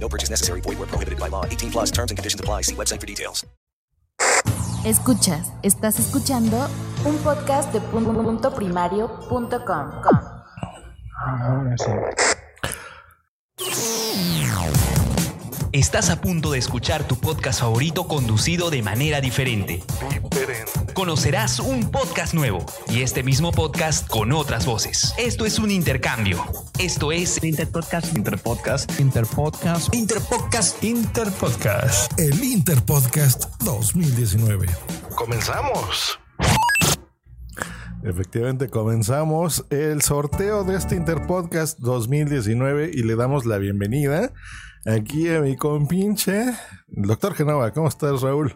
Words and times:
No 0.00 0.08
purchase 0.08 0.30
necessary. 0.30 0.62
Void 0.62 0.78
where 0.78 0.88
prohibited 0.88 1.20
by 1.20 1.28
law. 1.28 1.44
18 1.44 1.70
plus 1.70 1.90
terms 1.90 2.10
and 2.10 2.18
conditions 2.18 2.40
apply. 2.40 2.62
See 2.62 2.74
website 2.74 3.00
for 3.00 3.06
details. 3.06 3.46
Escuchas, 4.84 5.52
estás 5.62 5.98
escuchando 5.98 6.66
un 7.04 7.16
podcast 7.18 7.70
de 7.70 7.82
punto 7.82 8.50
primario.com. 8.54 9.90
Ahora 11.26 11.76
sí. 11.76 11.90
Estás 15.72 16.10
a 16.10 16.20
punto 16.20 16.50
de 16.50 16.58
escuchar 16.58 17.06
tu 17.06 17.14
podcast 17.14 17.60
favorito 17.60 18.08
conducido 18.08 18.70
de 18.70 18.82
manera 18.82 19.20
diferente. 19.20 19.84
Conocerás 20.94 21.60
un 21.60 21.92
podcast 21.92 22.34
nuevo 22.34 22.66
y 22.88 23.02
este 23.02 23.22
mismo 23.22 23.52
podcast 23.52 24.08
con 24.08 24.32
otras 24.32 24.66
voces. 24.66 25.14
Esto 25.16 25.46
es 25.46 25.60
un 25.60 25.70
intercambio. 25.70 26.44
Esto 26.80 27.12
es 27.12 27.44
Interpodcast. 27.44 28.16
Interpodcast. 28.16 28.98
Interpodcast. 28.98 29.94
Interpodcast. 29.94 30.82
Interpodcast. 30.82 32.18
El 32.18 32.42
Interpodcast 32.42 33.44
2019. 33.62 34.66
Comenzamos. 35.14 36.18
Efectivamente, 38.02 38.68
comenzamos 38.70 39.66
el 39.70 40.02
sorteo 40.02 40.64
de 40.64 40.76
este 40.76 40.96
Interpodcast 40.96 41.78
2019 41.78 42.90
y 42.92 43.04
le 43.04 43.14
damos 43.14 43.46
la 43.46 43.58
bienvenida 43.58 44.32
aquí 44.86 45.28
a 45.28 45.40
mi 45.40 45.56
compinche, 45.56 46.44
doctor 46.88 47.34
Genova. 47.34 47.72
¿Cómo 47.72 47.88
estás, 47.88 48.22
Raúl? 48.22 48.54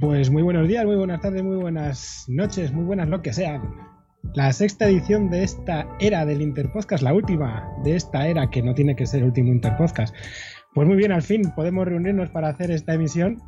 Pues 0.00 0.30
muy 0.30 0.42
buenos 0.42 0.68
días, 0.68 0.84
muy 0.84 0.96
buenas 0.96 1.20
tardes, 1.20 1.42
muy 1.42 1.56
buenas 1.56 2.26
noches, 2.28 2.72
muy 2.72 2.84
buenas 2.84 3.08
lo 3.08 3.22
que 3.22 3.32
sean. 3.32 3.62
La 4.34 4.52
sexta 4.52 4.86
edición 4.86 5.30
de 5.30 5.42
esta 5.42 5.88
era 5.98 6.24
del 6.24 6.42
Interpodcast, 6.42 7.02
la 7.02 7.12
última 7.12 7.68
de 7.82 7.96
esta 7.96 8.28
era 8.28 8.50
que 8.50 8.62
no 8.62 8.74
tiene 8.74 8.94
que 8.94 9.06
ser 9.06 9.20
el 9.20 9.26
último 9.26 9.52
Interpodcast. 9.52 10.14
Pues 10.74 10.86
muy 10.86 10.96
bien, 10.96 11.12
al 11.12 11.22
fin 11.22 11.52
podemos 11.54 11.86
reunirnos 11.86 12.30
para 12.30 12.48
hacer 12.48 12.70
esta 12.70 12.94
emisión 12.94 13.42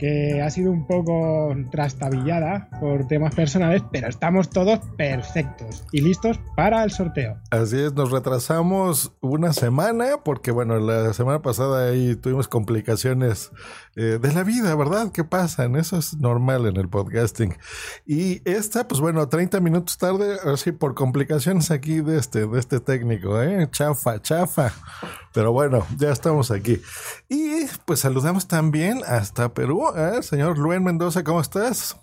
que 0.00 0.40
ha 0.40 0.50
sido 0.50 0.72
un 0.72 0.86
poco 0.86 1.54
trastabillada 1.70 2.70
por 2.80 3.06
temas 3.06 3.34
personales, 3.34 3.82
pero 3.92 4.08
estamos 4.08 4.48
todos 4.48 4.80
perfectos 4.96 5.84
y 5.92 6.00
listos 6.00 6.40
para 6.56 6.82
el 6.82 6.90
sorteo. 6.90 7.36
Así 7.50 7.78
es, 7.78 7.92
nos 7.92 8.10
retrasamos 8.10 9.12
una 9.20 9.52
semana 9.52 10.22
porque, 10.24 10.52
bueno, 10.52 10.78
la 10.78 11.12
semana 11.12 11.42
pasada 11.42 11.90
ahí 11.90 12.16
tuvimos 12.16 12.48
complicaciones 12.48 13.52
eh, 13.94 14.18
de 14.20 14.32
la 14.32 14.42
vida, 14.42 14.74
¿verdad? 14.74 15.12
¿Qué 15.12 15.22
pasan? 15.22 15.76
Eso 15.76 15.98
es 15.98 16.16
normal 16.16 16.66
en 16.66 16.78
el 16.78 16.88
podcasting. 16.88 17.58
Y 18.06 18.40
esta, 18.50 18.88
pues 18.88 19.02
bueno, 19.02 19.28
30 19.28 19.60
minutos 19.60 19.98
tarde, 19.98 20.38
así 20.50 20.72
por 20.72 20.94
complicaciones 20.94 21.70
aquí 21.70 22.00
de 22.00 22.18
este, 22.18 22.46
de 22.46 22.58
este 22.58 22.80
técnico, 22.80 23.40
¿eh? 23.42 23.68
Chafa, 23.70 24.22
chafa. 24.22 24.72
Pero 25.32 25.52
bueno, 25.52 25.86
ya 25.96 26.10
estamos 26.10 26.50
aquí. 26.50 26.78
Y 27.28 27.66
pues 27.84 28.00
saludamos 28.00 28.48
también 28.48 29.00
hasta 29.06 29.54
Perú, 29.54 29.84
¿eh? 29.96 30.22
Señor 30.22 30.58
Luen 30.58 30.82
Mendoza, 30.82 31.22
¿cómo 31.22 31.40
estás? 31.40 31.96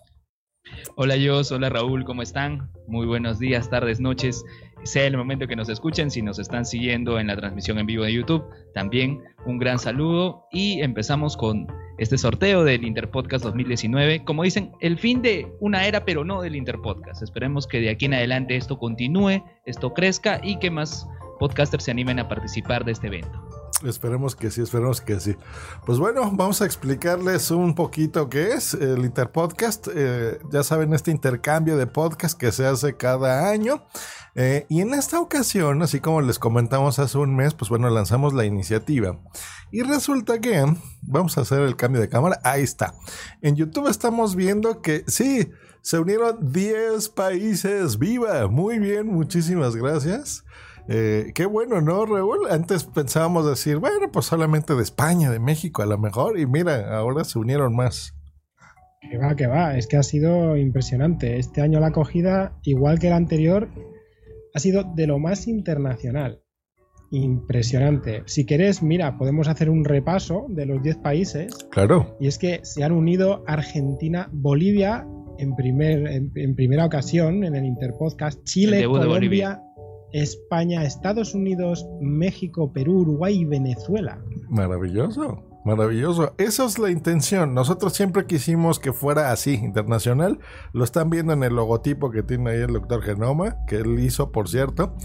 Hola 0.96 1.16
Jos, 1.24 1.52
hola 1.52 1.70
Raúl, 1.70 2.04
¿cómo 2.06 2.22
están? 2.22 2.70
Muy 2.88 3.06
buenos 3.06 3.40
días, 3.40 3.70
tardes, 3.70 4.00
noches. 4.00 4.44
Sea 4.84 5.06
el 5.06 5.18
momento 5.18 5.48
que 5.48 5.56
nos 5.56 5.70
escuchen, 5.70 6.12
si 6.12 6.22
nos 6.22 6.40
están 6.40 6.66
siguiendo 6.66 7.20
en 7.20 7.28
la 7.28 7.36
transmisión 7.36 7.80
en 7.80 7.88
vivo 7.88 8.04
de 8.04 8.14
YouTube, 8.14 8.44
también 8.74 9.22
un 9.46 9.60
gran 9.60 9.80
saludo 9.80 10.46
y 10.52 10.82
empezamos 10.82 11.36
con 11.36 11.68
este 11.98 12.18
sorteo 12.18 12.64
del 12.64 12.86
Interpodcast 12.86 13.44
2019. 13.44 14.24
Como 14.24 14.44
dicen, 14.44 14.72
el 14.80 14.98
fin 14.98 15.22
de 15.22 15.52
una 15.60 15.88
era, 15.88 16.06
pero 16.06 16.24
no 16.24 16.42
del 16.42 16.56
Interpodcast. 16.56 17.24
Esperemos 17.24 17.68
que 17.68 17.82
de 17.82 17.90
aquí 17.90 18.06
en 18.06 18.14
adelante 18.14 18.56
esto 18.56 18.78
continúe, 18.78 19.44
esto 19.66 19.94
crezca 19.94 20.40
y 20.44 20.60
que 20.60 20.70
más 20.70 21.08
podcasters 21.38 21.86
se 21.86 21.92
animen 21.92 22.20
a 22.20 22.28
participar 22.28 22.86
de 22.86 22.92
este 22.92 23.08
evento. 23.08 23.44
Esperemos 23.84 24.36
que 24.36 24.50
sí, 24.50 24.62
esperemos 24.62 25.02
que 25.02 25.20
sí. 25.20 25.36
Pues 25.86 26.00
bueno, 26.00 26.32
vamos 26.34 26.62
a 26.62 26.66
explicarles 26.66 27.52
un 27.52 27.76
poquito 27.76 28.28
qué 28.28 28.54
es 28.54 28.74
el 28.74 29.06
Interpodcast. 29.06 29.88
Eh, 29.94 30.40
ya 30.52 30.64
saben, 30.64 30.94
este 30.94 31.12
intercambio 31.12 31.78
de 31.78 31.86
podcast 31.86 32.40
que 32.40 32.52
se 32.52 32.66
hace 32.66 32.98
cada 32.98 33.50
año. 33.50 33.86
Eh, 34.34 34.66
y 34.70 34.82
en 34.82 34.94
esta 34.94 35.20
ocasión, 35.20 35.82
así 35.84 36.00
como 36.00 36.22
les 36.22 36.40
comentamos 36.40 36.98
hace 36.98 37.18
un 37.20 37.36
mes, 37.36 37.54
pues 37.54 37.70
bueno, 37.70 37.90
lanzamos 37.90 38.34
la 38.34 38.46
iniciativa. 38.46 39.20
Y 39.72 39.84
resulta 39.84 40.40
que 40.40 40.66
vamos 41.02 41.38
a 41.38 41.42
hacer 41.42 41.62
el 41.62 41.76
cambio 41.76 42.02
de 42.02 42.10
cámara. 42.10 42.40
Ahí 42.44 42.64
está. 42.64 42.96
En 43.42 43.56
YouTube 43.56 43.90
estamos 43.90 44.36
viendo 44.36 44.82
que 44.82 45.04
sí, 45.08 45.52
se 45.82 46.00
unieron 46.00 46.52
10 46.52 47.10
países. 47.10 48.00
¡Viva! 48.00 48.48
Muy 48.48 48.80
bien, 48.80 49.08
muchísimas 49.08 49.76
gracias. 49.76 50.44
Eh, 50.90 51.32
qué 51.36 51.46
bueno, 51.46 51.82
¿no, 51.82 52.06
Raúl? 52.06 52.48
Antes 52.50 52.86
pensábamos 52.86 53.46
decir, 53.48 53.78
bueno, 53.78 54.12
pues 54.12 54.26
solamente 54.26 54.74
de 54.76 54.84
España, 54.84 55.32
de 55.32 55.40
México 55.40 55.82
a 55.82 55.86
lo 55.86 55.98
mejor, 55.98 56.40
y 56.40 56.46
mira, 56.46 56.98
ahora 56.98 57.24
se 57.24 57.40
unieron 57.40 57.76
más. 57.76 58.14
Que 59.10 59.18
va, 59.18 59.36
que 59.36 59.48
va, 59.48 59.78
es 59.78 59.88
que 59.88 59.98
ha 59.98 60.04
sido 60.04 60.58
impresionante. 60.58 61.38
Este 61.38 61.62
año 61.62 61.80
la 61.80 61.88
acogida, 61.88 62.58
igual 62.64 63.00
que 63.00 63.08
el 63.08 63.14
anterior, 63.14 63.70
ha 64.54 64.60
sido 64.60 64.84
de 64.96 65.08
lo 65.08 65.20
más 65.20 65.48
internacional. 65.48 66.42
Impresionante. 67.12 68.24
Si 68.26 68.46
querés, 68.46 68.84
mira, 68.84 69.18
podemos 69.18 69.48
hacer 69.48 69.70
un 69.70 69.86
repaso 69.86 70.46
de 70.50 70.66
los 70.66 70.82
10 70.82 70.98
países. 70.98 71.54
Claro. 71.70 72.18
Y 72.20 72.28
es 72.28 72.38
que 72.38 72.62
se 72.64 72.84
han 72.84 72.92
unido 72.92 73.44
Argentina, 73.48 74.30
Bolivia 74.34 75.08
en, 75.38 75.56
primer, 75.56 76.08
en, 76.08 76.32
en 76.36 76.56
primera 76.56 76.86
ocasión 76.86 77.44
en 77.44 77.56
el 77.56 77.66
Interpodcast, 77.66 78.44
Chile, 78.44 78.86
Colombia, 78.86 79.62
España, 80.22 80.84
Estados 80.84 81.34
Unidos, 81.34 81.88
México, 82.02 82.72
Perú, 82.74 83.02
Uruguay 83.02 83.40
y 83.40 83.46
Venezuela. 83.46 84.20
Maravilloso, 84.50 85.44
maravilloso. 85.64 86.34
Esa 86.38 86.66
es 86.66 86.80
la 86.80 86.90
intención. 86.90 87.54
Nosotros 87.54 87.94
siempre 87.94 88.26
quisimos 88.26 88.80
que 88.80 88.94
fuera 88.94 89.32
así, 89.32 89.54
internacional. 89.56 90.40
Lo 90.74 90.84
están 90.84 91.10
viendo 91.10 91.34
en 91.34 91.44
el 91.44 91.56
logotipo 91.56 92.12
que 92.12 92.24
tiene 92.24 92.52
ahí 92.52 92.62
el 92.62 92.74
doctor 92.74 93.04
Genoma, 93.04 93.58
que 93.68 93.78
él 93.78 94.00
hizo, 94.00 94.32
por 94.32 94.50
cierto, 94.50 94.96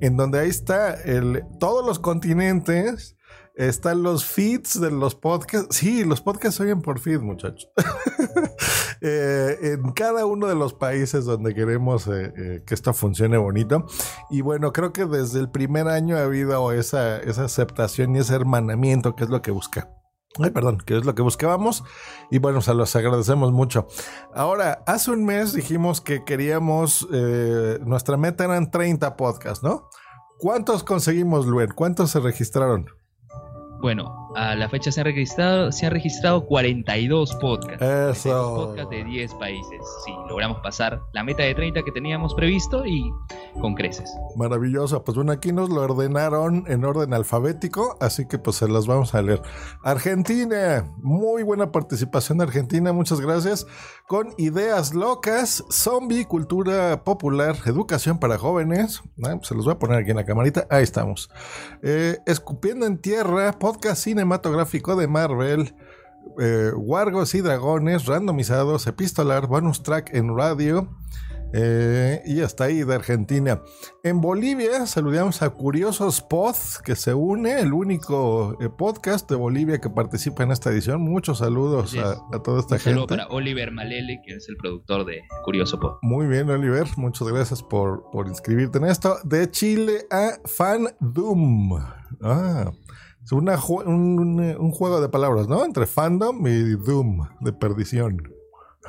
en 0.00 0.16
donde 0.16 0.40
ahí 0.40 0.48
está 0.48 0.94
el, 0.94 1.44
todos 1.58 1.84
los 1.84 1.98
continentes. 1.98 3.16
Están 3.60 4.02
los 4.02 4.24
feeds 4.24 4.80
de 4.80 4.90
los 4.90 5.14
podcasts. 5.14 5.76
Sí, 5.76 6.02
los 6.02 6.22
podcasts 6.22 6.56
se 6.56 6.62
oyen 6.62 6.80
por 6.80 6.98
feed, 6.98 7.20
muchachos. 7.20 7.68
eh, 9.02 9.54
en 9.60 9.92
cada 9.92 10.24
uno 10.24 10.46
de 10.46 10.54
los 10.54 10.72
países 10.72 11.26
donde 11.26 11.54
queremos 11.54 12.06
eh, 12.06 12.32
eh, 12.38 12.62
que 12.66 12.72
esto 12.72 12.94
funcione 12.94 13.36
bonito. 13.36 13.84
Y 14.30 14.40
bueno, 14.40 14.72
creo 14.72 14.94
que 14.94 15.04
desde 15.04 15.40
el 15.40 15.50
primer 15.50 15.88
año 15.88 16.16
ha 16.16 16.22
habido 16.22 16.72
esa, 16.72 17.18
esa 17.18 17.44
aceptación 17.44 18.16
y 18.16 18.20
ese 18.20 18.34
hermanamiento 18.34 19.14
que 19.14 19.24
es 19.24 19.30
lo 19.30 19.42
que 19.42 19.50
busca. 19.50 19.90
Ay, 20.42 20.52
perdón, 20.52 20.78
que 20.78 20.96
es 20.96 21.04
lo 21.04 21.14
que 21.14 21.20
buscábamos. 21.20 21.84
Y 22.30 22.38
bueno, 22.38 22.62
se 22.62 22.72
los 22.72 22.96
agradecemos 22.96 23.52
mucho. 23.52 23.88
Ahora, 24.32 24.82
hace 24.86 25.10
un 25.10 25.26
mes 25.26 25.52
dijimos 25.52 26.00
que 26.00 26.24
queríamos, 26.24 27.06
nuestra 27.82 28.16
meta 28.16 28.44
eran 28.44 28.70
30 28.70 29.18
podcasts, 29.18 29.62
¿no? 29.62 29.90
¿Cuántos 30.38 30.82
conseguimos, 30.82 31.44
Luen? 31.44 31.72
¿Cuántos 31.74 32.12
se 32.12 32.20
registraron? 32.20 32.86
Bueno, 33.80 34.19
a 34.34 34.54
la 34.54 34.68
fecha 34.68 34.92
se 34.92 35.00
han 35.00 35.06
registrado, 35.06 35.72
se 35.72 35.86
han 35.86 35.92
registrado 35.92 36.46
42 36.46 37.34
podcasts. 37.36 37.82
Eso. 37.82 38.30
42 38.30 38.66
podcasts 38.66 38.90
de 38.90 39.04
10 39.04 39.34
países. 39.34 39.80
Sí, 40.04 40.12
logramos 40.28 40.58
pasar 40.62 41.00
la 41.12 41.24
meta 41.24 41.42
de 41.42 41.54
30 41.54 41.82
que 41.82 41.92
teníamos 41.92 42.34
previsto 42.34 42.86
y 42.86 43.12
con 43.60 43.74
creces. 43.74 44.10
Maravilloso. 44.36 45.02
Pues 45.04 45.16
bueno, 45.16 45.32
aquí 45.32 45.52
nos 45.52 45.68
lo 45.70 45.82
ordenaron 45.82 46.64
en 46.68 46.84
orden 46.84 47.14
alfabético, 47.14 47.96
así 48.00 48.26
que 48.26 48.38
pues 48.38 48.56
se 48.56 48.68
las 48.68 48.86
vamos 48.86 49.14
a 49.14 49.22
leer. 49.22 49.42
Argentina, 49.82 50.84
muy 50.98 51.42
buena 51.42 51.72
participación 51.72 52.38
de 52.38 52.44
Argentina, 52.44 52.92
muchas 52.92 53.20
gracias. 53.20 53.66
Con 54.06 54.34
ideas 54.38 54.94
locas, 54.94 55.64
zombie, 55.70 56.24
cultura 56.24 57.04
popular, 57.04 57.56
educación 57.66 58.18
para 58.18 58.38
jóvenes. 58.38 59.02
Ah, 59.22 59.36
pues, 59.36 59.48
se 59.48 59.54
los 59.54 59.64
voy 59.64 59.74
a 59.74 59.78
poner 59.78 59.98
aquí 59.98 60.10
en 60.10 60.16
la 60.16 60.24
camarita. 60.24 60.66
Ahí 60.70 60.82
estamos. 60.82 61.30
Eh, 61.82 62.18
Escupiendo 62.26 62.86
en 62.86 62.98
tierra, 62.98 63.52
podcast 63.58 64.02
cinematográfico 64.20 64.96
de 64.96 65.08
Marvel. 65.08 65.74
Eh, 66.38 66.72
Wargos 66.76 67.34
y 67.34 67.40
Dragones, 67.40 68.04
randomizados, 68.04 68.86
epistolar, 68.86 69.46
bonus 69.46 69.82
track 69.82 70.14
en 70.14 70.36
radio. 70.36 70.88
Eh, 71.52 72.22
y 72.26 72.42
hasta 72.42 72.64
ahí 72.64 72.84
de 72.84 72.94
Argentina. 72.94 73.60
En 74.04 74.20
Bolivia 74.20 74.86
saludamos 74.86 75.42
a 75.42 75.50
Curiosos 75.50 76.20
Pod, 76.20 76.54
que 76.84 76.94
se 76.94 77.12
une, 77.12 77.58
el 77.60 77.72
único 77.72 78.56
eh, 78.60 78.68
podcast 78.68 79.28
de 79.28 79.34
Bolivia 79.34 79.80
que 79.80 79.90
participa 79.90 80.44
en 80.44 80.52
esta 80.52 80.70
edición. 80.70 81.00
Muchos 81.00 81.38
saludos 81.38 81.96
a, 81.96 82.12
a, 82.32 82.42
toda 82.42 82.60
esta 82.60 82.74
Un 82.74 82.80
gente. 82.80 82.90
saludo 82.90 83.06
para 83.08 83.26
Oliver 83.28 83.72
Malele, 83.72 84.20
que 84.24 84.34
es 84.36 84.48
el 84.48 84.56
productor 84.58 85.04
de 85.06 85.22
Curioso 85.42 85.80
Pod. 85.80 85.94
Muy 86.02 86.26
bien, 86.26 86.48
Oliver. 86.50 86.86
Muchas 86.96 87.26
gracias 87.26 87.62
por, 87.64 88.08
por 88.12 88.28
inscribirte 88.28 88.78
en 88.78 88.84
esto. 88.84 89.16
De 89.24 89.50
Chile 89.50 90.06
a 90.10 90.34
Fan 90.44 90.94
Doom. 91.00 91.80
Ah, 92.22 92.70
una, 93.32 93.58
un, 93.64 94.18
un, 94.18 94.40
un 94.40 94.70
juego 94.72 95.00
de 95.00 95.08
palabras, 95.08 95.48
¿no? 95.48 95.64
Entre 95.64 95.86
fandom 95.86 96.46
y 96.46 96.76
Doom, 96.76 97.28
de 97.40 97.52
perdición. 97.52 98.22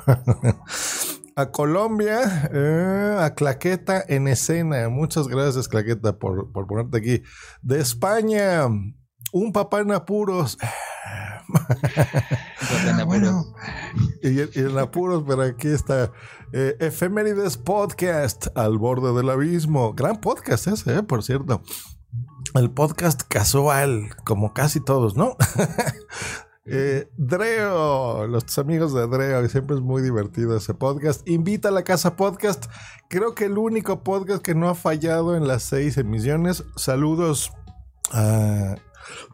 a 1.36 1.50
Colombia, 1.50 2.50
eh, 2.52 3.16
a 3.20 3.34
Claqueta 3.34 4.04
en 4.06 4.28
escena. 4.28 4.88
Muchas 4.88 5.28
gracias, 5.28 5.68
Claqueta, 5.68 6.18
por, 6.18 6.52
por 6.52 6.66
ponerte 6.66 6.98
aquí. 6.98 7.22
De 7.62 7.80
España, 7.80 8.66
un 9.32 9.52
papá 9.52 9.80
en 9.80 9.92
apuros. 9.92 10.58
bueno. 13.06 13.54
y, 14.22 14.40
y, 14.40 14.48
en 14.54 14.78
apuros, 14.78 15.24
pero 15.26 15.42
aquí 15.42 15.68
está. 15.68 16.12
Eh, 16.52 16.76
Efemérides 16.80 17.56
Podcast, 17.56 18.46
al 18.54 18.78
borde 18.78 19.12
del 19.14 19.30
abismo. 19.30 19.92
Gran 19.94 20.20
podcast 20.20 20.66
ese, 20.66 20.98
eh, 20.98 21.02
por 21.02 21.22
cierto. 21.22 21.62
El 22.54 22.70
podcast 22.70 23.22
casual, 23.22 24.14
como 24.24 24.52
casi 24.52 24.80
todos, 24.80 25.16
¿no? 25.16 25.36
Eh, 26.64 27.08
Dreo, 27.16 28.28
los 28.28 28.56
amigos 28.56 28.94
de 28.94 29.04
Dreo, 29.08 29.48
siempre 29.48 29.74
es 29.74 29.82
muy 29.82 30.00
divertido 30.00 30.56
ese 30.56 30.74
podcast. 30.74 31.28
Invita 31.28 31.70
a 31.70 31.72
la 31.72 31.82
Casa 31.82 32.14
Podcast, 32.14 32.66
creo 33.08 33.34
que 33.34 33.46
el 33.46 33.58
único 33.58 34.04
podcast 34.04 34.42
que 34.42 34.54
no 34.54 34.68
ha 34.68 34.76
fallado 34.76 35.36
en 35.36 35.48
las 35.48 35.64
seis 35.64 35.96
emisiones. 35.96 36.62
Saludos 36.76 37.50
a, 38.12 38.76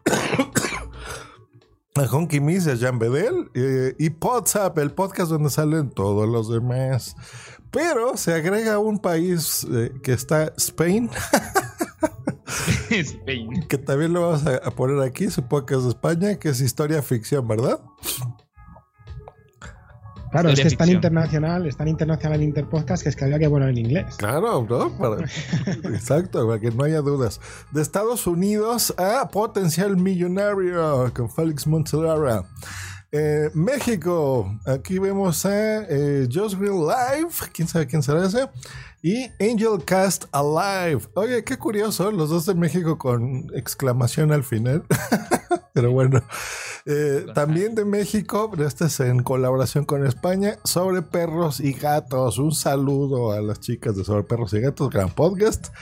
a 1.95 2.01
Honky 2.11 2.39
Miss 2.39 2.67
a 2.67 2.75
Jan 2.75 2.97
Bedel. 2.97 3.51
Eh, 3.53 3.93
y 3.99 4.09
WhatsApp, 4.09 4.75
el 4.79 4.91
podcast 4.91 5.29
donde 5.29 5.51
salen 5.51 5.91
todos 5.91 6.27
los 6.27 6.49
demás. 6.49 7.15
Pero 7.69 8.17
se 8.17 8.33
agrega 8.33 8.79
un 8.79 8.97
país 8.97 9.67
eh, 9.71 9.93
que 10.01 10.13
está 10.13 10.51
Spain. 10.57 11.11
Spain. 12.89 13.67
Que 13.67 13.77
también 13.77 14.13
lo 14.13 14.21
vamos 14.21 14.45
a, 14.45 14.57
a, 14.57 14.71
poner 14.71 15.01
aquí, 15.01 15.29
supongo 15.29 15.65
que 15.65 15.75
es 15.75 15.83
de 15.83 15.89
España, 15.89 16.35
que 16.35 16.49
es 16.49 16.61
historia 16.61 17.01
ficción, 17.01 17.47
¿verdad? 17.47 17.79
Claro, 20.31 20.49
historia 20.49 20.53
es 20.53 20.59
que 20.61 20.67
es 20.67 20.77
tan 20.77 20.89
internacional, 20.89 21.65
es 21.65 21.77
tan 21.77 21.87
internacional 21.87 22.39
el 22.39 22.43
Interpodcast 22.43 23.01
que 23.01 23.09
es 23.09 23.15
que 23.15 23.25
había 23.25 23.39
que 23.39 23.49
poner 23.49 23.69
en 23.69 23.77
inglés. 23.79 24.15
Claro, 24.17 24.65
¿no? 24.69 24.95
Para, 24.97 25.23
exacto, 25.65 26.45
para 26.47 26.59
que 26.59 26.69
no 26.69 26.83
haya 26.83 27.01
dudas. 27.01 27.41
De 27.71 27.81
Estados 27.81 28.27
Unidos 28.27 28.93
a 28.97 29.27
Potencial 29.29 29.97
Millonario 29.97 31.11
con 31.15 31.29
Félix 31.31 31.65
Montelara. 31.65 32.43
Eh, 33.11 33.49
México, 33.55 34.55
aquí 34.65 34.99
vemos 34.99 35.43
a 35.43 35.81
eh, 35.89 36.27
Just 36.31 36.59
Real 36.59 36.85
Live, 36.85 37.31
quién 37.51 37.67
sabe 37.67 37.87
quién 37.87 38.03
será 38.03 38.25
ese. 38.25 38.47
Y 39.01 39.23
Angel 39.39 39.83
Cast 39.83 40.25
Alive. 40.31 41.07
Oye, 41.15 41.43
qué 41.43 41.57
curioso, 41.57 42.11
los 42.11 42.29
dos 42.29 42.45
de 42.45 42.53
México 42.53 42.97
con 42.97 43.47
exclamación 43.55 44.31
al 44.31 44.43
final. 44.43 44.83
Pero 45.73 45.91
bueno, 45.91 46.21
eh, 46.85 47.25
también 47.33 47.73
de 47.73 47.85
México, 47.85 48.51
este 48.59 48.85
es 48.85 48.99
en 48.99 49.23
colaboración 49.23 49.85
con 49.85 50.05
España, 50.05 50.59
sobre 50.63 51.01
perros 51.01 51.61
y 51.61 51.73
gatos. 51.73 52.37
Un 52.37 52.51
saludo 52.51 53.31
a 53.31 53.41
las 53.41 53.59
chicas 53.59 53.95
de 53.95 54.03
Sobre 54.03 54.23
Perros 54.23 54.53
y 54.53 54.59
Gatos, 54.59 54.89
gran 54.89 55.09
podcast. 55.09 55.73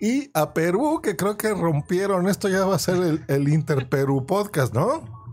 Y 0.00 0.30
a 0.34 0.54
Perú, 0.54 1.00
que 1.02 1.14
creo 1.14 1.36
que 1.36 1.54
rompieron, 1.54 2.28
esto 2.28 2.48
ya 2.48 2.64
va 2.64 2.74
a 2.76 2.80
ser 2.80 2.96
el, 2.96 3.24
el 3.28 3.48
Inter 3.48 3.88
Perú 3.88 4.26
podcast, 4.26 4.74
¿no? 4.74 5.23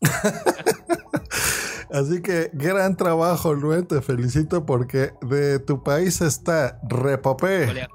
Así 1.90 2.20
que 2.20 2.50
gran 2.52 2.96
trabajo, 2.96 3.54
Luen, 3.54 3.86
te 3.86 4.02
felicito 4.02 4.66
porque 4.66 5.12
de 5.22 5.58
tu 5.58 5.82
país 5.82 6.20
está 6.20 6.80
Repopé. 6.88 7.88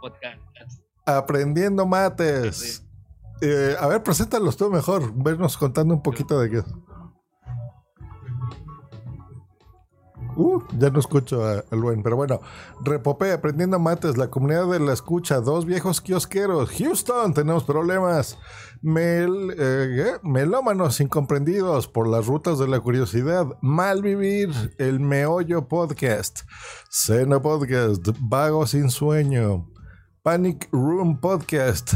Aprendiendo 1.05 1.85
mates. 1.85 2.83
Eh, 3.41 3.75
a 3.79 3.87
ver, 3.87 4.01
preséntalos 4.03 4.57
tú 4.57 4.69
mejor, 4.69 5.11
vernos 5.15 5.57
contando 5.57 5.93
un 5.93 6.01
poquito 6.01 6.39
de 6.39 6.49
qué. 6.49 6.63
Uh, 10.35 10.61
ya 10.77 10.89
no 10.89 10.99
escucho 10.99 11.43
a, 11.45 11.63
a 11.69 11.75
Luen, 11.75 12.03
pero 12.03 12.15
bueno. 12.15 12.41
Repopé, 12.83 13.31
aprendiendo 13.31 13.79
mates, 13.79 14.17
la 14.17 14.29
comunidad 14.29 14.67
de 14.67 14.79
la 14.79 14.93
escucha, 14.93 15.39
dos 15.41 15.65
viejos 15.65 16.01
kiosqueros. 16.01 16.71
Houston, 16.71 17.33
tenemos 17.33 17.63
problemas. 17.63 18.37
Mel, 18.81 19.55
eh, 19.57 20.13
melómanos 20.23 20.99
incomprendidos 20.99 21.87
por 21.87 22.07
las 22.07 22.27
rutas 22.27 22.59
de 22.59 22.67
la 22.67 22.79
curiosidad. 22.79 23.45
Malvivir, 23.61 24.75
el 24.77 24.99
meollo 24.99 25.67
podcast. 25.67 26.41
Cena 26.89 27.41
podcast, 27.41 28.07
vago 28.19 28.67
sin 28.67 28.89
sueño. 28.89 29.69
Panic 30.21 30.67
Room 30.71 31.19
podcast. 31.19 31.93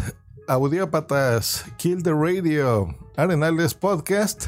Audiópatas, 0.47 1.65
Kill 1.77 2.01
the 2.03 2.13
Radio, 2.13 2.87
Arenales 3.17 3.73
podcast. 3.73 4.47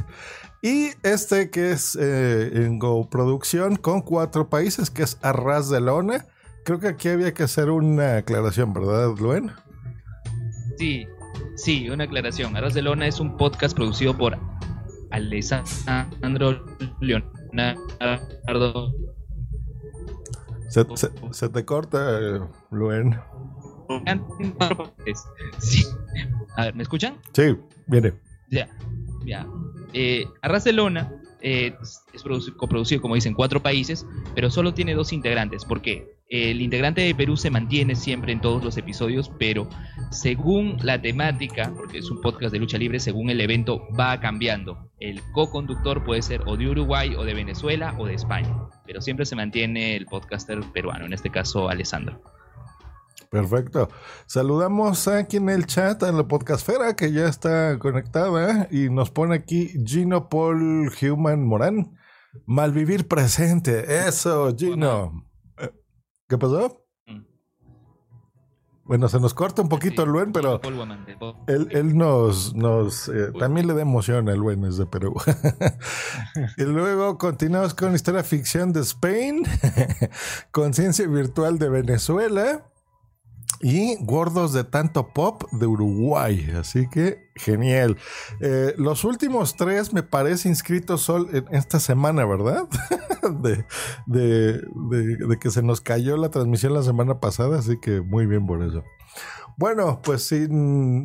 Y 0.62 0.90
este 1.04 1.50
que 1.50 1.72
es 1.72 1.96
eh, 2.00 2.52
en 2.54 2.80
Go 2.80 3.10
Producción 3.10 3.78
con 3.78 4.02
cuatro 4.02 4.50
países, 4.50 4.90
que 4.90 5.04
es 5.04 5.18
Arras 5.22 5.70
de 5.70 5.80
Lona. 5.80 6.26
Creo 6.66 6.80
que 6.80 6.90
aquí 6.90 7.08
había 7.08 7.34
que 7.34 7.44
hacer 7.44 7.70
una 7.70 8.18
aclaración, 8.18 8.74
¿verdad, 8.74 9.16
Luen? 9.18 9.52
Sí, 10.78 11.08
sí, 11.56 11.90
una 11.90 12.04
aclaración. 12.04 12.58
Arras 12.58 12.74
de 12.74 12.82
Lona 12.82 13.08
es 13.08 13.20
un 13.22 13.38
podcast 13.38 13.76
producido 13.76 14.18
por 14.18 14.38
Alessandro 15.12 16.66
Leonardo. 17.00 18.94
Se, 20.68 20.86
se, 20.96 21.10
se 21.32 21.50
te 21.50 21.66
corta, 21.66 22.20
Luen. 22.70 23.18
Sí. 25.60 25.86
A 26.58 26.66
ver, 26.66 26.76
¿me 26.76 26.84
escuchan? 26.84 27.16
Sí, 27.34 27.58
viene. 27.88 28.14
Ya, 28.52 28.68
ya. 29.26 29.48
Eh, 29.94 30.26
Arras 30.42 30.66
eh, 31.42 31.74
es 32.14 32.24
coproducido, 32.58 33.02
como 33.02 33.16
dicen, 33.16 33.34
cuatro 33.34 33.62
países, 33.62 34.06
pero 34.36 34.50
solo 34.50 34.74
tiene 34.74 34.94
dos 34.94 35.14
integrantes. 35.14 35.66
¿Por 35.66 35.82
qué? 35.82 36.20
El 36.30 36.62
integrante 36.62 37.02
de 37.02 37.16
Perú 37.16 37.38
se 37.38 37.50
mantiene 37.50 37.96
siempre 37.96 38.32
en 38.32 38.40
todos 38.40 38.64
los 38.64 38.78
episodios, 38.78 39.32
pero 39.40 39.68
según 40.12 40.78
la 40.84 41.02
temática, 41.02 41.74
porque 41.76 41.98
es 41.98 42.12
un 42.12 42.22
podcast 42.22 42.54
de 42.54 42.60
lucha 42.60 42.78
libre, 42.78 43.00
según 43.00 43.32
el 43.32 43.42
evento 43.42 43.88
va 44.00 44.20
cambiando. 44.20 44.92
El 45.00 45.22
co-conductor 45.32 46.04
puede 46.04 46.22
ser 46.22 46.42
o 46.46 46.56
de 46.56 46.70
Uruguay, 46.70 47.16
o 47.16 47.24
de 47.24 47.34
Venezuela, 47.34 47.96
o 47.98 48.06
de 48.06 48.14
España, 48.14 48.56
pero 48.86 49.02
siempre 49.02 49.26
se 49.26 49.36
mantiene 49.36 49.96
el 49.96 50.06
podcaster 50.06 50.60
peruano, 50.72 51.06
en 51.06 51.14
este 51.14 51.32
caso 51.32 51.68
Alessandro. 51.68 52.22
Perfecto. 53.30 53.90
Saludamos 54.26 55.08
aquí 55.08 55.38
en 55.38 55.50
el 55.50 55.68
chat 55.68 56.02
a 56.02 56.12
la 56.12 56.28
podcastfera 56.28 56.96
que 56.96 57.12
ya 57.12 57.28
está 57.28 57.78
conectada 57.78 58.68
y 58.72 58.90
nos 58.90 59.12
pone 59.12 59.36
aquí 59.36 59.72
Gino 59.86 60.30
Paul 60.30 60.92
Human 61.00 61.46
Morán. 61.46 61.96
Malvivir 62.46 63.08
presente. 63.08 64.08
Eso, 64.08 64.56
Gino. 64.58 65.28
¿Qué 66.28 66.38
pasó? 66.40 66.86
Bueno, 68.84 69.08
se 69.08 69.20
nos 69.20 69.36
corta 69.36 69.62
un 69.62 69.70
poquito 69.70 70.02
el 70.02 70.10
Luen, 70.10 70.32
pero 70.32 70.60
él, 71.46 71.68
él 71.70 71.96
nos, 71.96 72.56
nos 72.56 73.08
eh, 73.10 73.32
también 73.38 73.68
le 73.68 73.76
da 73.76 73.84
emoción 73.84 74.28
al 74.30 74.40
Luen 74.40 74.64
desde 74.64 74.88
Perú. 74.88 75.14
y 76.58 76.64
luego 76.64 77.20
continuamos 77.20 77.76
con 77.76 77.94
historia 77.94 78.24
ficción 78.24 78.74
de 78.74 78.80
Spain, 78.82 79.44
conciencia 80.52 81.08
virtual 81.08 81.60
de 81.60 81.70
Venezuela 81.70 82.69
y 83.62 83.98
gordos 84.04 84.54
de 84.54 84.64
tanto 84.64 85.10
pop 85.10 85.44
de 85.52 85.68
Uruguay. 85.68 86.52
Así 86.58 86.88
que 86.90 87.30
genial. 87.36 87.98
Eh, 88.42 88.74
los 88.78 89.04
últimos 89.04 89.56
tres 89.56 89.94
me 89.94 90.04
parece 90.04 90.50
inscritos 90.50 91.02
sol 91.02 91.30
en 91.32 91.46
esta 91.52 91.80
semana, 91.80 92.26
¿verdad? 92.26 92.64
de, 93.42 93.66
de, 94.06 94.62
de, 94.90 95.18
de 95.28 95.40
que 95.40 95.52
se 95.52 95.62
nos 95.62 95.82
cayó 95.82 96.18
la 96.18 96.30
transmisión 96.30 96.74
la 96.74 96.84
semana 96.84 97.20
pasada, 97.20 97.60
así 97.60 97.78
que 97.80 98.02
muy 98.02 98.26
bien 98.26 98.46
por 98.46 98.64
eso. 98.64 98.84
Bueno, 99.60 100.00
pues 100.02 100.24
sí, 100.24 100.48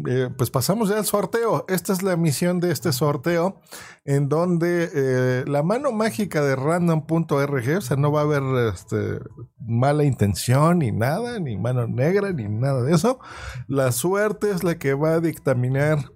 eh, 0.09 0.31
pues 0.39 0.49
pasamos 0.49 0.89
ya 0.89 0.99
al 0.99 1.05
sorteo. 1.05 1.65
Esta 1.67 1.93
es 1.93 2.05
la 2.05 2.17
misión 2.17 2.61
de 2.61 2.71
este 2.71 2.93
sorteo, 2.93 3.61
en 4.05 4.29
donde 4.29 4.91
eh, 4.95 5.45
la 5.49 5.65
mano 5.65 5.91
mágica 5.91 6.41
de 6.41 6.55
random.org, 6.55 7.77
o 7.77 7.81
sea, 7.81 7.97
no 7.97 8.13
va 8.13 8.21
a 8.21 8.23
haber 8.23 8.73
este, 8.73 9.19
mala 9.59 10.05
intención 10.05 10.79
ni 10.79 10.93
nada, 10.93 11.41
ni 11.41 11.57
mano 11.57 11.89
negra, 11.89 12.33
ni 12.33 12.49
nada 12.49 12.83
de 12.85 12.95
eso. 12.95 13.19
La 13.67 13.91
suerte 13.91 14.53
es 14.53 14.63
la 14.63 14.79
que 14.79 14.95
va 14.95 15.15
a 15.15 15.21
dictaminar 15.21 16.13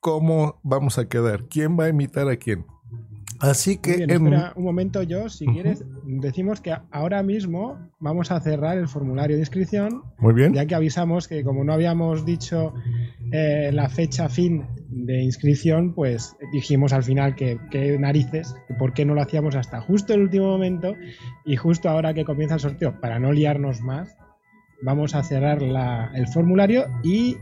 cómo 0.00 0.60
vamos 0.62 0.96
a 0.96 1.10
quedar, 1.10 1.46
quién 1.46 1.78
va 1.78 1.84
a 1.84 1.88
imitar 1.90 2.26
a 2.30 2.36
quién. 2.36 2.64
Así 3.42 3.78
que. 3.78 3.96
Bien, 3.96 4.10
espera 4.10 4.52
un 4.54 4.62
momento, 4.62 5.02
yo, 5.02 5.28
si 5.28 5.46
quieres, 5.46 5.84
decimos 6.04 6.60
que 6.60 6.76
ahora 6.92 7.24
mismo 7.24 7.76
vamos 7.98 8.30
a 8.30 8.38
cerrar 8.38 8.78
el 8.78 8.86
formulario 8.86 9.34
de 9.34 9.42
inscripción. 9.42 10.04
Muy 10.18 10.32
bien. 10.32 10.54
Ya 10.54 10.64
que 10.64 10.76
avisamos 10.76 11.26
que, 11.26 11.42
como 11.42 11.64
no 11.64 11.72
habíamos 11.72 12.24
dicho 12.24 12.72
eh, 13.32 13.70
la 13.72 13.88
fecha 13.88 14.28
fin 14.28 14.64
de 14.88 15.24
inscripción, 15.24 15.92
pues 15.92 16.36
dijimos 16.52 16.92
al 16.92 17.02
final 17.02 17.34
que, 17.34 17.58
que 17.72 17.98
narices, 17.98 18.54
que 18.68 18.74
por 18.74 18.92
qué 18.92 19.04
no 19.04 19.14
lo 19.14 19.22
hacíamos 19.22 19.56
hasta 19.56 19.80
justo 19.80 20.14
el 20.14 20.20
último 20.20 20.46
momento 20.46 20.94
y 21.44 21.56
justo 21.56 21.88
ahora 21.88 22.14
que 22.14 22.24
comienza 22.24 22.54
el 22.54 22.60
sorteo, 22.60 23.00
para 23.00 23.18
no 23.18 23.32
liarnos 23.32 23.80
más, 23.80 24.16
vamos 24.82 25.16
a 25.16 25.24
cerrar 25.24 25.62
la, 25.62 26.12
el 26.14 26.28
formulario 26.28 26.86
y 27.02 27.38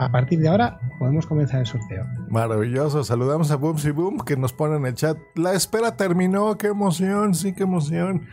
a 0.00 0.10
partir 0.10 0.38
de 0.38 0.48
ahora 0.48 0.80
podemos 0.98 1.26
comenzar 1.26 1.60
el 1.60 1.66
sorteo. 1.66 2.06
Maravilloso. 2.30 3.04
Saludamos 3.04 3.50
a 3.50 3.56
Boomsy 3.56 3.90
Boom 3.90 4.20
que 4.24 4.34
nos 4.34 4.54
pone 4.54 4.76
en 4.76 4.86
el 4.86 4.94
chat. 4.94 5.18
La 5.34 5.52
espera 5.52 5.96
terminó. 5.96 6.56
Qué 6.56 6.68
emoción, 6.68 7.34
sí, 7.34 7.52
qué 7.54 7.64
emoción. 7.64 8.26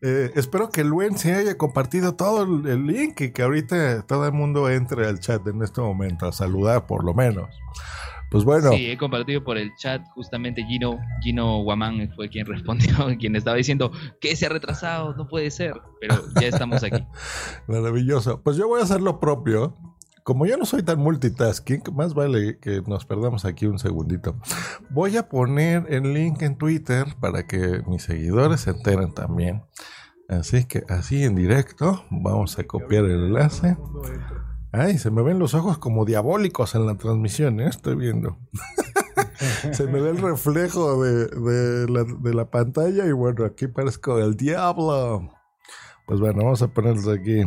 Eh, 0.00 0.30
espero 0.36 0.70
que 0.70 0.84
Luen 0.84 1.18
se 1.18 1.34
haya 1.34 1.58
compartido 1.58 2.14
todo 2.14 2.44
el 2.44 2.86
link 2.86 3.20
y 3.20 3.32
que 3.32 3.42
ahorita 3.42 4.02
todo 4.06 4.26
el 4.26 4.32
mundo 4.32 4.70
entre 4.70 5.08
al 5.08 5.18
chat 5.18 5.44
en 5.48 5.60
este 5.60 5.80
momento 5.80 6.28
a 6.28 6.32
saludar 6.32 6.86
por 6.86 7.02
lo 7.02 7.14
menos. 7.14 7.48
Pues 8.30 8.44
bueno. 8.44 8.70
Sí, 8.70 8.88
he 8.88 8.96
compartido 8.96 9.42
por 9.42 9.58
el 9.58 9.74
chat 9.74 10.06
justamente 10.14 10.62
Gino, 10.66 11.00
Gino 11.22 11.64
Guamán 11.64 12.12
fue 12.14 12.28
quien 12.28 12.46
respondió, 12.46 12.94
quien 13.18 13.34
estaba 13.34 13.56
diciendo 13.56 13.90
que 14.20 14.36
se 14.36 14.46
ha 14.46 14.50
retrasado, 14.50 15.16
no 15.16 15.26
puede 15.26 15.50
ser, 15.50 15.74
pero 16.00 16.22
ya 16.40 16.46
estamos 16.46 16.84
aquí. 16.84 17.04
Maravilloso. 17.66 18.40
Pues 18.40 18.56
yo 18.56 18.68
voy 18.68 18.80
a 18.80 18.84
hacer 18.84 19.00
lo 19.00 19.18
propio 19.18 19.74
como 20.28 20.44
yo 20.44 20.58
no 20.58 20.66
soy 20.66 20.82
tan 20.82 20.98
multitasking, 20.98 21.84
más 21.94 22.12
vale 22.12 22.58
que 22.58 22.82
nos 22.86 23.06
perdamos 23.06 23.46
aquí 23.46 23.64
un 23.64 23.78
segundito. 23.78 24.36
Voy 24.90 25.16
a 25.16 25.26
poner 25.26 25.86
el 25.88 26.12
link 26.12 26.42
en 26.42 26.58
Twitter 26.58 27.06
para 27.18 27.46
que 27.46 27.82
mis 27.86 28.02
seguidores 28.02 28.60
se 28.60 28.72
enteren 28.72 29.14
también. 29.14 29.62
Así 30.28 30.66
que 30.66 30.84
así 30.90 31.24
en 31.24 31.34
directo 31.34 32.04
vamos 32.10 32.58
a 32.58 32.64
copiar 32.64 33.06
el 33.06 33.28
enlace. 33.28 33.78
Ay, 34.70 34.98
se 34.98 35.10
me 35.10 35.22
ven 35.22 35.38
los 35.38 35.54
ojos 35.54 35.78
como 35.78 36.04
diabólicos 36.04 36.74
en 36.74 36.84
la 36.84 36.98
transmisión, 36.98 37.58
¿eh? 37.60 37.68
estoy 37.68 37.96
viendo. 37.96 38.36
se 39.72 39.86
me 39.86 39.98
ve 39.98 40.10
el 40.10 40.18
reflejo 40.18 41.02
de, 41.02 41.86
la, 41.88 42.04
de 42.04 42.34
la 42.34 42.50
pantalla 42.50 43.06
y 43.06 43.12
bueno, 43.12 43.46
aquí 43.46 43.66
parezco 43.66 44.18
el 44.18 44.36
diablo. 44.36 45.30
Pues 46.06 46.20
bueno, 46.20 46.42
vamos 46.44 46.60
a 46.60 46.68
ponerlos 46.68 47.08
aquí. 47.08 47.46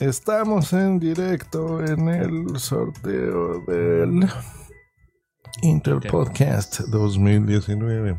Estamos 0.00 0.72
en 0.72 0.98
directo 0.98 1.84
en 1.84 2.08
el 2.08 2.58
sorteo 2.58 3.60
del 3.66 4.26
Interpodcast 5.60 6.80
2019. 6.88 8.16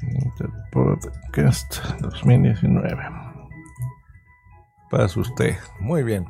Interpodcast 0.00 1.76
2019. 2.00 2.96
Para 4.90 5.04
usted. 5.04 5.58
Muy 5.80 6.02
bien. 6.02 6.24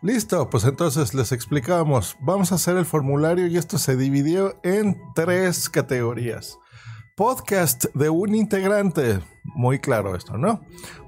Listo, 0.00 0.50
pues 0.50 0.64
entonces 0.64 1.14
les 1.14 1.30
explicamos. 1.30 2.16
Vamos 2.22 2.50
a 2.50 2.56
hacer 2.56 2.76
el 2.76 2.84
formulario 2.84 3.46
y 3.46 3.56
esto 3.56 3.78
se 3.78 3.96
dividió 3.96 4.58
en 4.64 5.00
tres 5.14 5.68
categorías. 5.68 6.58
Podcast 7.16 7.84
de 7.94 8.10
un 8.10 8.34
integrante. 8.34 9.20
Muy 9.44 9.80
claro 9.80 10.14
esto, 10.14 10.38
¿no? 10.38 10.60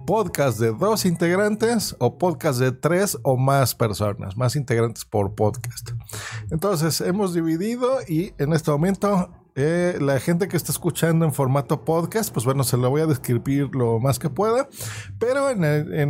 Podcast 0.07 0.59
de 0.59 0.73
dos 0.73 1.05
integrantes 1.05 1.97
o 1.99 2.19
podcast 2.19 2.59
de 2.59 2.73
tres 2.73 3.19
o 3.23 3.37
más 3.37 3.75
personas, 3.75 4.37
más 4.37 4.57
integrantes 4.57 5.05
por 5.05 5.35
podcast. 5.35 5.91
Entonces, 6.50 7.00
hemos 7.00 7.33
dividido 7.33 7.99
y 8.07 8.35
en 8.38 8.53
este 8.53 8.71
momento 8.71 9.31
eh, 9.57 9.99
la 10.01 10.19
gente 10.19 10.49
que 10.49 10.57
está 10.57 10.73
escuchando 10.73 11.25
en 11.25 11.33
formato 11.33 11.85
podcast, 11.85 12.33
pues 12.33 12.45
bueno, 12.45 12.65
se 12.65 12.77
lo 12.77 12.91
voy 12.91 13.03
a 13.03 13.07
describir 13.07 13.71
lo 13.73 14.01
más 14.01 14.19
que 14.19 14.29
pueda. 14.29 14.69
Pero 15.19 15.49
en 15.51 15.65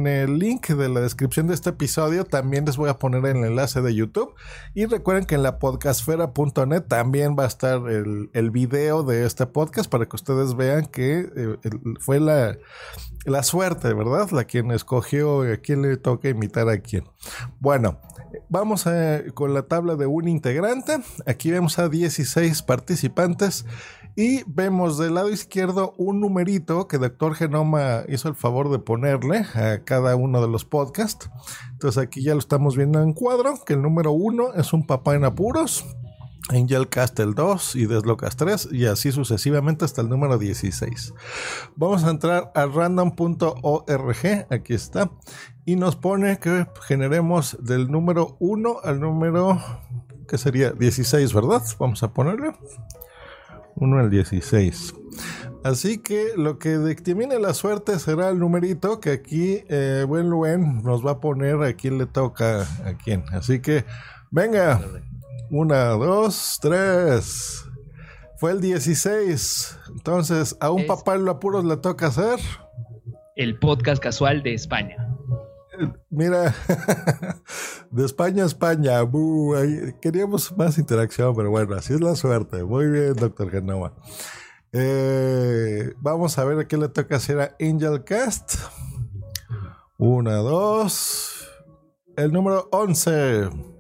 el, 0.07 0.39
link 0.39 0.69
de 0.69 0.89
la 0.89 1.01
descripción 1.01 1.47
de 1.47 1.55
este 1.55 1.71
episodio 1.71 2.25
también 2.25 2.65
les 2.65 2.79
voy 2.79 2.89
a 2.89 2.99
poner 2.99 3.25
el 3.27 3.45
enlace 3.45 3.83
de 3.83 3.95
YouTube. 3.95 4.35
Y 4.75 4.87
recuerden 4.87 5.27
que 5.27 5.35
en 5.35 5.43
la 5.43 5.59
podcastfera.net 5.59 6.85
también 6.89 7.37
va 7.39 7.45
a 7.45 7.49
estar 7.49 7.89
el, 7.91 8.31
el, 8.33 8.51
video 8.51 9.03
de 9.03 9.27
este 9.27 9.47
podcast 9.47 9.91
para 9.91 10.07
que 10.07 10.17
ustedes 10.17 10.55
vean 10.55 10.87
que 10.87 11.29
eh, 11.37 11.57
fue 12.01 12.21
la, 12.21 12.57
la 13.25 13.43
suerte, 13.43 13.93
¿verdad? 13.95 14.31
La 14.31 14.45
quien 14.45 14.71
escogió 14.71 15.43
a 15.43 15.57
quién 15.57 15.83
le 15.83 15.97
toca 15.97 16.29
imitar 16.29 16.69
a 16.69 16.79
quién. 16.79 17.05
Bueno, 17.61 18.01
Vamos 18.49 18.85
con 19.35 19.55
la 19.55 19.63
tabla 19.63 19.97
de 19.97 20.07
un 20.07 20.29
integrante. 20.29 20.99
Aquí 21.27 21.51
vemos 21.51 21.79
a 21.79 21.89
16 21.89 22.63
participantes 22.63 23.65
y 24.17 24.43
vemos 24.47 24.99
del 24.99 25.15
lado 25.15 25.31
izquierdo 25.31 25.95
un 25.99 26.21
numerito 26.21 26.87
que 26.89 26.99
Doctor 26.99 27.35
Genoma 27.35 28.05
hizo 28.09 28.29
el 28.29 28.35
favor 28.35 28.71
de 28.71 28.79
ponerle 28.79 29.39
a 29.55 29.83
cada 29.85 30.17
uno 30.17 30.41
de 30.41 30.49
los 30.49 30.65
podcasts. 30.65 31.31
Entonces 31.73 32.03
aquí 32.03 32.23
ya 32.23 32.35
lo 32.35 32.39
estamos 32.39 32.77
viendo 32.77 33.03
en 33.03 33.13
cuadro, 33.13 33.55
que 33.65 33.75
el 33.75 33.83
número 33.83 34.13
uno 34.13 34.55
es 34.55 34.73
un 34.73 34.87
papá 34.87 35.15
en 35.15 35.25
apuros. 35.25 35.85
Angel 36.51 36.89
Castle 36.89 37.33
2 37.35 37.77
y 37.77 37.87
Deslocas 37.87 38.37
3 38.37 38.69
y 38.73 38.87
así 38.87 39.13
sucesivamente 39.13 39.85
hasta 39.85 40.03
el 40.03 40.09
número 40.09 40.39
16. 40.39 41.15
Vamos 41.77 42.05
a 42.05 42.11
entrar 42.11 42.53
a 42.55 42.67
random.org, 42.67 44.47
aquí 44.51 44.75
está, 44.75 45.11
y 45.65 45.77
nos 45.77 45.97
pone 45.97 46.39
que 46.39 46.67
generemos 46.87 47.57
del 47.61 47.91
número 47.91 48.37
1 48.41 48.81
al 48.85 49.01
número, 49.01 49.59
que 50.29 50.37
sería 50.37 50.73
16, 50.73 51.33
¿verdad? 51.33 51.63
Vamos 51.79 52.03
a 52.03 52.13
ponerle 52.13 52.53
1 53.77 53.99
al 53.99 54.11
16. 54.11 54.95
Así 55.65 55.97
que 55.97 56.33
lo 56.37 56.59
que 56.59 56.77
dictamine 56.77 57.39
la 57.39 57.55
suerte 57.55 57.99
será 57.99 58.29
el 58.29 58.39
numerito 58.39 59.01
que 59.01 59.13
aquí 59.13 59.65
eh, 59.71 60.05
Buen 60.07 60.29
Luen 60.29 60.83
nos 60.83 61.05
va 61.05 61.13
a 61.13 61.21
poner 61.21 61.63
a 61.63 61.73
quién 61.73 61.97
le 61.97 62.05
toca 62.05 62.63
a 62.85 62.99
quién. 63.03 63.25
Así 63.33 63.61
que, 63.61 63.87
venga. 64.31 64.83
Una, 65.57 65.91
dos, 65.91 66.59
tres. 66.61 67.65
Fue 68.39 68.51
el 68.51 68.61
16. 68.61 69.79
Entonces, 69.95 70.57
a 70.59 70.73
un 70.73 70.85
papá 70.85 71.15
en 71.15 71.25
lo 71.25 71.31
apuros 71.31 71.65
le 71.65 71.77
toca 71.77 72.09
hacer. 72.09 72.41
El 73.37 73.61
podcast 73.61 74.03
casual 74.03 74.43
de 74.43 74.53
España. 74.55 75.17
Mira, 76.11 76.53
de 77.93 78.05
España 78.05 78.43
a 78.43 78.47
España. 78.47 78.99
queríamos 80.03 80.57
más 80.57 80.77
interacción, 80.77 81.37
pero 81.37 81.51
bueno, 81.51 81.77
así 81.77 81.95
es 81.95 82.01
la 82.01 82.17
suerte. 82.17 82.65
Muy 82.65 82.89
bien, 82.89 83.15
doctor 83.15 83.49
Genova. 83.53 83.95
Eh, 84.73 85.95
vamos 86.01 86.37
a 86.37 86.45
ver 86.45 86.59
a 86.59 86.67
qué 86.67 86.77
le 86.77 86.89
toca 86.89 87.15
hacer 87.15 87.41
a 87.41 87.57
Angel 87.61 88.03
Cast. 88.03 88.57
Una, 89.99 90.35
dos. 90.35 91.49
El 92.17 92.33
número 92.33 92.69
11. 92.73 93.74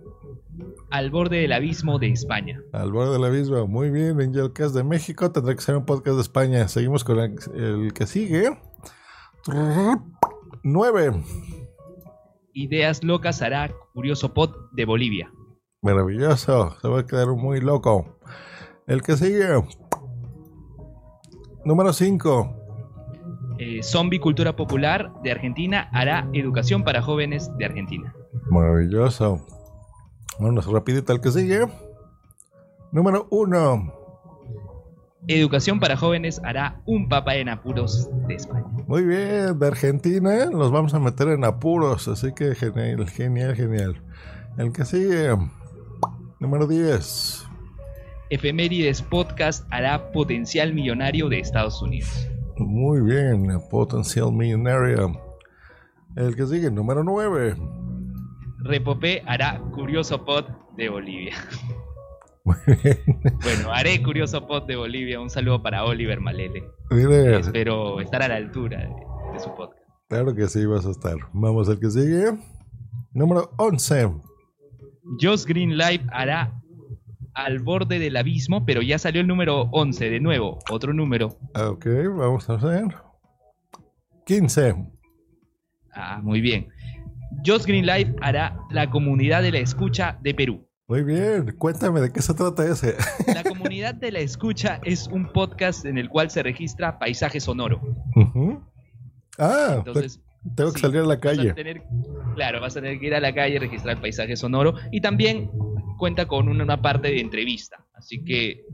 Al 0.90 1.10
borde 1.10 1.38
del 1.38 1.52
abismo 1.52 1.98
de 1.98 2.10
España. 2.10 2.60
Al 2.72 2.92
borde 2.92 3.14
del 3.14 3.24
abismo, 3.24 3.66
muy 3.66 3.90
bien. 3.90 4.20
Angelcast 4.20 4.74
de 4.74 4.84
México 4.84 5.30
tendrá 5.32 5.54
que 5.54 5.60
ser 5.60 5.76
un 5.76 5.84
podcast 5.84 6.16
de 6.16 6.22
España. 6.22 6.68
Seguimos 6.68 7.04
con 7.04 7.18
el, 7.18 7.92
que 7.92 8.06
sigue. 8.06 8.50
9. 10.62 11.12
Ideas 12.52 13.02
locas 13.02 13.42
hará 13.42 13.70
Curioso 13.92 14.32
Pod 14.32 14.54
de 14.72 14.84
Bolivia. 14.84 15.32
Maravilloso, 15.82 16.76
se 16.80 16.88
va 16.88 17.00
a 17.00 17.06
quedar 17.06 17.28
muy 17.28 17.60
loco. 17.60 18.18
El 18.86 19.02
que 19.02 19.16
sigue. 19.16 19.62
Número 21.64 21.92
5. 21.92 22.60
Eh, 23.58 23.82
zombie 23.82 24.18
Cultura 24.18 24.56
Popular 24.56 25.12
de 25.22 25.30
Argentina 25.30 25.88
hará 25.92 26.28
educación 26.32 26.84
para 26.84 27.02
jóvenes 27.02 27.50
de 27.58 27.64
Argentina. 27.64 28.14
Maravilloso. 28.50 29.46
Vámonos 30.38 30.66
rapidito 30.66 31.12
al 31.12 31.20
que 31.20 31.30
sigue. 31.30 31.66
Número 32.92 33.26
uno. 33.30 33.92
Educación 35.26 35.80
para 35.80 35.96
jóvenes 35.96 36.40
hará 36.44 36.82
un 36.84 37.08
papá 37.08 37.36
en 37.36 37.48
apuros 37.48 38.10
de 38.26 38.34
España. 38.34 38.66
Muy 38.86 39.04
bien, 39.04 39.58
de 39.58 39.66
Argentina 39.66 40.46
los 40.50 40.70
vamos 40.70 40.92
a 40.92 41.00
meter 41.00 41.28
en 41.28 41.44
apuros, 41.44 42.08
así 42.08 42.32
que 42.34 42.54
genial, 42.54 43.08
genial, 43.08 43.56
genial. 43.56 44.02
El 44.58 44.72
que 44.72 44.84
sigue, 44.84 45.34
número 46.40 46.66
10. 46.66 47.46
Efemérides 48.30 49.00
Podcast 49.00 49.66
hará 49.70 50.12
potencial 50.12 50.74
millonario 50.74 51.28
de 51.28 51.38
Estados 51.38 51.80
Unidos. 51.80 52.28
Muy 52.58 53.00
bien, 53.00 53.60
Potential 53.70 54.30
Millionaire. 54.32 55.06
El 56.16 56.36
que 56.36 56.46
sigue, 56.46 56.70
número 56.70 57.02
9. 57.02 57.56
Repopé 58.64 59.22
hará 59.26 59.60
Curioso 59.72 60.24
Pod 60.24 60.46
de 60.76 60.88
Bolivia. 60.88 61.34
Bueno, 62.44 63.72
haré 63.72 64.02
Curioso 64.02 64.46
Pod 64.46 64.64
de 64.66 64.76
Bolivia. 64.76 65.20
Un 65.20 65.30
saludo 65.30 65.62
para 65.62 65.84
Oliver 65.84 66.20
Malele. 66.20 66.64
Mire, 66.90 67.38
Espero 67.38 68.00
estar 68.00 68.22
a 68.22 68.28
la 68.28 68.36
altura 68.36 68.80
de, 68.80 68.88
de 69.32 69.38
su 69.40 69.54
podcast. 69.54 69.82
claro 70.08 70.34
que 70.34 70.46
sí 70.48 70.64
vas 70.66 70.84
a 70.86 70.90
estar. 70.90 71.16
Vamos 71.32 71.68
al 71.68 71.78
que 71.80 71.90
sigue. 71.90 72.32
Número 73.12 73.50
11. 73.58 74.12
Josh 75.20 75.44
Green 75.44 75.76
Live 75.76 76.04
hará 76.12 76.60
Al 77.34 77.58
borde 77.60 77.98
del 77.98 78.16
abismo, 78.16 78.64
pero 78.64 78.80
ya 78.82 78.98
salió 78.98 79.20
el 79.20 79.26
número 79.26 79.62
11 79.72 80.08
de 80.10 80.20
nuevo, 80.20 80.58
otro 80.70 80.92
número. 80.92 81.36
Ok, 81.54 81.86
vamos 82.16 82.48
a 82.50 82.54
hacer. 82.54 82.84
15. 84.26 84.74
Ah, 85.92 86.20
muy 86.22 86.40
bien. 86.40 86.68
Josh 87.44 87.64
Green 87.64 87.86
Live 87.86 88.14
hará 88.20 88.56
La 88.70 88.90
comunidad 88.90 89.42
de 89.42 89.52
la 89.52 89.58
escucha 89.58 90.18
de 90.22 90.34
Perú. 90.34 90.66
Muy 90.86 91.02
bien, 91.02 91.54
cuéntame 91.58 92.00
de 92.00 92.12
qué 92.12 92.20
se 92.20 92.34
trata 92.34 92.66
ese. 92.66 92.94
La 93.34 93.42
comunidad 93.42 93.94
de 93.94 94.12
la 94.12 94.18
escucha 94.20 94.80
es 94.84 95.06
un 95.08 95.32
podcast 95.32 95.84
en 95.86 95.96
el 95.98 96.08
cual 96.10 96.30
se 96.30 96.42
registra 96.42 96.98
paisaje 96.98 97.40
sonoro. 97.40 97.80
Ah, 99.38 99.76
Entonces, 99.78 100.20
te- 100.42 100.50
tengo 100.56 100.72
que 100.72 100.78
sí, 100.78 100.82
salir 100.82 100.98
a 100.98 101.02
la 101.02 101.06
vas 101.08 101.16
a 101.16 101.20
calle. 101.20 101.52
tener- 101.54 101.82
claro, 102.34 102.60
vas 102.60 102.76
a 102.76 102.80
tener 102.82 103.00
que 103.00 103.06
ir 103.06 103.14
a 103.14 103.20
la 103.20 103.34
calle, 103.34 103.58
registrar 103.58 104.00
paisaje 104.00 104.36
sonoro 104.36 104.74
y 104.92 105.00
también 105.00 105.50
cuenta 105.98 106.26
con 106.26 106.48
una 106.48 106.80
parte 106.82 107.08
de 107.08 107.20
entrevista. 107.20 107.84
Así 107.94 108.22
que 108.22 108.64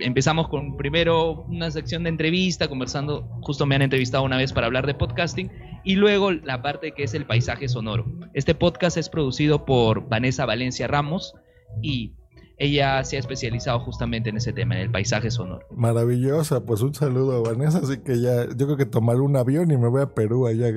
empezamos 0.00 0.48
con 0.48 0.76
primero 0.76 1.42
una 1.48 1.70
sección 1.70 2.02
de 2.04 2.10
entrevista, 2.10 2.68
conversando, 2.68 3.28
justo 3.42 3.66
me 3.66 3.74
han 3.74 3.82
entrevistado 3.82 4.24
una 4.24 4.36
vez 4.36 4.52
para 4.52 4.66
hablar 4.66 4.86
de 4.86 4.94
podcasting, 4.94 5.50
y 5.84 5.96
luego 5.96 6.32
la 6.32 6.62
parte 6.62 6.92
que 6.92 7.04
es 7.04 7.14
el 7.14 7.26
paisaje 7.26 7.68
sonoro. 7.68 8.06
Este 8.34 8.54
podcast 8.54 8.96
es 8.96 9.08
producido 9.08 9.64
por 9.64 10.08
Vanessa 10.08 10.46
Valencia 10.46 10.86
Ramos 10.86 11.34
y 11.82 12.12
ella 12.58 13.02
se 13.04 13.16
ha 13.16 13.20
especializado 13.20 13.80
justamente 13.80 14.28
en 14.28 14.36
ese 14.36 14.52
tema, 14.52 14.74
en 14.74 14.82
el 14.82 14.90
paisaje 14.90 15.30
sonoro. 15.30 15.66
Maravillosa, 15.74 16.64
pues 16.64 16.82
un 16.82 16.94
saludo 16.94 17.38
a 17.38 17.48
Vanessa, 17.50 17.78
así 17.78 17.98
que 17.98 18.20
ya, 18.20 18.46
yo 18.48 18.66
creo 18.66 18.76
que 18.76 18.86
tomaré 18.86 19.20
un 19.20 19.36
avión 19.36 19.70
y 19.70 19.78
me 19.78 19.88
voy 19.88 20.02
a 20.02 20.14
Perú 20.14 20.46
allá. 20.46 20.76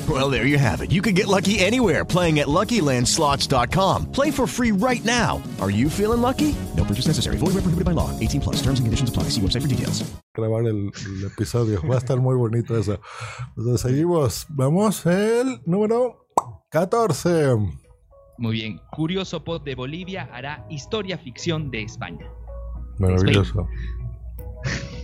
Well, 0.11 0.29
there 0.29 0.45
you 0.45 0.57
have 0.57 0.81
it. 0.81 0.91
You 0.91 1.01
can 1.01 1.15
get 1.15 1.27
lucky 1.27 1.59
anywhere 1.59 2.03
playing 2.03 2.39
at 2.41 2.47
LuckyLandSlots.com. 2.47 4.11
Play 4.11 4.29
for 4.29 4.45
free 4.45 4.73
right 4.73 5.05
now. 5.05 5.41
Are 5.61 5.71
you 5.71 5.89
feeling 5.89 6.21
lucky? 6.21 6.53
No 6.75 6.83
purchase 6.83 7.07
necessary. 7.07 7.37
Void 7.37 7.53
where 7.53 7.61
prohibited 7.61 7.85
by 7.85 7.93
law. 7.93 8.11
18 8.19 8.41
plus. 8.41 8.57
Terms 8.57 8.79
and 8.79 8.87
conditions 8.87 9.09
apply. 9.09 9.29
See 9.29 9.39
website 9.39 9.61
for 9.61 9.69
details. 9.69 10.03
grabar 10.33 10.67
el, 10.67 10.91
el 10.91 11.25
episodio. 11.27 11.81
Va 11.87 11.95
a 11.95 11.99
estar 11.99 12.19
muy 12.19 12.35
bonito 12.35 12.77
eso. 12.77 12.99
Entonces 13.55 13.81
seguimos. 13.81 14.47
Vamos 14.49 15.05
el 15.05 15.61
número 15.65 16.27
14. 16.71 17.55
Muy 18.37 18.53
bien. 18.53 18.81
Curioso 18.91 19.45
Pod 19.45 19.61
de 19.61 19.75
Bolivia 19.75 20.29
hará 20.33 20.65
historia 20.69 21.17
ficción 21.17 21.71
de 21.71 21.83
España. 21.83 22.27
Maravilloso. 22.97 23.65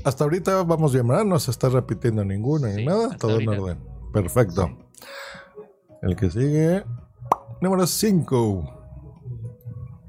Hasta 0.04 0.26
ahorita 0.26 0.64
vamos 0.64 0.92
bien, 0.92 1.08
¿verdad? 1.08 1.24
No 1.24 1.40
se 1.40 1.52
está 1.52 1.70
repitiendo 1.70 2.26
ninguna 2.26 2.74
ni 2.74 2.84
nada. 2.86 3.16
Todo 3.16 3.40
en 3.40 3.48
orden. 3.48 3.80
Perfecto. 4.12 4.87
El 6.01 6.16
que 6.16 6.30
sigue. 6.30 6.84
Número 7.62 7.88
5. 7.88 8.74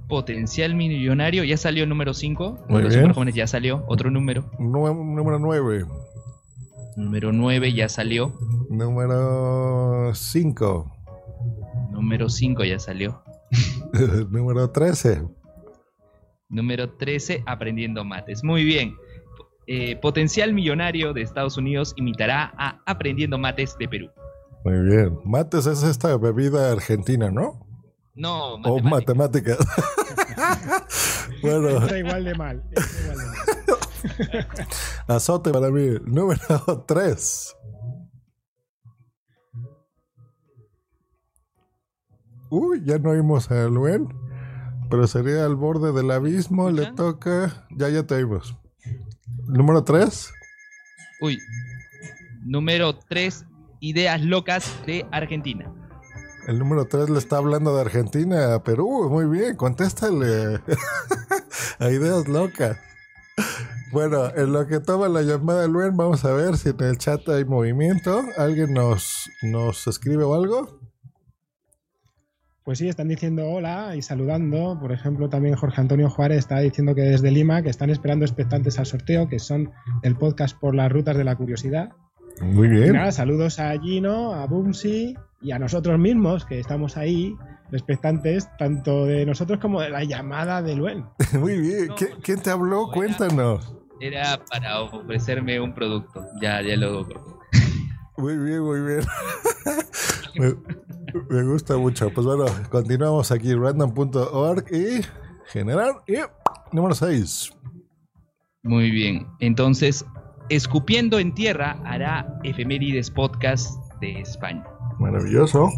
Potencial 0.09 0.75
millonario, 0.75 1.45
ya 1.45 1.57
salió 1.57 1.83
el 1.83 1.89
número 1.89 2.15
5. 2.15 2.67
Muy 2.69 2.83
Los 2.83 2.95
super 2.95 3.13
jóvenes 3.13 3.35
ya 3.35 3.47
salió. 3.47 3.85
Otro 3.89 4.11
número. 4.11 4.51
Número 4.59 5.39
9. 5.39 5.87
Número 6.97 7.33
9 7.33 7.73
ya 7.75 7.89
salió. 7.89 8.33
Número 8.71 10.15
5. 10.15 10.93
Número 11.91 12.29
5 12.29 12.65
ya 12.65 12.79
salió. 12.79 13.23
Número 14.31 14.71
13. 14.71 15.23
Número 16.49 16.91
13, 16.91 17.43
aprendiendo 17.47 18.05
mates. 18.05 18.43
Muy 18.43 18.65
bien. 18.65 18.95
Eh, 19.67 19.97
potencial 19.97 20.55
millonario 20.55 21.13
de 21.13 21.21
Estados 21.21 21.59
Unidos 21.59 21.93
imitará 21.97 22.55
a 22.57 22.81
Aprendiendo 22.87 23.37
Mates 23.37 23.77
de 23.79 23.87
Perú. 23.87 24.11
Muy 24.65 24.79
bien. 24.85 25.19
Mates 25.25 25.67
es 25.67 25.83
esta 25.83 26.17
bebida 26.17 26.71
argentina, 26.73 27.31
¿no? 27.31 27.67
No, 28.15 28.55
O 28.55 28.81
matemáticas. 28.81 29.59
bueno, 31.43 31.69
Está 31.85 31.99
igual 31.99 32.25
de 32.25 32.35
mal. 32.35 32.65
está 32.75 33.01
igual 33.03 33.19
de 33.19 33.27
mal. 33.27 34.49
azote 35.09 35.51
para 35.53 35.71
mí. 35.71 35.97
Número 36.05 36.85
3. 36.87 37.55
Uy, 42.51 42.83
ya 42.85 42.99
no 42.99 43.11
oímos 43.11 43.51
a 43.51 43.69
Luen. 43.69 44.09
Pero 44.91 45.07
sería 45.07 45.45
al 45.45 45.55
borde 45.55 45.93
del 45.93 46.11
abismo. 46.11 46.71
Le 46.71 46.93
toca. 46.93 47.67
Ya, 47.77 47.89
ya 47.91 48.07
te 48.07 48.15
oímos. 48.15 48.57
Número 49.47 49.85
3. 49.85 50.33
Uy. 51.21 51.39
Número 52.45 52.97
3, 52.99 53.45
ideas 53.81 54.23
locas 54.23 54.79
de 54.87 55.07
Argentina. 55.11 55.73
El 56.47 56.59
número 56.59 56.87
3 56.87 57.11
le 57.11 57.19
está 57.19 57.37
hablando 57.37 57.75
de 57.75 57.83
Argentina 57.83 58.55
a 58.55 58.63
Perú. 58.63 59.09
Muy 59.11 59.27
bien, 59.27 59.57
contéstale. 59.57 60.61
a 61.79 61.91
ideas 61.91 62.27
locas. 62.27 62.79
Bueno, 63.93 64.35
en 64.35 64.53
lo 64.53 64.67
que 64.67 64.81
toma 64.81 65.09
la 65.09 65.23
llamada 65.23 65.67
Luen, 65.67 65.97
vamos 65.97 66.25
a 66.25 66.33
ver 66.33 66.57
si 66.57 66.71
en 66.71 66.83
el 66.83 66.99
chat 66.99 67.27
hay 67.29 67.45
movimiento. 67.45 68.23
¿Alguien 68.37 68.75
nos, 68.75 69.31
nos 69.43 69.87
escribe 69.87 70.25
o 70.25 70.35
algo? 70.35 70.79
Pues 72.65 72.79
sí, 72.79 72.89
están 72.89 73.09
diciendo 73.09 73.47
hola 73.47 73.97
y 73.97 74.03
saludando. 74.03 74.79
Por 74.79 74.93
ejemplo, 74.93 75.31
también 75.31 75.55
Jorge 75.55 75.81
Antonio 75.81 76.11
Juárez 76.11 76.41
está 76.41 76.61
diciendo 76.61 76.95
que 76.95 77.01
desde 77.01 77.31
Lima, 77.31 77.63
que 77.63 77.71
están 77.71 77.89
esperando 77.89 78.27
expectantes 78.27 78.79
al 78.79 78.85
sorteo, 78.85 79.27
que 79.27 79.39
son 79.39 79.73
el 80.03 80.17
podcast 80.17 80.59
por 80.59 80.75
las 80.75 80.93
rutas 80.93 81.17
de 81.17 81.25
la 81.25 81.37
curiosidad. 81.37 81.91
Muy 82.43 82.69
Y 82.69 82.71
bien. 82.71 82.93
nada, 82.93 83.13
saludos 83.13 83.59
a 83.59 83.79
Gino, 83.81 84.35
a 84.35 84.47
Bumsy 84.47 85.15
y 85.41 85.51
a 85.53 85.59
nosotros 85.59 85.99
mismos, 85.99 86.45
que 86.45 86.59
estamos 86.61 86.97
ahí, 86.97 87.35
expectantes, 87.73 88.49
tanto 88.59 89.07
de 89.07 89.27
nosotros 89.27 89.59
como 89.61 89.81
de 89.81 89.91
la 89.91 90.05
llamada 90.05 90.63
de 90.63 90.77
Luen. 90.77 91.05
Muy 91.39 91.59
bien. 91.61 91.89
¿Qui- 91.91 92.17
¿Quién 92.23 92.41
te 92.43 92.51
habló? 92.51 92.91
Cuéntanos. 92.93 93.75
Era 94.01 94.39
para 94.51 94.81
ofrecerme 94.81 95.59
un 95.61 95.75
producto. 95.75 96.25
Ya, 96.41 96.63
ya 96.63 96.77
lo 96.77 97.07
Muy 98.17 98.37
bien, 98.37 98.61
muy 98.63 98.81
bien. 98.81 99.01
me, 100.39 100.55
me 101.29 101.43
gusta 101.45 101.77
mucho. 101.77 102.09
Pues 102.11 102.25
bueno, 102.25 102.45
continuamos 102.71 103.33
aquí, 103.33 103.55
random.org 103.55 104.65
y 104.73 105.01
generar. 105.47 105.95
Y 106.07 106.15
número 106.75 106.95
6. 106.95 107.53
Muy 108.63 108.91
bien. 108.93 109.27
Entonces, 109.41 110.05
Escupiendo 110.51 111.19
en 111.19 111.35
Tierra 111.35 111.79
hará 111.85 112.41
efemérides 112.43 113.11
podcast 113.11 113.71
de 114.01 114.21
España. 114.21 114.65
Maravilloso. 114.99 115.69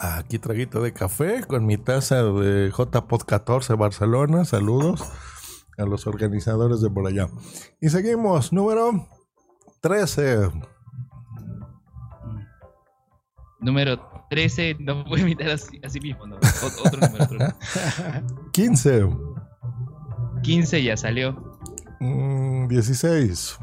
Aquí 0.00 0.38
traguito 0.38 0.82
de 0.82 0.92
café 0.92 1.44
con 1.44 1.64
mi 1.64 1.78
taza 1.78 2.22
de 2.22 2.70
JPod 2.70 3.22
14 3.22 3.74
Barcelona. 3.74 4.44
Saludos 4.44 5.02
a 5.78 5.84
los 5.84 6.06
organizadores 6.06 6.82
de 6.82 6.90
por 6.90 7.06
allá. 7.06 7.28
Y 7.80 7.88
seguimos, 7.88 8.52
número 8.52 9.08
13. 9.80 10.50
Número 13.60 14.26
13, 14.28 14.76
no 14.80 15.04
puedo 15.04 15.22
imitar 15.22 15.48
así, 15.48 15.80
así 15.82 15.98
mismo, 15.98 16.26
¿no? 16.26 16.36
Otro 16.36 17.00
número, 17.00 17.24
otro 17.24 17.38
número. 17.38 17.56
15. 18.52 19.08
15 20.42 20.82
ya 20.82 20.96
salió. 20.98 21.53
Mm, 22.04 22.68
16. 22.68 23.58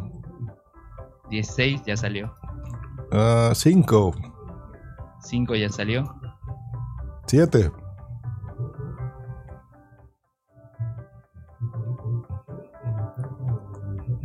16 1.30 1.84
ya 1.86 1.96
salió. 1.96 2.36
5. 3.54 4.16
5 5.20 5.56
ya 5.56 5.70
salió. 5.70 6.16
7. 7.28 7.72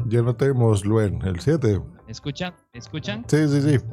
Ya 0.06 0.22
no 0.22 0.34
tenemos 0.34 0.86
Luen, 0.86 1.20
el 1.22 1.38
7. 1.40 1.82
¿Escuchan? 2.08 2.54
¿Escuchan? 2.72 3.22
Sí, 3.28 3.46
sí, 3.48 3.60
sí. 3.60 3.84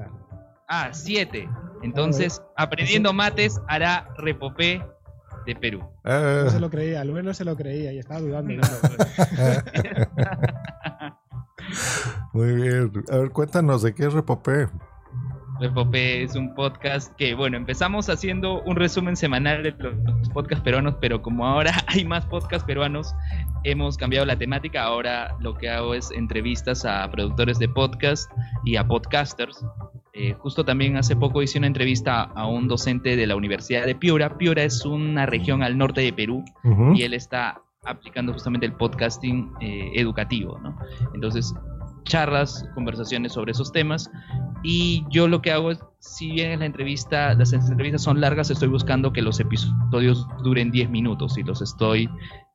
Ah, 0.69 0.89
7. 0.93 1.49
Entonces, 1.81 2.41
aprendiendo 2.55 3.11
mates 3.11 3.59
hará 3.67 4.07
repopé 4.17 4.81
de 5.45 5.55
Perú. 5.55 5.83
No 6.03 6.49
se 6.49 6.59
lo 6.59 6.69
creía, 6.69 7.03
Luis 7.03 7.23
no 7.23 7.33
se 7.33 7.45
lo 7.45 7.55
creía 7.55 7.93
y 7.93 7.99
estaba 7.99 8.19
dudando. 8.19 8.53
Muy 12.33 12.55
bien. 12.55 12.91
A 13.11 13.17
ver, 13.17 13.29
cuéntanos 13.29 13.83
de 13.83 13.93
qué 13.93 14.05
es 14.05 14.13
Repopé. 14.13 14.67
Repopé 15.59 16.23
es 16.23 16.35
un 16.35 16.55
podcast 16.55 17.15
que, 17.15 17.35
bueno, 17.35 17.57
empezamos 17.57 18.09
haciendo 18.09 18.63
un 18.63 18.75
resumen 18.75 19.15
semanal 19.15 19.61
de 19.61 19.71
los 19.71 20.29
podcasts 20.29 20.63
peruanos, 20.63 20.95
pero 20.99 21.21
como 21.21 21.45
ahora 21.45 21.73
hay 21.87 22.05
más 22.05 22.25
podcasts 22.25 22.65
peruanos, 22.65 23.13
hemos 23.63 23.95
cambiado 23.95 24.25
la 24.25 24.37
temática. 24.37 24.83
Ahora 24.83 25.35
lo 25.39 25.55
que 25.55 25.69
hago 25.69 25.93
es 25.93 26.11
entrevistas 26.11 26.85
a 26.85 27.09
productores 27.09 27.59
de 27.59 27.69
podcast 27.69 28.29
y 28.65 28.75
a 28.75 28.85
podcasters. 28.85 29.63
Eh, 30.15 30.35
justo 30.37 30.63
también 30.63 30.95
hace 30.95 31.15
poco 31.15 31.41
hice 31.41 31.57
una 31.57 31.65
entrevista 31.65 32.21
a 32.21 32.45
un 32.45 32.67
docente 32.67 33.15
de 33.15 33.25
la 33.25 33.35
Universidad 33.35 33.85
de 33.85 33.95
Piura. 33.95 34.37
Piura 34.37 34.63
es 34.63 34.85
una 34.85 35.25
región 35.25 35.63
al 35.63 35.77
norte 35.77 36.01
de 36.01 36.13
Perú 36.13 36.45
y 36.95 37.01
él 37.01 37.15
está 37.15 37.63
aplicando 37.83 38.31
justamente 38.31 38.67
el 38.67 38.73
podcasting 38.73 39.51
eh, 39.59 39.91
educativo, 39.95 40.59
¿no? 40.59 40.77
Entonces, 41.15 41.53
charlas, 42.03 42.65
conversaciones 42.75 43.33
sobre 43.33 43.53
esos 43.53 43.71
temas. 43.71 44.09
Y 44.61 45.03
yo 45.09 45.27
lo 45.27 45.41
que 45.41 45.51
hago 45.51 45.71
es, 45.71 45.79
si 45.99 46.31
bien 46.31 46.51
en 46.51 46.59
la 46.59 46.67
entrevista, 46.67 47.33
las 47.33 47.51
entrevistas 47.51 48.03
son 48.03 48.21
largas, 48.21 48.51
estoy 48.51 48.69
buscando 48.69 49.11
que 49.11 49.21
los 49.21 49.39
episodios 49.39 50.27
duren 50.43 50.69
10 50.69 50.89
minutos 50.91 51.37
y 51.39 51.43
los 51.43 51.61
estoy 51.61 52.07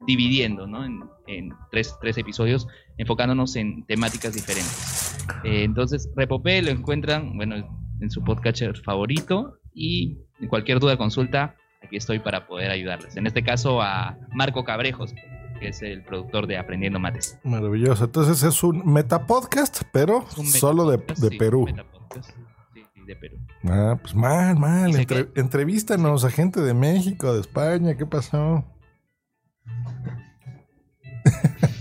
dividiendo, 0.07 0.66
¿no? 0.66 0.85
En, 0.85 1.01
en 1.27 1.53
tres, 1.71 1.97
tres 2.01 2.16
episodios, 2.18 2.68
enfocándonos 2.97 3.57
en 3.57 3.85
temáticas 3.85 4.33
diferentes. 4.35 5.17
Eh, 5.45 5.64
entonces, 5.64 6.09
Repopé 6.17 6.62
lo 6.62 6.71
encuentran, 6.71 7.37
bueno, 7.37 7.57
en 8.01 8.11
su 8.11 8.23
podcatcher 8.23 8.77
favorito 8.79 9.59
y 9.75 10.19
en 10.41 10.49
cualquier 10.49 10.81
duda, 10.81 10.97
consulta, 10.97 11.55
aquí 11.83 11.97
estoy 11.97 12.19
para 12.19 12.47
poder 12.47 12.71
ayudarles. 12.71 13.17
En 13.17 13.27
este 13.27 13.43
caso 13.43 13.83
a 13.83 14.17
Marco 14.33 14.64
Cabrejos, 14.64 15.14
que 15.61 15.69
es 15.69 15.83
el 15.83 16.05
productor 16.05 16.47
de 16.47 16.57
Aprendiendo 16.59 16.99
Mates. 17.01 17.38
Maravilloso. 17.45 18.05
Entonces 18.05 18.43
es 18.43 18.62
un 18.62 18.93
metapodcast, 18.93 19.83
pero 19.93 20.25
un 20.37 20.47
solo 20.47 20.88
de, 20.91 20.99
metapodcast, 20.99 21.23
de 21.23 21.29
sí, 21.31 21.37
Perú. 21.38 21.64
metapodcast, 21.67 22.31
sí, 22.75 22.83
de 23.07 23.17
Perú. 23.17 23.38
Ah, 23.64 23.99
pues 24.01 24.14
mal, 24.14 24.57
mal. 24.57 24.95
Entre- 24.95 25.29
entrevístanos 25.35 26.25
a 26.25 26.31
gente 26.31 26.61
de 26.61 26.75
México, 26.75 27.35
de 27.35 27.41
España. 27.41 27.97
¿Qué 27.97 28.07
pasó? 28.07 28.64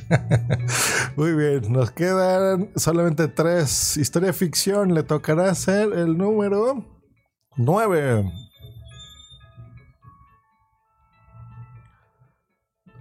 Muy 1.15 1.33
bien, 1.33 1.71
nos 1.71 1.91
quedan 1.91 2.69
solamente 2.75 3.27
tres. 3.27 3.97
Historia 3.97 4.33
ficción, 4.33 4.93
le 4.93 5.03
tocará 5.03 5.49
hacer 5.49 5.91
el 5.93 6.17
número 6.17 6.85
nueve. 7.57 8.31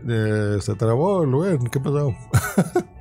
Eh, 0.09 0.59
se 0.61 0.75
trabó, 0.75 1.25
Luen, 1.25 1.67
¿qué 1.69 1.81
pasó? 1.81 2.15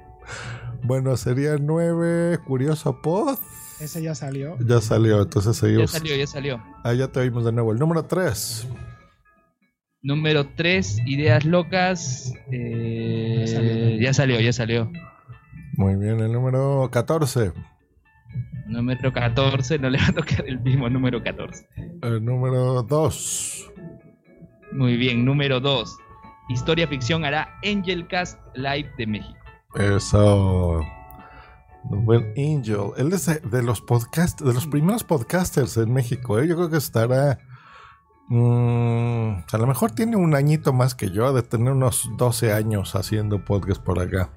bueno, 0.84 1.16
sería 1.18 1.58
nueve. 1.60 2.40
Curioso 2.46 3.02
Pod. 3.02 3.38
Ese 3.80 4.02
ya 4.02 4.16
salió. 4.16 4.58
Ya 4.60 4.80
salió, 4.82 5.22
entonces 5.22 5.56
Ya 5.58 5.62
seguimos. 5.62 5.92
salió, 5.92 6.16
ya 6.16 6.28
salió. 6.28 6.64
Ah, 6.84 6.94
ya 6.94 7.10
te 7.10 7.20
oímos 7.20 7.44
de 7.44 7.52
nuevo. 7.52 7.74
El 7.74 7.80
número 7.80 8.06
3. 8.06 8.68
Número 10.06 10.46
3, 10.56 11.00
Ideas 11.08 11.46
Locas. 11.46 12.32
eh, 12.52 13.40
Ya 13.42 13.48
salió. 13.48 14.00
ya 14.00 14.14
salió, 14.14 14.40
ya 14.40 14.54
salió. 14.54 14.92
Muy 15.78 15.96
bien, 15.96 16.20
el 16.20 16.32
número 16.32 16.88
14. 16.92 17.52
Número 18.68 19.12
14, 19.12 19.80
no 19.80 19.90
le 19.90 19.98
va 19.98 20.08
a 20.10 20.14
tocar 20.14 20.44
el 20.48 20.60
mismo 20.60 20.88
número 20.92 21.24
14. 21.24 21.68
El 22.04 22.24
número 22.24 22.84
2. 22.84 23.72
Muy 24.74 24.96
bien, 24.96 25.26
número 25.26 25.60
2. 25.60 25.98
Historia 26.50 26.88
Ficción 26.88 27.26
hará 27.26 27.50
Angel 27.64 28.08
Cast 28.08 28.40
Live 28.56 28.92
de 29.00 29.08
México. 29.08 29.40
Eso. 29.74 30.82
Buen 31.86 32.32
Angel. 32.38 32.92
Él 32.98 33.12
es 33.12 33.26
de, 33.26 33.40
de 33.40 33.64
los 33.64 33.82
podcast, 33.82 34.40
de 34.40 34.54
los 34.54 34.68
primeros 34.68 35.04
podcasters 35.04 35.78
en 35.78 35.92
México. 35.92 36.38
¿eh? 36.40 36.48
Yo 36.48 36.56
creo 36.58 36.70
que 36.70 36.78
estará. 36.78 37.40
Mm, 38.28 39.44
a 39.52 39.58
lo 39.58 39.68
mejor 39.68 39.92
tiene 39.92 40.16
un 40.16 40.36
añito 40.36 40.74
más 40.74 40.96
que 40.96 41.12
yo, 41.12 41.34
de 41.34 41.44
tener 41.44 41.74
unos 41.74 42.10
12 42.18 42.54
años 42.54 42.96
haciendo 42.96 43.44
podcast 43.44 43.82
por 43.82 44.00
acá. 44.00 44.30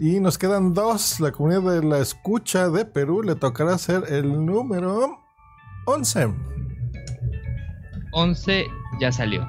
Y 0.00 0.20
nos 0.20 0.38
quedan 0.38 0.74
dos. 0.74 1.20
La 1.20 1.32
comunidad 1.32 1.80
de 1.80 1.82
la 1.82 1.98
escucha 1.98 2.68
de 2.70 2.84
Perú 2.84 3.22
le 3.22 3.34
tocará 3.34 3.74
hacer 3.74 4.04
el 4.08 4.46
número 4.46 5.18
11. 5.86 6.34
11 8.12 8.66
ya 9.00 9.12
salió. 9.12 9.46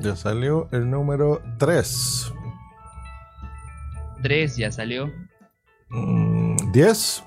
Ya 0.00 0.16
salió 0.16 0.68
el 0.72 0.90
número 0.90 1.42
3. 1.58 2.32
3 4.22 4.56
ya 4.56 4.72
salió. 4.72 5.12
Mm, 5.90 6.56
10. 6.72 7.24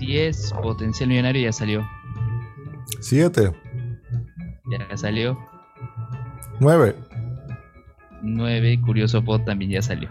10 0.00 0.52
Potencial 0.62 1.08
Millonario 1.08 1.42
ya 1.42 1.52
salió. 1.52 1.86
7. 3.00 3.52
Ya 4.70 4.96
salió. 4.96 5.38
9. 6.60 6.94
9 8.22 8.80
Curioso 8.84 9.24
Pod 9.24 9.42
también 9.42 9.70
ya 9.72 9.82
salió. 9.82 10.08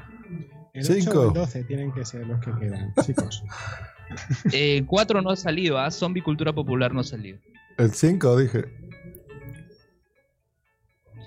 El 0.73 0.83
8 0.83 0.93
Cinco. 0.93 1.19
o 1.21 1.27
el 1.29 1.33
12 1.33 1.63
tienen 1.63 1.91
que 1.91 2.05
ser 2.05 2.27
los 2.27 2.39
que 2.43 2.51
quedan, 2.59 2.93
chicos. 3.05 3.43
Eh, 4.51 4.83
4 4.85 5.21
no 5.21 5.29
ha 5.31 5.35
salido, 5.35 5.77
¿ah? 5.77 5.89
Zombie 5.91 6.21
Cultura 6.21 6.53
Popular 6.53 6.93
no 6.93 6.99
ha 7.01 7.03
salido. 7.03 7.39
El 7.77 7.91
5, 7.91 8.37
dije. 8.37 8.65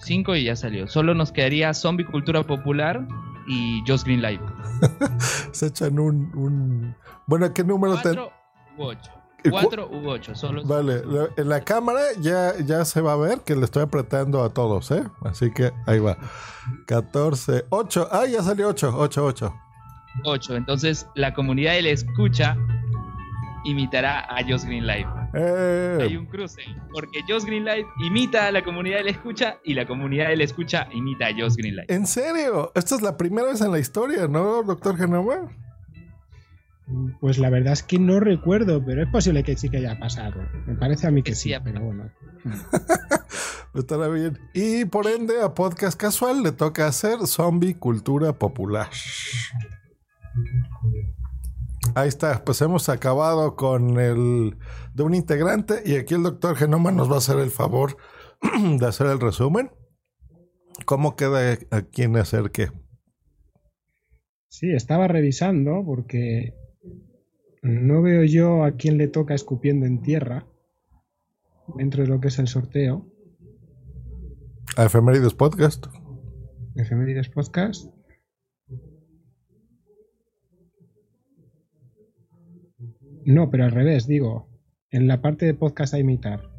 5 0.01 0.37
y 0.37 0.45
ya 0.45 0.57
salió. 0.57 0.87
Solo 0.87 1.15
nos 1.15 1.33
quedaría 1.33 1.73
Zombie 1.73 2.05
Cultura 2.05 2.43
Popular 2.43 3.07
y 3.47 3.83
Just 3.87 4.05
Green 4.07 4.21
Live. 4.23 4.43
Se 5.53 5.67
echan 5.67 5.99
un. 5.99 6.31
un... 6.37 6.95
Bueno, 7.27 7.53
¿qué 7.55 7.65
número 7.65 7.97
te.? 7.97 8.15
4 8.15 8.33
u 8.77 8.83
8. 8.83 9.11
¿Y 9.45 9.51
cu- 9.51 9.59
4 9.61 9.89
u 9.91 10.09
8. 10.09 10.35
Solo 10.35 10.65
Vale, 10.65 11.03
en 11.37 11.49
la 11.49 11.61
cámara 11.63 12.01
ya, 12.19 12.55
ya 12.65 12.85
se 12.85 13.01
va 13.01 13.13
a 13.13 13.17
ver 13.17 13.41
que 13.41 13.55
le 13.55 13.65
estoy 13.65 13.83
apretando 13.83 14.43
a 14.43 14.49
todos, 14.55 14.91
¿eh? 14.91 15.05
Así 15.23 15.51
que 15.53 15.71
ahí 15.87 15.99
va. 15.99 16.17
14, 16.87 17.67
8. 17.71 18.09
Ah, 18.11 18.25
ya 18.27 18.43
salió 18.43 18.69
8, 18.69 18.93
8, 18.97 19.25
8. 19.25 19.55
8. 20.25 20.57
Entonces 20.57 21.07
la 21.15 21.35
comunidad 21.35 21.73
de 21.75 21.83
la 21.83 21.89
escucha 21.91 22.57
imitará 23.65 24.21
a 24.21 24.43
Just 24.47 24.67
Green 24.67 24.87
Live. 24.87 25.07
Eh, 25.35 25.99
Hay 26.03 26.17
un 26.17 26.27
cruce, 26.27 26.63
porque 26.93 27.21
Just 27.29 27.47
Green 27.47 27.65
Live 27.65 27.87
imita 28.07 28.47
a 28.47 28.53
la 28.53 28.63
comunidad 28.63 28.99
de 28.99 29.05
la 29.05 29.11
escucha 29.11 29.59
y 29.65 29.75
la 29.75 29.87
comunidad 29.87 30.29
de 30.29 30.37
la 30.37 30.45
escucha 30.45 30.87
imita 30.93 31.27
a 31.27 31.31
Just 31.37 31.57
Green 31.57 31.75
Live. 31.77 31.87
¿En 31.89 32.07
serio? 32.07 32.71
Esta 32.75 32.95
es 32.95 33.03
la 33.03 33.17
primera 33.17 33.49
vez 33.49 33.61
en 33.61 33.73
la 33.73 33.79
historia, 33.79 34.29
¿no, 34.29 34.63
doctor 34.63 34.97
Genoma? 34.97 35.49
Pues 37.21 37.39
la 37.39 37.49
verdad 37.49 37.73
es 37.73 37.83
que 37.83 37.99
no 37.99 38.21
recuerdo, 38.21 38.85
pero 38.85 39.03
es 39.03 39.09
posible 39.09 39.43
que 39.43 39.57
sí 39.57 39.71
que 39.71 39.79
haya 39.79 39.99
pasado. 39.99 40.43
Me 40.67 40.75
parece 40.75 41.07
a 41.07 41.11
mí 41.11 41.23
que 41.23 41.31
Que 41.31 41.37
sí 41.37 41.51
sí, 41.51 41.61
pero 41.65 41.81
bueno. 41.81 42.11
Estará 43.75 44.09
bien. 44.09 44.39
Y 44.53 44.85
por 44.85 45.07
ende, 45.07 45.41
a 45.43 45.55
Podcast 45.55 45.99
Casual 45.99 46.43
le 46.43 46.53
toca 46.53 46.87
hacer 46.87 47.27
Zombie 47.27 47.75
Cultura 47.75 48.35
Popular. 48.35 48.89
Ahí 51.95 52.09
está, 52.09 52.45
pues 52.45 52.61
hemos 52.61 52.89
acabado 52.89 53.57
con 53.57 53.99
el 53.99 54.57
de 54.95 55.03
un 55.03 55.15
integrante 55.15 55.83
y 55.85 55.97
aquí 55.97 56.15
el 56.15 56.23
doctor 56.23 56.57
Genoma 56.57 56.93
nos 56.93 57.11
va 57.11 57.17
a 57.17 57.19
hacer 57.19 57.39
el 57.39 57.51
favor 57.51 57.97
de 58.79 58.87
hacer 58.87 59.07
el 59.07 59.21
resumen. 59.21 59.71
¿Cómo 60.87 61.17
queda 61.17 61.59
a 61.71 61.83
quién 61.83 62.17
hacer 62.17 62.51
qué? 62.51 62.71
Sí, 64.49 64.73
estaba 64.73 65.09
revisando 65.09 65.83
porque 65.85 66.55
no 67.65 68.03
veo 68.03 68.25
yo 68.25 68.63
a 68.63 68.73
quién 68.73 68.99
le 68.99 69.09
toca 69.09 69.35
escupiendo 69.35 69.87
en 69.87 70.03
tierra 70.03 70.47
dentro 71.77 72.03
de 72.03 72.09
lo 72.11 72.21
que 72.21 72.29
es 72.29 72.39
el 72.39 72.47
sorteo. 72.47 73.11
A 74.77 74.85
Efemérides 74.85 75.33
Podcast. 75.33 75.87
Efemérides 76.77 77.31
Podcast. 77.31 77.91
No, 83.25 83.51
pero 83.51 83.65
al 83.65 83.71
revés, 83.71 84.07
digo, 84.07 84.51
en 84.91 85.09
la 85.09 85.23
parte 85.23 85.47
de 85.47 85.55
podcast 85.55 85.95
a 85.95 85.99
imitar. 85.99 86.51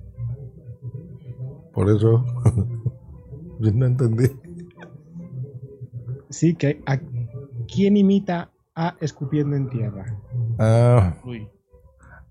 Por 1.71 1.87
eso. 1.91 2.25
Yo 3.59 3.71
no 3.71 3.85
entendí. 3.85 4.25
Sí, 6.31 6.55
que 6.55 6.81
a 6.87 6.99
quién 7.67 7.95
imita 7.95 8.54
a 8.75 8.95
escupiendo 8.99 9.55
en 9.55 9.69
tierra. 9.69 10.05
Ah, 10.59 11.15
Uy, 11.23 11.47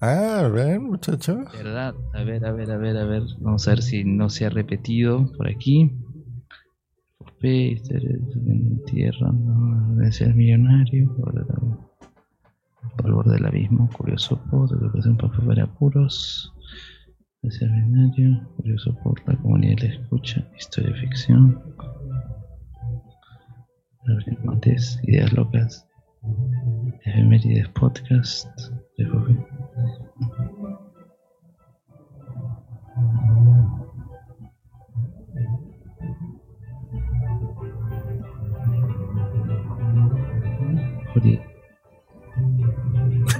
ah 0.00 0.48
ven, 0.52 0.84
muchacho. 0.84 1.44
¿verdad? 1.52 1.94
A 2.12 2.22
ver, 2.22 2.44
a 2.44 2.52
ver, 2.52 2.70
a 2.70 2.76
ver, 2.76 2.96
a 2.96 3.04
ver. 3.04 3.22
Vamos 3.40 3.66
a 3.66 3.72
ver 3.72 3.82
si 3.82 4.04
no 4.04 4.28
se 4.28 4.46
ha 4.46 4.50
repetido 4.50 5.32
por 5.36 5.48
aquí. 5.48 5.90
P, 7.40 7.72
este, 7.72 7.96
en 7.96 8.82
tierra, 8.84 9.32
no, 9.32 9.96
de 9.96 10.12
ser 10.12 10.34
millonario. 10.34 11.14
Por 11.16 13.06
el 13.06 13.12
borde 13.12 13.34
del 13.34 13.46
abismo, 13.46 13.88
curioso 13.96 14.40
pod, 14.50 14.72
educación 14.72 15.16
para 15.16 15.32
fuera 15.32 15.64
apuros. 15.64 16.52
Escenario, 17.42 18.48
curioso 18.56 18.96
por 19.02 19.20
la 19.28 19.36
comunidad 19.36 19.76
de 19.76 19.88
la 19.88 19.94
escucha, 19.96 20.48
historia 20.56 20.94
ficción, 20.96 21.60
mates, 24.44 24.98
ideas 25.02 25.32
locas, 25.34 25.86
efemérides 27.04 27.68
podcast, 27.68 28.48
refugio. 28.98 29.46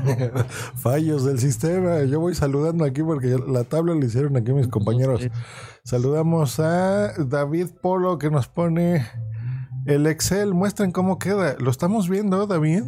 Fallos 0.77 1.25
del 1.25 1.39
sistema. 1.39 2.03
Yo 2.05 2.21
voy 2.21 2.35
saludando 2.35 2.85
aquí 2.85 3.03
porque 3.03 3.37
la 3.47 3.65
tabla 3.65 3.95
le 3.95 4.07
hicieron 4.07 4.37
aquí 4.37 4.53
mis 4.53 4.69
compañeros. 4.69 5.27
Saludamos 5.83 6.61
a 6.61 7.13
David 7.19 7.69
Polo 7.81 8.19
que 8.19 8.31
nos 8.31 8.49
pone 8.49 9.07
el 9.87 10.07
Excel. 10.07 10.55
Muestren 10.55 10.93
cómo 10.93 11.19
queda. 11.19 11.57
Lo 11.59 11.71
estamos 11.71 12.09
viendo, 12.09 12.47
David. 12.47 12.83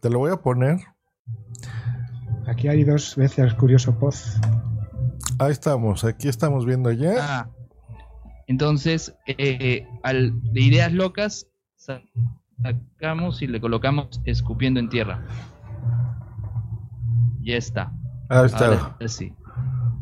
Te 0.00 0.10
lo 0.10 0.18
voy 0.18 0.32
a 0.32 0.36
poner. 0.36 0.78
Aquí 2.46 2.68
hay 2.68 2.84
dos 2.84 3.16
veces 3.16 3.54
curioso 3.54 3.96
post. 3.98 4.44
Ahí 5.38 5.52
estamos, 5.52 6.04
aquí 6.04 6.28
estamos 6.28 6.66
viendo 6.66 6.90
ya. 6.90 7.14
Ah, 7.20 7.50
entonces, 8.46 9.14
eh, 9.26 9.86
al, 10.02 10.32
de 10.52 10.60
ideas 10.60 10.92
locas, 10.92 11.46
sacamos 11.76 13.40
y 13.42 13.46
le 13.46 13.60
colocamos 13.60 14.20
escupiendo 14.24 14.80
en 14.80 14.88
tierra. 14.88 15.22
Ya 17.42 17.56
está. 17.56 17.92
Ahí 18.28 18.46
está. 18.46 18.96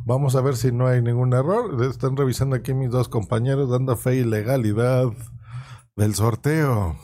Vamos 0.06 0.34
a 0.34 0.40
ver 0.40 0.56
si 0.56 0.72
no 0.72 0.86
hay 0.86 1.02
ningún 1.02 1.34
error. 1.34 1.84
Están 1.84 2.16
revisando 2.16 2.56
aquí 2.56 2.72
mis 2.72 2.90
dos 2.90 3.08
compañeros 3.08 3.70
dando 3.70 3.94
fe 3.96 4.16
y 4.16 4.24
legalidad 4.24 5.12
del 5.98 6.14
sorteo. 6.14 6.96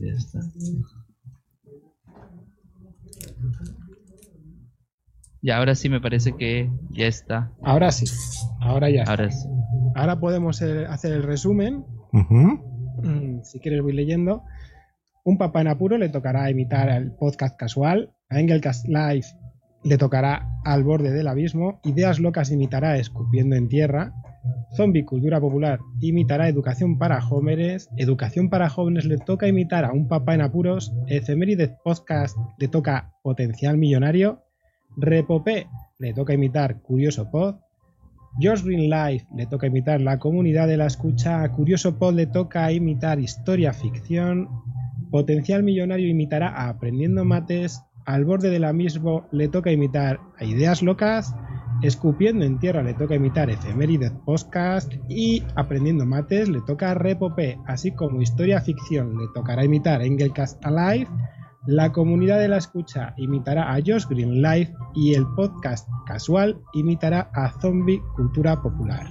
Ya 0.00 0.12
está. 0.16 0.40
Y 5.40 5.50
ahora 5.50 5.74
sí 5.74 5.88
me 5.88 6.00
parece 6.00 6.36
que 6.36 6.70
ya 6.90 7.06
está. 7.06 7.52
Ahora 7.62 7.90
sí. 7.90 8.06
Ahora 8.60 8.90
ya. 8.90 9.04
Ahora 9.04 9.30
sí. 9.30 9.48
Ahora 9.94 10.20
podemos 10.20 10.62
eh, 10.62 10.86
hacer 10.86 11.12
el 11.12 11.22
resumen. 11.22 11.84
Mm, 12.12 13.42
si 13.42 13.60
quieres 13.60 13.82
voy 13.82 13.92
leyendo. 13.92 14.44
Un 15.24 15.38
papá 15.38 15.60
en 15.60 15.68
apuro 15.68 15.98
le 15.98 16.08
tocará 16.08 16.50
imitar 16.50 16.88
el 16.88 17.12
podcast 17.12 17.56
casual. 17.56 18.14
A 18.30 18.40
Engelcast 18.40 18.86
Live 18.86 19.26
le 19.84 19.98
tocará 19.98 20.60
Al 20.64 20.84
borde 20.84 21.12
del 21.12 21.28
abismo. 21.28 21.80
Ideas 21.84 22.20
locas 22.20 22.50
imitará 22.50 22.96
Escupiendo 22.96 23.56
en 23.56 23.68
tierra. 23.68 24.12
Zombie 24.76 25.04
Cultura 25.04 25.40
Popular 25.40 25.80
imitará 26.00 26.48
Educación 26.48 26.98
para 26.98 27.20
Jóvenes. 27.20 27.88
Educación 27.96 28.50
para 28.50 28.68
Jóvenes 28.68 29.04
le 29.04 29.18
toca 29.18 29.48
imitar 29.48 29.84
a 29.84 29.92
un 29.92 30.08
papá 30.08 30.34
en 30.34 30.42
apuros. 30.42 30.92
Efemérides 31.06 31.70
Podcast 31.82 32.36
le 32.58 32.68
toca 32.68 33.12
Potencial 33.22 33.76
Millonario. 33.76 34.42
Repopé 34.96 35.66
le 35.98 36.12
toca 36.14 36.34
imitar 36.34 36.80
Curioso 36.82 37.30
Pod. 37.30 37.56
Josh 38.40 38.62
Green 38.62 38.90
Life 38.90 39.26
le 39.34 39.46
toca 39.46 39.66
imitar 39.66 40.00
La 40.00 40.18
Comunidad 40.18 40.68
de 40.68 40.76
la 40.76 40.86
Escucha. 40.86 41.48
Curioso 41.50 41.98
Pod 41.98 42.14
le 42.14 42.26
toca 42.26 42.70
imitar 42.70 43.18
Historia 43.18 43.72
Ficción. 43.72 44.48
Potencial 45.10 45.62
Millonario 45.62 46.08
imitará 46.08 46.48
a 46.48 46.68
Aprendiendo 46.68 47.24
Mates. 47.24 47.82
Al 48.04 48.24
borde 48.24 48.50
de 48.50 48.58
la 48.58 48.72
misma 48.72 49.26
le 49.32 49.48
toca 49.48 49.72
imitar 49.72 50.20
a 50.38 50.44
Ideas 50.44 50.82
Locas. 50.82 51.34
Escupiendo 51.82 52.44
en 52.44 52.58
tierra 52.58 52.82
le 52.82 52.94
toca 52.94 53.14
imitar 53.14 53.50
Efemérides 53.50 54.12
Podcast 54.24 54.92
y 55.08 55.42
Aprendiendo 55.54 56.04
Mates 56.04 56.48
le 56.48 56.60
toca 56.62 56.94
Repopé, 56.94 57.58
así 57.66 57.94
como 57.94 58.20
Historia 58.20 58.60
Ficción 58.60 59.16
le 59.16 59.28
tocará 59.34 59.64
imitar 59.64 60.02
Engelcast 60.02 60.64
Alive 60.64 61.08
la 61.68 61.92
comunidad 61.92 62.38
de 62.38 62.48
la 62.48 62.56
escucha 62.56 63.12
imitará 63.18 63.74
a 63.74 63.78
Josh 63.84 64.06
Green 64.08 64.40
Live 64.40 64.72
y 64.94 65.12
el 65.12 65.26
podcast 65.36 65.86
casual 66.06 66.58
imitará 66.72 67.30
a 67.34 67.50
Zombie 67.60 68.00
Cultura 68.16 68.62
Popular. 68.62 69.06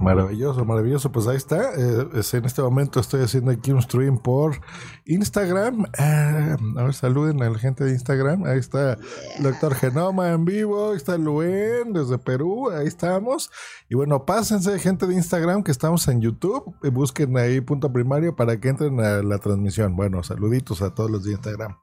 Maravilloso, 0.00 0.64
maravilloso. 0.64 1.10
Pues 1.12 1.26
ahí 1.26 1.36
está. 1.36 1.72
Eh, 1.76 2.06
en 2.32 2.44
este 2.44 2.62
momento 2.62 3.00
estoy 3.00 3.22
haciendo 3.22 3.50
aquí 3.50 3.70
un 3.72 3.80
stream 3.80 4.18
por 4.18 4.60
Instagram. 5.06 5.86
Eh, 5.98 6.56
a 6.76 6.82
ver, 6.82 6.94
saluden 6.94 7.42
a 7.42 7.48
la 7.48 7.58
gente 7.58 7.84
de 7.84 7.92
Instagram. 7.92 8.44
Ahí 8.44 8.58
está 8.58 8.98
el 9.36 9.42
doctor 9.42 9.74
Genoma 9.74 10.30
en 10.30 10.44
vivo. 10.44 10.90
Ahí 10.90 10.96
está 10.96 11.16
Luen 11.16 11.92
desde 11.92 12.18
Perú. 12.18 12.70
Ahí 12.70 12.86
estamos. 12.86 13.50
Y 13.88 13.94
bueno, 13.94 14.26
pásense, 14.26 14.78
gente 14.78 15.06
de 15.06 15.14
Instagram, 15.14 15.62
que 15.62 15.70
estamos 15.70 16.06
en 16.08 16.20
YouTube. 16.20 16.74
Busquen 16.92 17.36
ahí 17.38 17.60
punto 17.60 17.92
primario 17.92 18.36
para 18.36 18.60
que 18.60 18.68
entren 18.68 19.00
a 19.00 19.22
la 19.22 19.38
transmisión. 19.38 19.96
Bueno, 19.96 20.22
saluditos 20.22 20.82
a 20.82 20.94
todos 20.94 21.10
los 21.10 21.24
de 21.24 21.32
Instagram. 21.32 21.76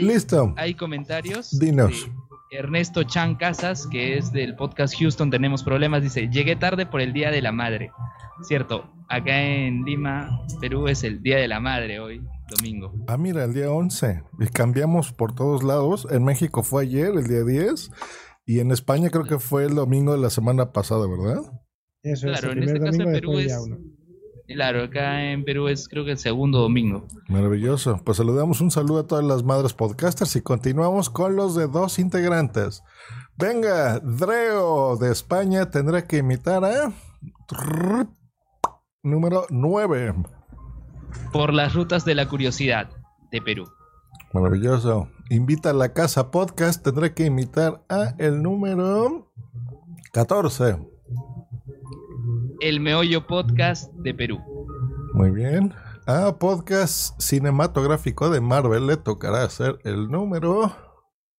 Listo. 0.00 0.54
Hay 0.56 0.74
comentarios. 0.74 1.58
Dinos. 1.58 2.08
Ernesto 2.52 3.02
Chan 3.04 3.36
Casas, 3.36 3.86
que 3.86 4.18
es 4.18 4.30
del 4.30 4.54
podcast 4.54 4.94
Houston 4.98 5.30
Tenemos 5.30 5.64
Problemas, 5.64 6.02
dice, 6.02 6.28
llegué 6.28 6.54
tarde 6.54 6.84
por 6.84 7.00
el 7.00 7.14
Día 7.14 7.30
de 7.30 7.40
la 7.40 7.50
Madre. 7.50 7.90
Cierto, 8.42 8.92
acá 9.08 9.42
en 9.42 9.84
Lima, 9.84 10.44
Perú 10.60 10.86
es 10.86 11.02
el 11.02 11.22
Día 11.22 11.38
de 11.38 11.48
la 11.48 11.60
Madre 11.60 11.98
hoy, 11.98 12.22
domingo. 12.54 12.92
Ah, 13.08 13.16
mira, 13.16 13.44
el 13.44 13.54
día 13.54 13.70
11. 13.70 14.22
Y 14.38 14.46
cambiamos 14.48 15.14
por 15.14 15.34
todos 15.34 15.62
lados. 15.62 16.06
En 16.10 16.24
México 16.24 16.62
fue 16.62 16.82
ayer, 16.82 17.14
el 17.14 17.26
día 17.26 17.42
10. 17.42 17.90
Y 18.44 18.60
en 18.60 18.70
España 18.70 19.08
creo 19.08 19.24
que 19.24 19.38
fue 19.38 19.64
el 19.64 19.74
domingo 19.74 20.12
de 20.12 20.20
la 20.20 20.28
semana 20.28 20.72
pasada, 20.72 21.06
¿verdad? 21.06 21.40
Eso 22.02 22.30
es, 22.30 22.42
el 22.42 22.58
en 22.58 22.62
este 22.64 22.80
caso 22.80 23.02
en 23.02 23.12
Perú 23.12 23.38
es... 23.38 23.56
Claro, 24.46 24.84
acá 24.84 25.32
en 25.32 25.44
Perú 25.44 25.68
es 25.68 25.88
creo 25.88 26.04
que 26.04 26.12
el 26.12 26.18
segundo 26.18 26.60
domingo. 26.60 27.06
Maravilloso. 27.28 28.00
Pues 28.04 28.16
saludamos 28.18 28.60
un 28.60 28.70
saludo 28.70 29.00
a 29.00 29.06
todas 29.06 29.24
las 29.24 29.42
madres 29.42 29.72
podcasters 29.72 30.36
y 30.36 30.42
continuamos 30.42 31.10
con 31.10 31.36
los 31.36 31.54
de 31.54 31.68
dos 31.68 31.98
integrantes. 31.98 32.82
Venga, 33.36 33.98
Dreo 34.00 34.96
de 34.96 35.10
España 35.10 35.70
tendrá 35.70 36.06
que 36.06 36.18
imitar 36.18 36.64
a... 36.64 36.92
Número 39.02 39.46
9. 39.50 40.14
Por 41.32 41.52
las 41.52 41.74
rutas 41.74 42.04
de 42.04 42.14
la 42.14 42.28
curiosidad 42.28 42.90
de 43.30 43.40
Perú. 43.40 43.64
Maravilloso. 44.32 45.08
Invita 45.30 45.70
a 45.70 45.74
la 45.74 45.92
casa 45.92 46.30
podcast, 46.30 46.84
tendrá 46.84 47.14
que 47.14 47.26
imitar 47.26 47.82
a 47.88 48.14
el 48.18 48.42
número 48.42 49.32
14 50.12 50.91
el 52.62 52.78
Meollo 52.78 53.26
Podcast 53.26 53.92
de 53.94 54.14
Perú. 54.14 54.40
Muy 55.14 55.30
bien. 55.32 55.74
A 56.06 56.38
podcast 56.38 57.20
cinematográfico 57.20 58.30
de 58.30 58.40
Marvel 58.40 58.86
le 58.86 58.96
tocará 58.96 59.42
hacer 59.42 59.80
el 59.82 60.08
número 60.08 60.72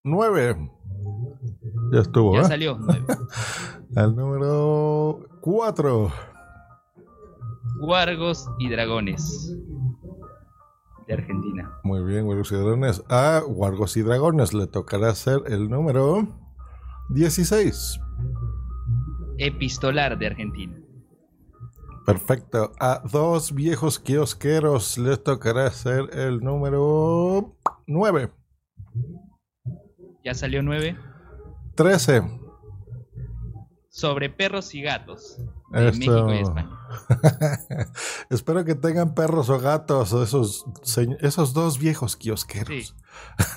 9. 0.04 0.70
Ya 1.94 2.00
estuvo. 2.02 2.36
Ya 2.36 2.42
¿eh? 2.42 2.46
salió. 2.46 2.78
Al 3.96 4.16
número 4.18 5.26
4. 5.42 6.12
Guargos 7.80 8.50
y 8.60 8.70
Dragones. 8.70 9.56
De 11.08 11.14
Argentina. 11.14 11.72
Muy 11.84 12.04
bien, 12.04 12.26
Guargos 12.26 12.52
y 12.52 12.56
Dragones. 12.56 13.04
A 13.10 13.42
Guargos 13.48 13.96
y 13.96 14.02
Dragones 14.02 14.54
le 14.54 14.68
tocará 14.68 15.10
hacer 15.10 15.42
el 15.48 15.70
número 15.70 16.28
16. 17.12 18.02
Epistolar 19.38 20.18
de 20.18 20.28
Argentina. 20.28 20.83
Perfecto. 22.06 22.72
A 22.80 23.02
dos 23.10 23.54
viejos 23.54 24.00
kiosqueros 24.00 24.98
les 24.98 25.24
tocará 25.24 25.68
hacer 25.68 26.10
el 26.14 26.40
número 26.40 27.56
9. 27.88 28.32
¿Ya 30.24 30.34
salió 30.34 30.62
9? 30.62 30.98
13. 31.76 32.22
Sobre 33.90 34.30
perros 34.30 34.74
y 34.74 34.82
gatos. 34.82 35.38
De 35.72 35.92
México 35.92 36.34
y 36.34 36.40
España. 36.40 36.70
Espero 38.30 38.64
que 38.64 38.76
tengan 38.76 39.16
perros 39.16 39.50
o 39.50 39.60
gatos, 39.60 40.14
esos, 40.14 40.66
esos 41.20 41.54
dos 41.54 41.80
viejos 41.80 42.16
kiosqueros. 42.16 42.68
Sí, 42.68 42.94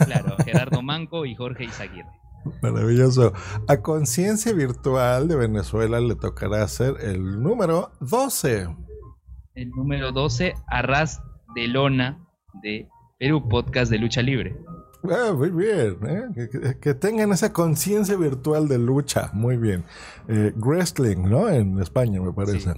claro, 0.05 0.37
Gerardo 0.45 0.83
Manco 0.83 1.27
y 1.27 1.35
Jorge 1.35 1.65
Izaguirre. 1.65 2.26
Maravilloso. 2.63 3.33
A 3.69 3.79
Conciencia 3.79 4.53
Virtual 4.53 5.29
de 5.29 5.37
Venezuela 5.37 6.01
le 6.01 6.15
tocará 6.15 6.63
hacer 6.63 6.97
el 7.01 7.43
número 7.43 7.91
12. 8.01 8.69
El 9.55 9.71
número 9.71 10.13
12, 10.13 10.55
Arras 10.67 11.23
de 11.55 11.69
Lona 11.69 12.27
de 12.63 12.89
Perú, 13.19 13.49
podcast 13.49 13.91
de 13.91 13.99
lucha 13.99 14.23
libre. 14.23 14.57
Ah, 15.11 15.33
muy 15.33 15.51
bien, 15.51 15.99
¿eh? 16.07 16.77
que, 16.81 16.95
tengan 16.95 17.33
esa 17.33 17.53
conciencia 17.53 18.17
virtual 18.17 18.67
de 18.67 18.79
lucha, 18.79 19.31
muy 19.33 19.57
bien. 19.57 19.85
Eh, 20.29 20.53
wrestling, 20.57 21.29
¿no? 21.29 21.49
En 21.49 21.79
España, 21.81 22.21
me 22.21 22.33
parece. 22.33 22.75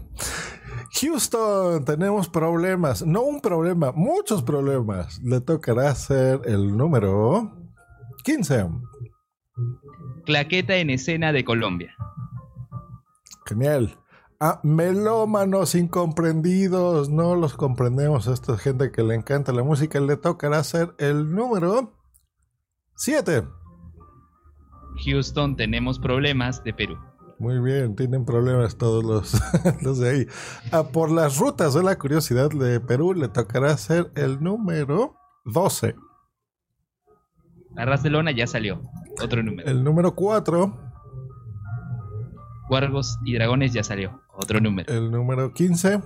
Houston, 1.01 1.85
tenemos 1.85 2.29
problemas, 2.29 3.05
no 3.05 3.23
un 3.23 3.41
problema, 3.41 3.93
muchos 3.93 4.43
problemas. 4.43 5.21
Le 5.23 5.41
tocará 5.41 5.91
hacer 5.91 6.41
el 6.45 6.77
número 6.77 7.53
15. 8.25 8.69
Claqueta 10.29 10.77
en 10.77 10.91
escena 10.91 11.33
de 11.33 11.43
Colombia. 11.43 11.97
Genial. 13.47 13.97
A 14.39 14.61
melómanos 14.63 15.75
incomprendidos, 15.75 17.09
no 17.09 17.35
los 17.35 17.55
comprendemos. 17.55 18.29
A 18.29 18.35
esta 18.35 18.59
gente 18.59 18.93
que 18.93 19.03
le 19.03 19.15
encanta 19.15 19.55
la 19.55 19.63
música 19.63 19.99
le 20.01 20.19
tocará 20.19 20.63
ser 20.65 20.95
el 20.99 21.35
número 21.35 21.95
7. 22.97 23.45
Houston, 25.03 25.57
tenemos 25.57 25.99
problemas 25.99 26.63
de 26.63 26.75
Perú. 26.75 26.99
Muy 27.39 27.59
bien, 27.61 27.97
tienen 27.97 28.27
problemas 28.27 28.77
todos 28.77 29.03
los, 29.03 29.33
los 29.83 29.99
de 29.99 30.11
ahí. 30.11 30.27
A 30.73 30.89
por 30.89 31.11
las 31.11 31.39
rutas 31.39 31.73
de 31.73 31.83
la 31.83 31.97
curiosidad 31.97 32.51
de 32.51 32.81
Perú 32.81 33.15
le 33.15 33.29
tocará 33.29 33.75
ser 33.79 34.13
el 34.15 34.43
número 34.43 35.15
12. 35.47 35.97
Arras 37.77 38.03
de 38.03 38.11
Lona 38.11 38.31
ya 38.33 38.47
salió. 38.47 38.83
Otro 39.23 39.43
número. 39.43 39.69
El 39.69 39.85
número 39.85 40.15
4. 40.15 40.77
Guargos 42.69 43.19
y 43.25 43.35
Dragones 43.35 43.73
ya 43.73 43.83
salió. 43.83 44.21
Otro 44.35 44.61
número. 44.61 44.93
El 44.93 45.11
número 45.11 45.53
15. 45.53 46.01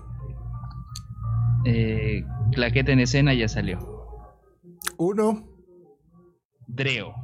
Eh, 1.65 2.25
Claqueta 2.53 2.93
en 2.93 3.01
escena 3.01 3.35
ya 3.35 3.49
salió. 3.49 3.79
Uno. 4.97 5.49
Dreo. 6.67 7.15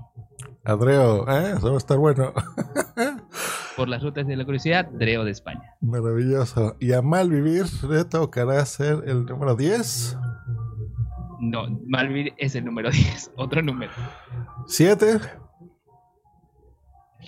Adreo, 0.64 1.26
¿eh? 1.28 1.54
eso 1.56 1.68
va 1.68 1.74
a 1.74 1.78
estar 1.78 1.96
bueno. 1.96 2.32
Por 3.76 3.88
las 3.88 4.02
rutas 4.02 4.26
de 4.26 4.36
la 4.36 4.44
curiosidad, 4.44 4.88
Dreo 4.90 5.24
de 5.24 5.30
España. 5.30 5.76
Maravilloso. 5.80 6.76
Y 6.80 6.92
a 6.92 7.00
Malvivir 7.00 7.64
le 7.88 8.04
tocará 8.04 8.64
ser 8.66 9.04
el 9.06 9.24
número 9.24 9.54
10. 9.54 10.18
No, 11.40 11.68
Malvivir 11.86 12.34
es 12.38 12.54
el 12.54 12.64
número 12.64 12.90
10. 12.92 13.32
Otro 13.36 13.62
número. 13.62 13.92
7. 14.66 15.18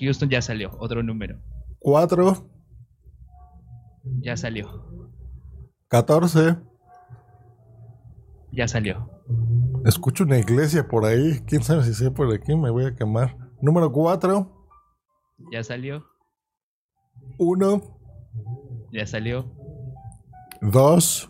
Houston 0.00 0.28
ya 0.28 0.42
salió. 0.42 0.70
Otro 0.78 1.02
número. 1.02 1.38
4. 1.80 2.46
Ya 4.22 4.36
salió. 4.36 4.68
14. 5.88 6.56
Ya 8.52 8.66
salió. 8.68 9.08
Escucho 9.84 10.24
una 10.24 10.38
iglesia 10.38 10.86
por 10.88 11.04
ahí. 11.04 11.40
Quién 11.46 11.62
sabe 11.62 11.84
si 11.84 11.94
sea 11.94 12.10
por 12.10 12.32
aquí. 12.32 12.56
Me 12.56 12.70
voy 12.70 12.86
a 12.86 12.94
quemar. 12.94 13.36
Número 13.60 13.90
4. 13.92 14.66
Ya 15.52 15.62
salió. 15.62 16.04
1. 17.38 17.82
Ya 18.92 19.06
salió. 19.06 19.46
2. 20.62 21.29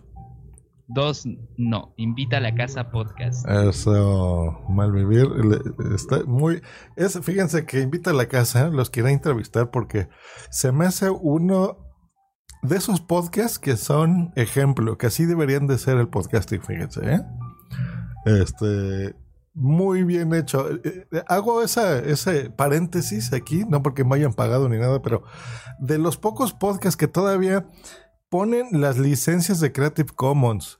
Dos, 0.93 1.25
no. 1.57 1.95
Invita 1.97 2.39
a 2.39 2.41
la 2.41 2.55
casa 2.55 2.91
podcast. 2.91 3.49
Eso, 3.49 4.59
Malvivir. 4.69 5.29
le- 5.29 5.95
Está 5.95 6.25
muy. 6.25 6.63
Es, 6.97 7.19
fíjense 7.21 7.65
que 7.65 7.81
invita 7.81 8.11
a 8.11 8.15
la 8.15 8.27
casa. 8.27 8.69
Los 8.69 8.91
quería 8.91 9.11
entrevistar 9.13 9.71
porque 9.71 10.09
se 10.51 10.73
me 10.73 10.87
hace 10.87 11.09
uno 11.11 11.79
de 12.63 12.77
esos 12.77 13.01
podcasts 13.01 13.59
que 13.59 13.77
son 13.77 14.33
ejemplo, 14.37 14.99
que 14.99 15.07
así 15.07 15.27
deberían 15.27 15.67
de 15.67 15.79
ser 15.79 15.97
el 15.97 16.09
podcasting, 16.09 16.61
fíjense, 16.61 17.01
¿eh? 17.15 17.21
Este. 18.27 19.15
Muy 19.55 20.05
bien 20.05 20.33
hecho. 20.33 20.71
Eh, 20.71 21.07
eh, 21.13 21.23
Hago 21.27 21.63
esa, 21.63 21.99
ese 21.99 22.51
paréntesis 22.51 23.33
aquí, 23.33 23.65
no 23.69 23.83
porque 23.83 24.05
me 24.05 24.15
hayan 24.17 24.33
pagado 24.33 24.69
ni 24.69 24.79
nada, 24.79 25.03
pero 25.03 25.25
de 25.81 25.99
los 25.99 26.17
pocos 26.17 26.53
podcasts 26.53 26.97
que 26.97 27.09
todavía 27.09 27.67
ponen 28.29 28.69
las 28.81 28.97
licencias 28.97 29.59
de 29.59 29.73
Creative 29.73 30.11
Commons, 30.15 30.80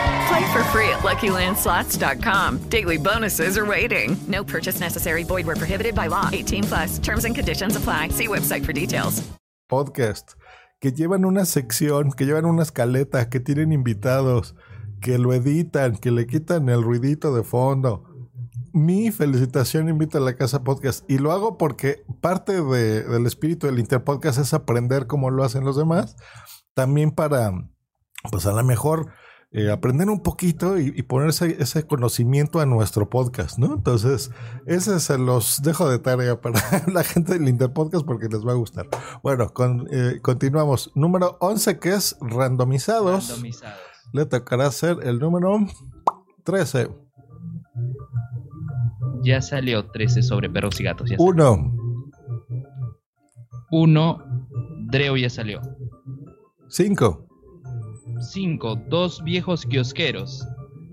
Play 0.31 0.53
for 0.53 0.63
free 0.71 0.87
at 0.89 0.99
LuckyLandSlots.com. 1.03 2.59
Daily 2.69 2.97
bonuses 2.97 3.57
are 3.57 3.65
waiting. 3.65 4.15
No 4.29 4.43
purchase 4.45 4.79
necessary. 4.79 5.23
Void 5.25 5.45
where 5.45 5.57
prohibited 5.57 5.93
by 5.93 6.07
law. 6.07 6.29
18 6.31 6.63
plus. 6.63 6.99
Terms 6.99 7.25
and 7.25 7.35
conditions 7.35 7.75
apply. 7.75 8.09
See 8.09 8.27
website 8.27 8.63
for 8.65 8.73
details. 8.73 9.21
podcast 9.67 10.33
que 10.81 10.91
llevan 10.91 11.25
una 11.25 11.45
sección, 11.45 12.11
que 12.11 12.25
llevan 12.25 12.45
una 12.45 12.63
escaleta, 12.63 13.29
que 13.29 13.39
tienen 13.39 13.71
invitados, 13.71 14.55
que 15.01 15.17
lo 15.17 15.33
editan, 15.33 15.95
que 15.97 16.11
le 16.11 16.25
quitan 16.27 16.67
el 16.69 16.81
ruidito 16.81 17.33
de 17.35 17.43
fondo. 17.43 18.03
Mi 18.73 19.11
felicitación 19.11 19.89
invita 19.89 20.17
a 20.17 20.21
la 20.21 20.35
casa 20.35 20.63
podcast 20.63 21.09
y 21.09 21.19
lo 21.19 21.31
hago 21.33 21.57
porque 21.57 22.03
parte 22.21 22.61
de- 22.63 23.03
del 23.03 23.25
espíritu 23.27 23.67
del 23.67 23.79
Interpodcast 23.79 24.39
es 24.39 24.53
aprender 24.53 25.07
cómo 25.07 25.29
lo 25.29 25.43
hacen 25.43 25.63
los 25.65 25.75
demás, 25.77 26.15
también 26.73 27.11
para, 27.11 27.51
pues 28.31 28.45
a 28.45 28.51
lo 28.53 28.63
mejor 28.63 29.11
eh, 29.53 29.69
aprender 29.69 30.09
un 30.09 30.21
poquito 30.23 30.79
y, 30.79 30.93
y 30.95 31.03
poner 31.03 31.29
ese, 31.29 31.85
conocimiento 31.85 32.59
a 32.61 32.65
nuestro 32.65 33.09
podcast, 33.09 33.57
¿no? 33.59 33.73
Entonces, 33.75 34.31
ese 34.65 34.99
se 35.01 35.17
los 35.17 35.61
dejo 35.61 35.89
de 35.89 35.99
tarea 35.99 36.39
para 36.39 36.59
la 36.93 37.03
gente 37.03 37.33
del 37.33 37.49
Interpodcast 37.49 38.05
porque 38.05 38.27
les 38.29 38.45
va 38.47 38.53
a 38.53 38.55
gustar. 38.55 38.87
Bueno, 39.23 39.49
con- 39.49 39.87
eh, 39.91 40.19
continuamos. 40.21 40.91
Número 40.95 41.37
11 41.41 41.79
que 41.79 41.89
es 41.93 42.15
randomizados. 42.21 43.27
Randomizados. 43.29 43.79
Le 44.13 44.25
tocará 44.25 44.71
ser 44.71 44.97
el 45.03 45.19
número 45.19 45.57
13. 46.45 46.89
Ya 49.23 49.41
salió 49.41 49.85
13 49.91 50.21
sobre 50.23 50.49
perros 50.49 50.79
y 50.79 50.83
gatos. 50.83 51.09
Ya 51.09 51.17
salió. 51.17 51.31
1, 51.31 51.75
Uno. 53.71 54.47
Dreo 54.89 55.15
ya 55.15 55.29
salió. 55.29 55.61
5, 56.69 57.27
5. 58.21 58.75
Dos 58.87 59.23
viejos 59.23 59.65
kiosqueros. 59.65 60.47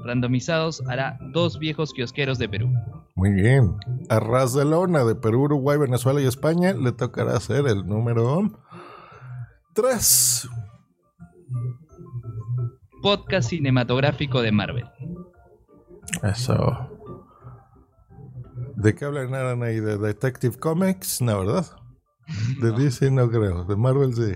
Randomizados 0.04 0.82
hará 0.88 1.18
dos 1.32 1.58
viejos 1.58 1.92
kiosqueros 1.92 2.38
de 2.38 2.48
Perú. 2.48 2.72
Muy 3.14 3.32
bien. 3.32 3.76
A 4.08 4.20
ras 4.20 4.54
de 4.54 4.64
lona 4.64 5.04
de 5.04 5.14
Perú, 5.14 5.42
Uruguay, 5.42 5.76
Venezuela 5.76 6.20
y 6.20 6.26
España 6.26 6.72
le 6.72 6.92
tocará 6.92 7.38
ser 7.40 7.66
el 7.66 7.84
número 7.86 8.50
3. 9.74 10.48
Podcast 13.02 13.50
cinematográfico 13.50 14.40
de 14.40 14.52
Marvel. 14.52 14.86
Eso. 16.22 16.88
¿De 18.76 18.94
qué 18.94 19.04
hablan 19.04 19.62
ahí? 19.62 19.80
¿De 19.80 19.98
Detective 19.98 20.56
Comics? 20.56 21.20
No, 21.20 21.40
¿verdad? 21.40 21.66
De 22.60 22.70
DC 22.78 23.10
no 23.10 23.28
creo. 23.28 23.64
De 23.64 23.76
Marvel 23.76 24.14
sí. 24.14 24.34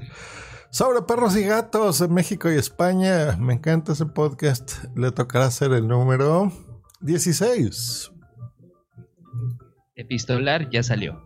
Sobre 0.72 1.02
perros 1.02 1.36
y 1.36 1.42
gatos 1.42 2.00
en 2.00 2.14
México 2.14 2.50
y 2.50 2.54
España. 2.54 3.36
Me 3.38 3.52
encanta 3.52 3.92
ese 3.92 4.06
podcast. 4.06 4.84
Le 4.96 5.12
tocará 5.12 5.50
ser 5.50 5.72
el 5.72 5.86
número 5.86 6.50
16. 7.02 8.10
Epistolar 9.96 10.70
ya 10.70 10.82
salió. 10.82 11.22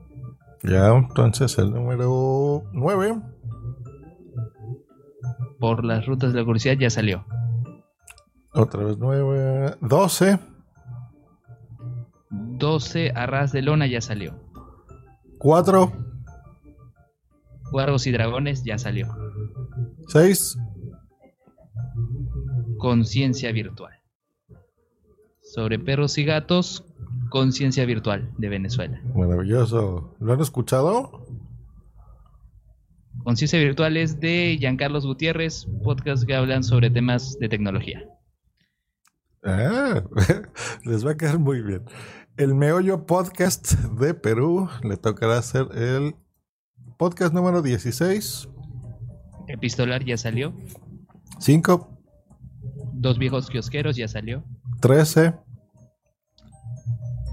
Ya, 0.65 0.89
entonces 0.89 1.57
el 1.59 1.71
número 1.73 2.65
9. 2.73 3.23
Por 5.61 5.85
las 5.85 6.07
rutas 6.07 6.33
de 6.33 6.41
la 6.41 6.45
curiosidad 6.45 6.75
ya 6.77 6.91
salió. 6.91 7.25
Otra 8.53 8.83
vez 8.83 8.99
9. 8.99 9.77
12. 9.81 10.41
12. 12.31 13.13
Arras 13.15 13.53
de 13.53 13.63
Lona 13.63 13.87
ya 13.87 14.01
salió. 14.01 14.41
4. 15.39 15.93
Cuervos 17.71 18.09
y 18.09 18.11
Dragones 18.11 18.65
ya 18.65 18.77
salió. 18.77 19.26
6. 20.09 20.59
Conciencia 22.79 23.53
virtual. 23.53 23.93
Sobre 25.43 25.79
perros 25.79 26.19
y 26.19 26.25
gatos, 26.25 26.85
conciencia 27.31 27.85
virtual 27.85 28.33
de 28.39 28.49
Venezuela. 28.49 29.01
Maravilloso. 29.15 30.15
¿Lo 30.21 30.33
han 30.33 30.41
escuchado? 30.41 31.27
Conciencia 33.25 33.59
virtual 33.59 33.97
es 33.97 34.21
de 34.21 34.57
Giancarlos 34.61 35.07
Gutiérrez, 35.07 35.67
podcast 35.83 36.25
que 36.25 36.35
hablan 36.35 36.63
sobre 36.63 36.91
temas 36.91 37.39
de 37.39 37.49
tecnología. 37.49 38.05
Ah, 39.43 40.03
les 40.85 41.05
va 41.05 41.13
a 41.13 41.17
quedar 41.17 41.39
muy 41.39 41.63
bien. 41.63 41.85
El 42.37 42.55
Meollo 42.55 43.07
Podcast 43.07 43.73
de 43.99 44.15
Perú 44.15 44.69
le 44.83 44.97
tocará 44.97 45.39
hacer 45.39 45.67
el 45.75 46.15
podcast 46.99 47.33
número 47.33 47.63
16. 47.63 48.49
Epistolar 49.49 50.05
ya 50.05 50.17
salió. 50.17 50.53
5, 51.39 51.93
Dos 52.95 53.19
viejos 53.19 53.49
kiosqueros 53.51 53.97
ya 53.97 54.09
salió. 54.09 54.43
13, 54.81 55.35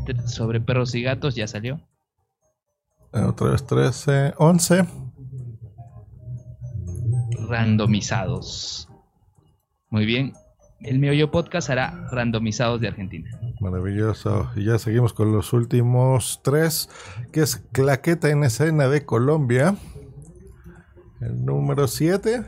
T- 0.06 0.28
Sobre 0.28 0.60
perros 0.62 0.94
y 0.96 1.02
gatos 1.04 1.36
ya 1.36 1.48
salió. 1.48 1.80
otra 3.14 3.52
vez 3.52 3.66
13, 3.66 4.34
11, 4.38 4.86
Randomizados. 7.50 8.90
Muy 9.90 10.06
bien. 10.06 10.34
El 10.82 11.00
Meollo 11.00 11.32
Podcast 11.32 11.70
hará 11.70 12.08
randomizados 12.12 12.82
de 12.82 12.90
Argentina. 12.90 13.30
Maravilloso. 13.62 14.50
Y 14.56 14.66
ya 14.66 14.78
seguimos 14.80 15.14
con 15.14 15.32
los 15.32 15.54
últimos 15.54 16.42
tres, 16.44 16.90
que 17.32 17.42
es 17.42 17.56
Claqueta 17.72 18.30
en 18.30 18.44
escena 18.44 18.90
de 18.90 19.06
Colombia. 19.06 19.76
El 21.24 21.46
número 21.46 21.88
7. 21.88 22.46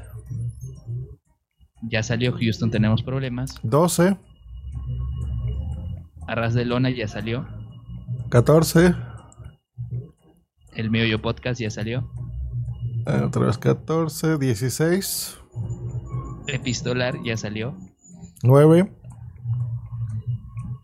Ya 1.84 2.04
salió 2.04 2.34
Houston, 2.34 2.72
tenemos 2.72 3.04
problemas. 3.04 3.56
12. 3.64 4.18
Arras 6.28 6.54
de 6.54 6.66
Lona 6.66 6.90
ya 6.90 7.08
salió. 7.08 7.48
14. 8.30 8.96
El 10.74 10.90
Meollo 10.90 11.22
Podcast 11.22 11.62
ya 11.62 11.70
salió. 11.70 12.10
Otra 13.06 13.46
vez 13.46 13.58
14. 13.58 14.38
16. 14.38 15.38
Epistolar 16.48 17.16
ya 17.24 17.38
salió. 17.38 17.78
9. 18.44 18.92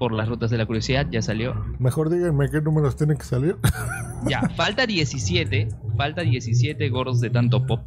Por 0.01 0.13
las 0.13 0.27
rutas 0.27 0.49
de 0.49 0.57
la 0.57 0.65
curiosidad 0.65 1.05
ya 1.11 1.21
salió. 1.21 1.53
Mejor 1.77 2.09
díganme 2.09 2.49
qué 2.49 2.59
números 2.59 2.95
tienen 2.95 3.17
que 3.17 3.23
salir. 3.23 3.55
Ya, 4.27 4.41
falta 4.55 4.87
17. 4.87 5.67
Falta 5.95 6.21
17 6.21 6.89
gordos 6.89 7.21
de 7.21 7.29
tanto 7.29 7.63
pop. 7.67 7.81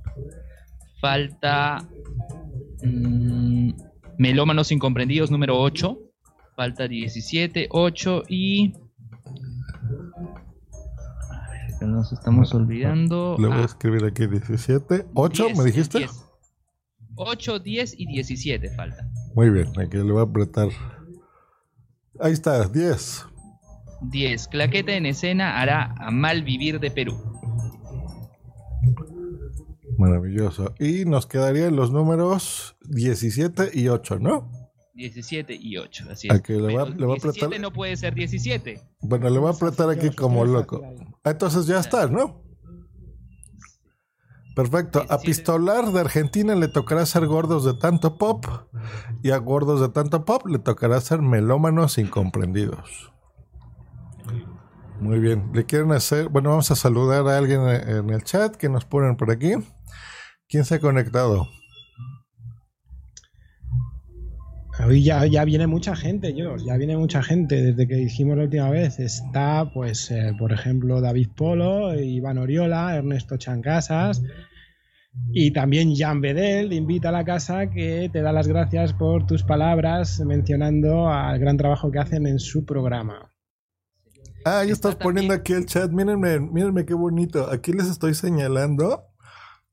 Falta. 1.00 1.84
mm, 2.84 3.70
melómanos 4.18 4.70
incomprendidos 4.70 5.32
número 5.32 5.58
8. 5.60 5.98
Falta 6.54 6.86
17, 6.86 7.66
8 7.70 8.22
y. 8.28 8.74
A 11.30 11.50
ver, 11.50 11.78
que 11.80 11.86
nos 11.86 12.12
estamos 12.12 12.54
olvidando. 12.54 13.34
Le 13.40 13.48
voy 13.48 13.56
a 13.58 13.62
Ah, 13.62 13.64
escribir 13.64 14.04
aquí 14.04 14.28
17. 14.28 15.06
8, 15.14 15.44
10, 15.46 15.58
¿me 15.58 15.64
dijiste? 15.64 15.98
10. 15.98 16.10
8, 17.16 17.58
10 17.58 17.94
y 17.98 18.06
17 18.06 18.70
falta. 18.76 19.08
Muy 19.34 19.50
bien, 19.50 19.68
aquí 19.80 19.96
le 19.96 20.12
voy 20.12 20.20
a 20.20 20.22
apretar. 20.24 20.68
Ahí 22.20 22.32
está, 22.32 22.66
10. 22.68 23.26
10. 24.02 24.48
Claqueta 24.48 24.92
en 24.92 25.06
escena 25.06 25.60
hará 25.60 25.94
a 25.98 26.10
mal 26.10 26.42
vivir 26.42 26.78
de 26.80 26.90
Perú. 26.90 27.16
Maravilloso. 29.98 30.74
Y 30.78 31.04
nos 31.04 31.26
quedarían 31.26 31.76
los 31.76 31.90
números 31.92 32.76
17 32.88 33.70
y 33.74 33.88
8, 33.88 34.18
¿no? 34.18 34.50
17 34.94 35.54
y 35.60 35.76
8, 35.76 36.04
así 36.10 36.28
¿A 36.30 36.36
es. 36.36 36.42
que 36.42 36.52
le 36.54 36.74
va- 36.74 36.84
Pero 36.84 36.96
le 36.98 37.06
va 37.06 37.12
a 37.12 37.16
17 37.16 37.46
apretar? 37.46 37.60
no 37.60 37.72
puede 37.72 37.96
ser 37.96 38.14
17. 38.14 38.80
Bueno, 39.02 39.28
le 39.30 39.38
voy 39.38 39.48
a 39.50 39.54
apretar 39.56 39.90
aquí 39.90 40.10
como 40.10 40.44
loco. 40.44 40.80
Ah, 41.24 41.30
Entonces 41.30 41.66
ya 41.66 41.80
está, 41.80 42.06
¿no? 42.06 42.43
Perfecto. 44.54 45.04
A 45.08 45.18
Pistolar 45.18 45.86
de 45.86 46.00
Argentina 46.00 46.54
le 46.54 46.68
tocará 46.68 47.04
ser 47.06 47.26
gordos 47.26 47.64
de 47.64 47.74
tanto 47.74 48.16
pop. 48.18 48.46
Y 49.22 49.30
a 49.30 49.38
gordos 49.38 49.80
de 49.80 49.88
tanto 49.88 50.24
pop 50.24 50.46
le 50.46 50.58
tocará 50.58 51.00
ser 51.00 51.20
melómanos 51.22 51.98
incomprendidos. 51.98 53.12
Muy 55.00 55.18
bien. 55.18 55.50
¿Le 55.52 55.64
quieren 55.66 55.92
hacer? 55.92 56.28
Bueno, 56.28 56.50
vamos 56.50 56.70
a 56.70 56.76
saludar 56.76 57.26
a 57.26 57.36
alguien 57.36 57.62
en 57.62 58.10
el 58.10 58.22
chat 58.22 58.54
que 58.54 58.68
nos 58.68 58.84
ponen 58.84 59.16
por 59.16 59.30
aquí. 59.30 59.54
¿Quién 60.48 60.64
se 60.64 60.76
ha 60.76 60.80
conectado? 60.80 61.48
Hoy 64.80 65.04
ya, 65.04 65.24
ya 65.26 65.44
viene 65.44 65.66
mucha 65.66 65.94
gente, 65.94 66.34
yo, 66.34 66.56
ya 66.56 66.76
viene 66.76 66.96
mucha 66.96 67.22
gente 67.22 67.62
desde 67.62 67.86
que 67.86 67.94
dijimos 67.94 68.36
la 68.36 68.44
última 68.44 68.70
vez. 68.70 68.98
Está, 68.98 69.70
pues, 69.72 70.10
eh, 70.10 70.32
por 70.38 70.52
ejemplo, 70.52 71.00
David 71.00 71.28
Polo, 71.36 71.94
Iván 71.98 72.38
Oriola, 72.38 72.96
Ernesto 72.96 73.36
Chancasas 73.36 74.22
y 75.32 75.52
también 75.52 75.94
Jan 75.94 76.20
Bedel, 76.20 76.72
invita 76.72 77.10
a 77.10 77.12
la 77.12 77.24
casa, 77.24 77.70
que 77.70 78.10
te 78.12 78.20
da 78.20 78.32
las 78.32 78.48
gracias 78.48 78.92
por 78.92 79.26
tus 79.26 79.44
palabras 79.44 80.20
mencionando 80.20 81.08
al 81.08 81.38
gran 81.38 81.56
trabajo 81.56 81.90
que 81.90 82.00
hacen 82.00 82.26
en 82.26 82.38
su 82.38 82.64
programa. 82.64 83.30
Ah, 84.44 84.64
ya 84.64 84.72
estás 84.72 84.96
poniendo 84.96 85.32
aquí 85.32 85.52
el 85.52 85.66
chat. 85.66 85.90
Mírenme, 85.90 86.38
mírenme 86.40 86.84
qué 86.84 86.94
bonito. 86.94 87.50
Aquí 87.50 87.72
les 87.72 87.88
estoy 87.88 88.14
señalando. 88.14 89.04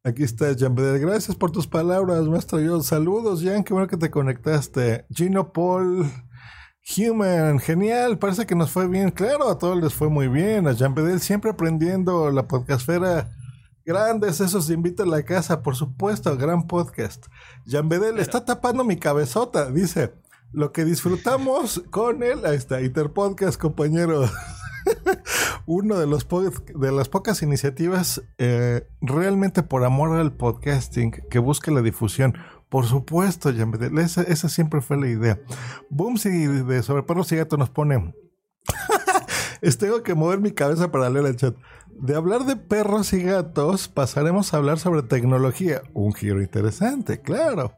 Aquí 0.03 0.23
está 0.23 0.55
Jan 0.57 0.73
Bedel. 0.73 0.99
Gracias 0.99 1.37
por 1.37 1.51
tus 1.51 1.67
palabras, 1.67 2.23
maestro 2.23 2.59
yo. 2.59 2.81
Saludos, 2.81 3.43
Jan. 3.43 3.63
Qué 3.63 3.71
bueno 3.71 3.87
que 3.87 3.97
te 3.97 4.09
conectaste. 4.09 5.05
Gino 5.13 5.53
Paul 5.53 6.11
Human. 6.97 7.59
Genial. 7.59 8.17
Parece 8.17 8.47
que 8.47 8.55
nos 8.55 8.71
fue 8.71 8.87
bien. 8.87 9.11
Claro, 9.11 9.47
a 9.47 9.59
todos 9.59 9.79
les 9.79 9.93
fue 9.93 10.09
muy 10.09 10.27
bien. 10.27 10.67
A 10.67 10.75
Jan 10.75 10.95
Bedel 10.95 11.19
siempre 11.19 11.51
aprendiendo 11.51 12.31
la 12.31 12.47
podcastfera. 12.47 13.29
Grandes 13.85 14.41
esos 14.41 14.67
de 14.67 14.73
Invita 14.73 15.03
a 15.03 15.05
la 15.05 15.23
Casa, 15.23 15.61
por 15.61 15.75
supuesto, 15.75 16.35
gran 16.35 16.65
podcast. 16.65 17.27
Jan 17.67 17.87
Bedel 17.87 18.17
está 18.17 18.43
tapando 18.43 18.83
mi 18.83 18.97
cabezota, 18.97 19.69
dice. 19.69 20.13
Lo 20.51 20.71
que 20.71 20.83
disfrutamos 20.83 21.83
con 21.91 22.23
él, 22.23 22.45
ahí 22.45 22.57
está, 22.57 22.81
Interpodcast, 22.81 23.59
compañero. 23.59 24.27
Uno 25.65 25.97
de 25.99 26.07
los 26.07 26.27
de 26.75 26.91
las 26.91 27.09
pocas 27.09 27.41
iniciativas 27.41 28.21
eh, 28.37 28.87
realmente 29.01 29.63
por 29.63 29.83
amor 29.83 30.17
al 30.17 30.33
podcasting 30.33 31.11
que 31.29 31.39
busca 31.39 31.71
la 31.71 31.81
difusión. 31.81 32.35
Por 32.69 32.85
supuesto, 32.85 33.49
esa, 33.49 34.21
esa 34.23 34.49
siempre 34.49 34.81
fue 34.81 34.97
la 34.97 35.07
idea. 35.09 35.39
Booms 35.89 36.25
y 36.25 36.47
de 36.47 36.83
Sobre 36.83 37.03
Perros 37.03 37.31
y 37.31 37.35
Gato 37.35 37.57
nos 37.57 37.69
pone. 37.69 38.13
Es- 39.61 39.77
Tengo 39.77 40.01
que 40.03 40.15
mover 40.15 40.39
mi 40.39 40.51
cabeza 40.51 40.91
para 40.91 41.09
leer 41.09 41.25
el 41.25 41.35
chat. 41.35 41.55
De 41.89 42.15
hablar 42.15 42.45
de 42.45 42.55
perros 42.55 43.13
y 43.13 43.21
gatos, 43.21 43.87
pasaremos 43.87 44.53
a 44.53 44.57
hablar 44.57 44.79
sobre 44.79 45.03
tecnología. 45.03 45.81
Un 45.93 46.13
giro 46.13 46.41
interesante, 46.41 47.21
claro. 47.21 47.73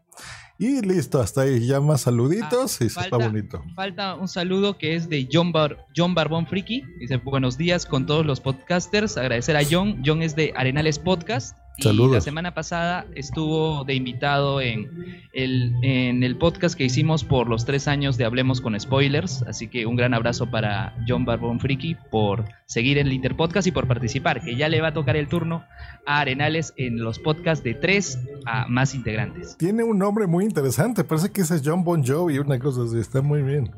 Y 0.60 0.82
listo, 0.82 1.20
hasta 1.20 1.42
ahí. 1.42 1.66
Ya 1.66 1.82
más 1.82 2.02
saluditos 2.02 2.80
y 2.82 2.90
se 2.90 3.00
está 3.02 3.18
bonito. 3.18 3.64
Falta 3.76 4.16
un 4.16 4.28
saludo 4.28 4.78
que 4.78 4.96
es 4.96 5.10
de 5.10 5.28
John, 5.32 5.52
Bar- 5.52 5.86
John 5.96 6.14
Barbón 6.16 6.48
Friki. 6.48 6.84
Dice 7.00 7.18
buenos 7.18 7.58
días 7.58 7.86
con 7.86 8.06
todos 8.06 8.26
los 8.26 8.40
podcasters. 8.40 9.18
Agradecer 9.18 9.58
a 9.58 9.62
John. 9.70 10.02
John 10.06 10.22
es 10.22 10.36
de 10.36 10.54
Arenales 10.56 11.00
Podcast. 11.00 11.58
Y 11.76 11.84
Saludos. 11.84 12.14
la 12.14 12.22
semana 12.22 12.54
pasada 12.54 13.08
estuvo 13.16 13.84
de 13.84 13.96
invitado 13.96 14.62
en 14.62 14.92
el, 15.34 15.74
en 15.82 16.22
el 16.22 16.38
podcast 16.38 16.76
que 16.76 16.84
hicimos 16.84 17.24
por 17.24 17.50
los 17.50 17.66
tres 17.66 17.88
años 17.88 18.16
de 18.18 18.26
Hablemos 18.26 18.62
con 18.62 18.80
Spoilers. 18.80 19.42
Así 19.44 19.68
que 19.68 19.88
un 19.88 19.96
gran 19.96 20.14
abrazo 20.14 20.52
para 20.52 20.96
John 21.08 21.26
Barbón 21.26 21.60
Friki 21.60 21.96
por 22.12 22.46
seguir 22.66 23.00
en 23.00 23.08
el 23.08 23.14
Interpodcast 23.14 23.68
y 23.68 23.72
por 23.72 23.88
participar, 23.88 24.44
que 24.44 24.56
ya 24.56 24.70
le 24.70 24.82
va 24.82 24.90
a 24.90 24.94
tocar 24.94 25.16
el 25.16 25.28
turno 25.28 25.64
a 26.06 26.20
Arenales 26.20 26.74
en 26.78 27.00
los 27.04 27.18
podcasts 27.18 27.64
de 27.64 27.74
tres 27.74 28.20
a 28.46 28.68
más 28.68 28.94
integrantes. 28.94 29.58
Tiene 29.58 29.84
un 29.84 29.98
nombre 29.98 30.28
muy 30.28 30.46
interesante. 30.46 31.04
Parece 31.04 31.32
que 31.32 31.42
ese 31.42 31.56
es 31.56 31.64
John 31.66 31.84
Bon 31.84 32.06
Jovi, 32.06 32.38
una 32.38 32.60
cosa 32.60 32.84
así. 32.84 33.00
Está 33.00 33.22
muy 33.22 33.42
bien. 33.42 33.72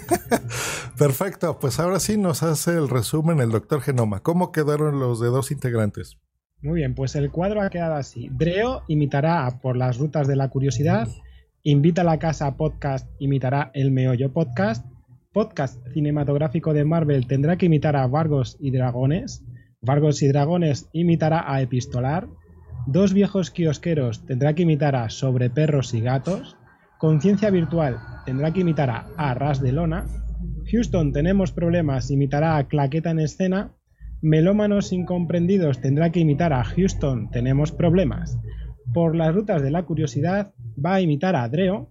Perfecto, 0.98 1.58
pues 1.58 1.80
ahora 1.80 2.00
sí 2.00 2.16
nos 2.16 2.42
hace 2.42 2.72
el 2.72 2.88
resumen 2.88 3.40
el 3.40 3.50
doctor 3.50 3.80
Genoma. 3.80 4.20
¿Cómo 4.20 4.52
quedaron 4.52 5.00
los 5.00 5.20
de 5.20 5.28
dos 5.28 5.50
integrantes? 5.50 6.18
Muy 6.62 6.76
bien, 6.80 6.94
pues 6.94 7.16
el 7.16 7.30
cuadro 7.30 7.60
ha 7.60 7.70
quedado 7.70 7.94
así. 7.94 8.28
Dreo 8.30 8.82
imitará 8.86 9.58
por 9.60 9.76
las 9.76 9.98
rutas 9.98 10.28
de 10.28 10.36
la 10.36 10.48
curiosidad. 10.48 11.08
Invita 11.64 12.02
a 12.02 12.04
la 12.04 12.18
casa 12.18 12.56
podcast 12.56 13.08
imitará 13.18 13.70
el 13.74 13.90
meollo 13.90 14.32
podcast. 14.32 14.86
Podcast 15.32 15.80
cinematográfico 15.92 16.72
de 16.74 16.84
Marvel 16.84 17.26
tendrá 17.26 17.56
que 17.56 17.66
imitar 17.66 17.96
a 17.96 18.06
Vargos 18.06 18.56
y 18.60 18.70
Dragones. 18.70 19.42
Vargos 19.80 20.22
y 20.22 20.28
Dragones 20.28 20.88
imitará 20.92 21.52
a 21.52 21.62
Epistolar. 21.62 22.28
Dos 22.86 23.12
viejos 23.12 23.50
kiosqueros 23.50 24.24
tendrá 24.26 24.54
que 24.54 24.62
imitar 24.62 24.94
a 24.94 25.08
Sobre 25.08 25.50
perros 25.50 25.94
y 25.94 26.00
gatos. 26.00 26.56
Conciencia 27.02 27.50
virtual 27.50 27.98
tendrá 28.24 28.52
que 28.52 28.60
imitar 28.60 28.88
a 28.88 29.08
Arras 29.16 29.60
de 29.60 29.72
Lona. 29.72 30.06
Houston 30.70 31.12
tenemos 31.12 31.50
problemas 31.50 32.12
imitará 32.12 32.56
a 32.56 32.68
Claqueta 32.68 33.10
en 33.10 33.18
escena. 33.18 33.72
Melómanos 34.20 34.92
incomprendidos 34.92 35.80
tendrá 35.80 36.12
que 36.12 36.20
imitar 36.20 36.52
a 36.52 36.62
Houston 36.62 37.28
tenemos 37.32 37.72
problemas. 37.72 38.38
Por 38.94 39.16
las 39.16 39.34
rutas 39.34 39.62
de 39.62 39.72
la 39.72 39.82
curiosidad 39.82 40.52
va 40.78 40.94
a 40.94 41.00
imitar 41.00 41.34
a 41.34 41.48
Dreo. 41.48 41.90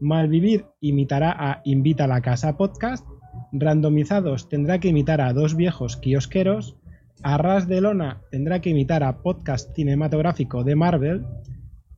Malvivir 0.00 0.66
imitará 0.80 1.36
a 1.38 1.60
Invita 1.64 2.04
a 2.04 2.08
la 2.08 2.20
Casa 2.20 2.56
Podcast. 2.56 3.06
Randomizados 3.52 4.48
tendrá 4.48 4.80
que 4.80 4.88
imitar 4.88 5.20
a 5.20 5.32
dos 5.32 5.54
viejos 5.54 5.96
kiosqueros. 5.98 6.76
Arras 7.22 7.68
de 7.68 7.80
Lona 7.80 8.22
tendrá 8.32 8.60
que 8.60 8.70
imitar 8.70 9.04
a 9.04 9.22
Podcast 9.22 9.72
Cinematográfico 9.76 10.64
de 10.64 10.74
Marvel. 10.74 11.24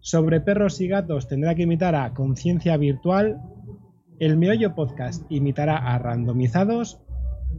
Sobre 0.01 0.41
perros 0.41 0.81
y 0.81 0.89
gatos 0.89 1.29
tendrá 1.29 1.55
que 1.55 1.63
imitar 1.63 1.95
a 1.95 2.13
Conciencia 2.15 2.77
Virtual. 2.77 3.41
El 4.19 4.37
Meollo 4.37 4.75
Podcast 4.75 5.25
imitará 5.31 5.77
a 5.77 5.99
Randomizados. 5.99 7.01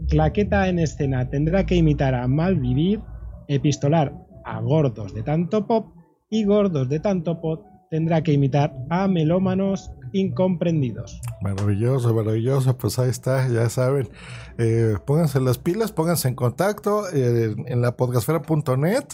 Claqueta 0.09 0.67
en 0.67 0.79
escena 0.79 1.29
tendrá 1.29 1.65
que 1.65 1.75
imitar 1.75 2.15
a 2.15 2.27
Malvivir. 2.27 3.01
Epistolar 3.47 4.13
a 4.43 4.59
Gordos 4.59 5.13
de 5.13 5.23
Tanto 5.23 5.67
Pop. 5.67 5.93
Y 6.29 6.43
Gordos 6.45 6.89
de 6.89 6.99
Tanto 6.99 7.39
Pop 7.41 7.70
tendrá 7.91 8.23
que 8.23 8.31
imitar 8.31 8.73
a 8.89 9.07
Melómanos 9.07 9.91
incomprendidos. 10.13 11.21
Maravilloso, 11.41 12.13
maravilloso. 12.13 12.77
Pues 12.77 12.97
ahí 12.99 13.09
está, 13.09 13.47
ya 13.47 13.69
saben. 13.69 14.09
Eh, 14.57 14.95
pónganse 15.05 15.39
las 15.39 15.57
pilas, 15.57 15.91
pónganse 15.91 16.29
en 16.29 16.35
contacto 16.35 17.03
eh, 17.13 17.53
en 17.67 17.81
la 17.81 17.95
podcastfera.net. 17.95 19.05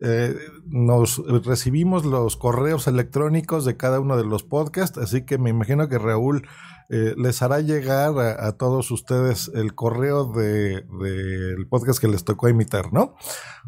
Eh, 0.00 0.34
nos 0.66 1.22
recibimos 1.44 2.04
los 2.04 2.36
correos 2.36 2.86
electrónicos 2.86 3.64
de 3.64 3.76
cada 3.76 4.00
uno 4.00 4.16
de 4.16 4.24
los 4.24 4.44
podcasts, 4.44 4.98
así 4.98 5.22
que 5.22 5.36
me 5.38 5.50
imagino 5.50 5.88
que 5.88 5.98
Raúl 5.98 6.46
eh, 6.90 7.14
les 7.16 7.40
hará 7.42 7.60
llegar 7.60 8.18
a, 8.18 8.52
todos 8.56 8.90
ustedes 8.90 9.50
el 9.54 9.74
correo 9.74 10.24
del 10.32 10.86
de, 10.88 11.66
podcast 11.68 12.00
que 12.00 12.08
les 12.08 12.24
tocó 12.24 12.48
imitar, 12.48 12.92
¿no? 12.92 13.14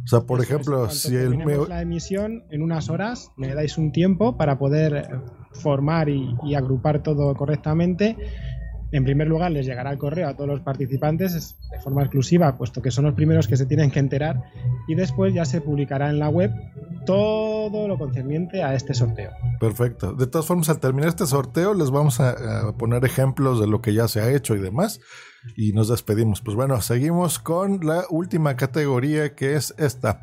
O 0.03 0.07
sea, 0.07 0.23
por 0.23 0.41
ejemplo, 0.41 0.91
si 0.91 1.15
el 1.15 1.39
la 1.69 1.83
emisión 1.83 2.45
en 2.51 2.63
unas 2.63 2.89
horas 2.89 3.31
me 3.37 3.55
dais 3.55 3.79
un 3.79 3.93
tiempo 3.93 4.37
para 4.37 4.59
poder 4.59 5.09
formar 5.53 6.09
y, 6.09 6.37
y 6.45 6.55
agrupar 6.55 7.03
todo 7.03 7.35
correctamente 7.35 8.17
en 8.93 9.05
primer 9.05 9.27
lugar, 9.27 9.51
les 9.51 9.67
llegará 9.67 9.91
el 9.91 9.99
correo 9.99 10.29
a 10.29 10.35
todos 10.35 10.49
los 10.49 10.61
participantes 10.61 11.57
de 11.71 11.81
forma 11.81 12.03
exclusiva, 12.03 12.57
puesto 12.59 12.83
que 12.83 12.91
son 12.91 13.07
los 13.07 13.15
primeros 13.15 13.49
que 13.49 13.57
se 13.57 13.65
tienen 13.65 13.91
que 13.91 13.99
enterar, 13.99 14.43
y 14.87 14.95
después 14.95 15.33
ya 15.33 15.47
se 15.47 15.63
publicará 15.63 16.11
en 16.11 16.19
la 16.19 16.29
web 16.29 16.53
todo 17.07 17.89
lo 17.89 17.99
concerniente 17.99 18.63
a 18.63 18.75
este 18.75 18.93
sorteo. 18.93 19.31
Perfecto. 19.59 20.13
De 20.13 20.27
todas 20.27 20.47
formas, 20.47 20.69
al 20.69 20.79
terminar 20.79 21.09
este 21.09 21.27
sorteo, 21.27 21.73
les 21.73 21.91
vamos 21.91 22.21
a, 22.21 22.73
poner 22.79 23.05
ejemplos 23.05 23.59
de 23.61 23.67
lo 23.67 23.81
que 23.81 23.95
ya 23.95 24.09
se 24.09 24.21
ha 24.21 24.31
hecho 24.31 24.55
y 24.55 24.61
demás, 24.61 25.01
y 25.57 25.73
nos 25.73 25.89
despedimos. 25.89 26.43
Pues 26.43 26.55
bueno, 26.55 26.81
seguimos 26.83 27.39
con 27.39 27.81
la 27.87 28.05
última 28.11 28.57
categoría 28.57 29.35
que 29.35 29.55
es 29.55 29.75
esta. 29.79 30.23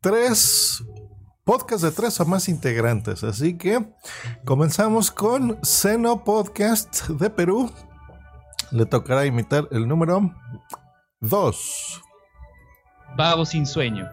Tres 0.00 0.82
podcast 1.48 1.82
de 1.82 1.92
tres 1.92 2.20
o 2.20 2.26
más 2.26 2.46
integrantes. 2.50 3.24
Así 3.24 3.56
que 3.56 3.94
comenzamos 4.44 5.10
con 5.10 5.58
Seno 5.62 6.22
Podcast 6.22 7.08
de 7.08 7.30
Perú, 7.30 7.70
le 8.70 8.86
tocará 8.86 9.26
imitar 9.26 9.68
el 9.70 9.88
número 9.88 10.32
2. 11.20 12.02
Vago 13.16 13.44
sin 13.44 13.66
sueño, 13.66 14.08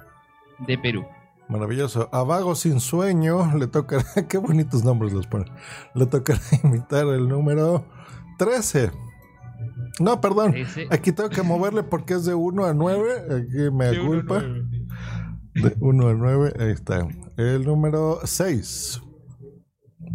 de 0.68 0.78
Perú. 0.78 1.06
Maravilloso. 1.48 2.10
A 2.12 2.24
Vago 2.24 2.56
sin 2.56 2.80
sueño 2.80 3.56
le 3.58 3.68
tocará, 3.68 4.04
qué 4.30 4.38
bonitos 4.38 4.84
nombres 4.84 5.14
los 5.14 5.28
ponen. 5.28 5.52
Le 5.94 6.06
tocará 6.06 6.40
imitar 6.64 7.08
el 7.08 7.28
número 7.28 7.86
13. 8.40 8.92
No, 10.00 10.20
perdón. 10.20 10.54
Aquí 10.90 11.12
tengo 11.12 11.30
que 11.30 11.42
moverle 11.42 11.84
porque 11.84 12.16
es 12.16 12.26
de 12.26 12.34
1 12.34 12.66
a 12.66 12.74
9. 12.74 13.12
Aquí 13.36 13.72
me 13.72 13.98
culpa. 14.06 14.44
De 15.54 15.76
1 15.80 16.08
a 16.08 16.14
9. 16.14 16.54
Ahí 16.60 16.72
está. 16.72 17.08
El 17.38 17.64
número 17.64 18.20
6. 18.24 19.02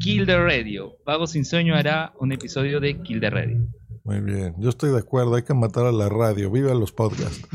Kill 0.01 0.26
the 0.26 0.38
Radio. 0.38 0.97
Vago 1.07 1.26
sin 1.26 1.45
sueño 1.45 1.74
hará 1.74 2.12
un 2.18 2.32
episodio 2.32 2.80
de 2.80 3.01
Kill 3.03 3.20
the 3.20 3.30
Radio. 3.30 3.66
Muy 4.05 4.21
bien, 4.21 4.55
yo 4.59 4.71
estoy 4.71 4.91
de 4.91 4.99
acuerdo, 4.99 5.35
hay 5.35 5.43
que 5.43 5.53
matar 5.53 5.85
a 5.87 5.93
la 5.93 6.09
radio, 6.09 6.51
viva 6.51 6.73
los 6.75 6.91
podcasts. 6.91 7.47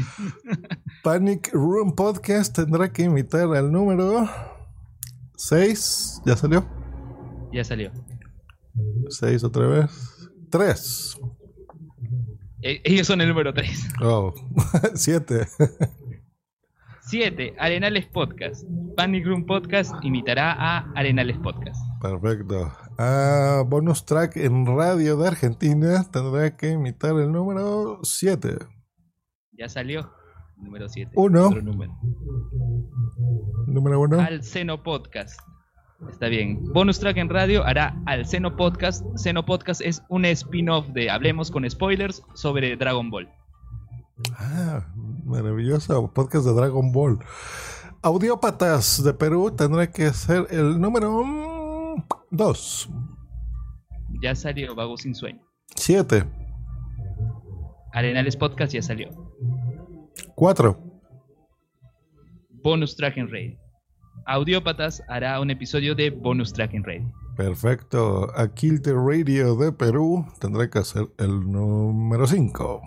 Panic 1.03 1.49
Room 1.53 1.95
Podcast 1.95 2.55
tendrá 2.55 2.91
que 2.91 3.03
imitar 3.03 3.53
al 3.55 3.71
número 3.71 4.29
6, 5.37 6.21
¿ya 6.25 6.35
salió? 6.37 6.65
Ya 7.51 7.63
salió. 7.63 7.91
6 9.09 9.43
otra 9.43 9.67
vez. 9.67 10.29
3. 10.51 11.19
E, 12.61 12.81
ellos 12.83 13.07
son 13.07 13.21
el 13.21 13.29
número 13.29 13.53
3. 13.53 13.89
Oh, 14.01 14.33
7. 14.93 15.47
7. 17.01 17.55
Arenales 17.59 18.05
Podcast. 18.07 18.63
Panic 18.95 19.25
Room 19.25 19.45
Podcast 19.45 19.93
imitará 20.03 20.53
a 20.53 20.91
Arenales 20.95 21.37
Podcast. 21.37 21.79
Perfecto. 22.01 22.71
A 22.97 23.63
bonus 23.65 24.05
track 24.05 24.37
en 24.37 24.65
radio 24.65 25.17
de 25.17 25.27
Argentina 25.27 26.03
tendrá 26.11 26.55
que 26.55 26.71
imitar 26.71 27.15
el 27.15 27.31
número 27.31 27.99
7. 28.03 28.57
Ya 29.53 29.69
salió. 29.69 30.11
Número 30.57 30.87
7. 30.87 31.11
1. 31.15 31.49
Número 33.67 33.99
1. 34.01 34.19
Al 34.19 34.43
Seno 34.43 34.83
Podcast. 34.83 35.39
Está 36.09 36.27
bien. 36.27 36.63
Bonus 36.73 36.99
track 36.99 37.17
en 37.17 37.29
radio 37.29 37.65
hará 37.65 37.95
al 38.05 38.25
Seno 38.25 38.55
Podcast. 38.55 39.05
Seno 39.15 39.45
Podcast 39.45 39.81
es 39.81 40.03
un 40.09 40.25
spin-off 40.25 40.87
de 40.89 41.09
Hablemos 41.09 41.51
con 41.51 41.69
Spoilers 41.69 42.21
sobre 42.35 42.75
Dragon 42.75 43.09
Ball. 43.09 43.29
Ah, 44.37 44.85
maravilloso 45.25 46.13
podcast 46.13 46.45
de 46.45 46.53
Dragon 46.53 46.91
Ball. 46.91 47.19
Audiópatas 48.01 49.03
de 49.03 49.13
Perú 49.13 49.51
tendrá 49.51 49.91
que 49.91 50.11
ser 50.13 50.47
el 50.51 50.79
número 50.79 51.54
2. 52.31 52.89
Ya 54.21 54.35
salió 54.35 54.75
Vago 54.75 54.97
sin 54.97 55.15
sueño. 55.15 55.41
7. 55.75 56.23
Arenales 57.93 58.35
Podcast 58.35 58.73
ya 58.73 58.81
salió. 58.81 59.09
4. 60.35 60.77
Bonus 62.63 62.95
Track 62.95 63.17
en 63.17 63.31
Raid. 63.31 63.57
Audiópatas 64.25 65.03
hará 65.07 65.39
un 65.39 65.51
episodio 65.51 65.93
de 65.95 66.09
Bonus 66.09 66.51
Track 66.53 66.73
en 66.73 66.83
Raid. 66.83 67.03
Perfecto. 67.35 68.31
Aquí 68.35 68.79
the 68.79 68.93
Radio 68.93 69.55
de 69.55 69.71
Perú 69.71 70.25
tendrá 70.39 70.69
que 70.69 70.83
ser 70.83 71.07
el 71.17 71.51
número 71.51 72.25
5. 72.25 72.81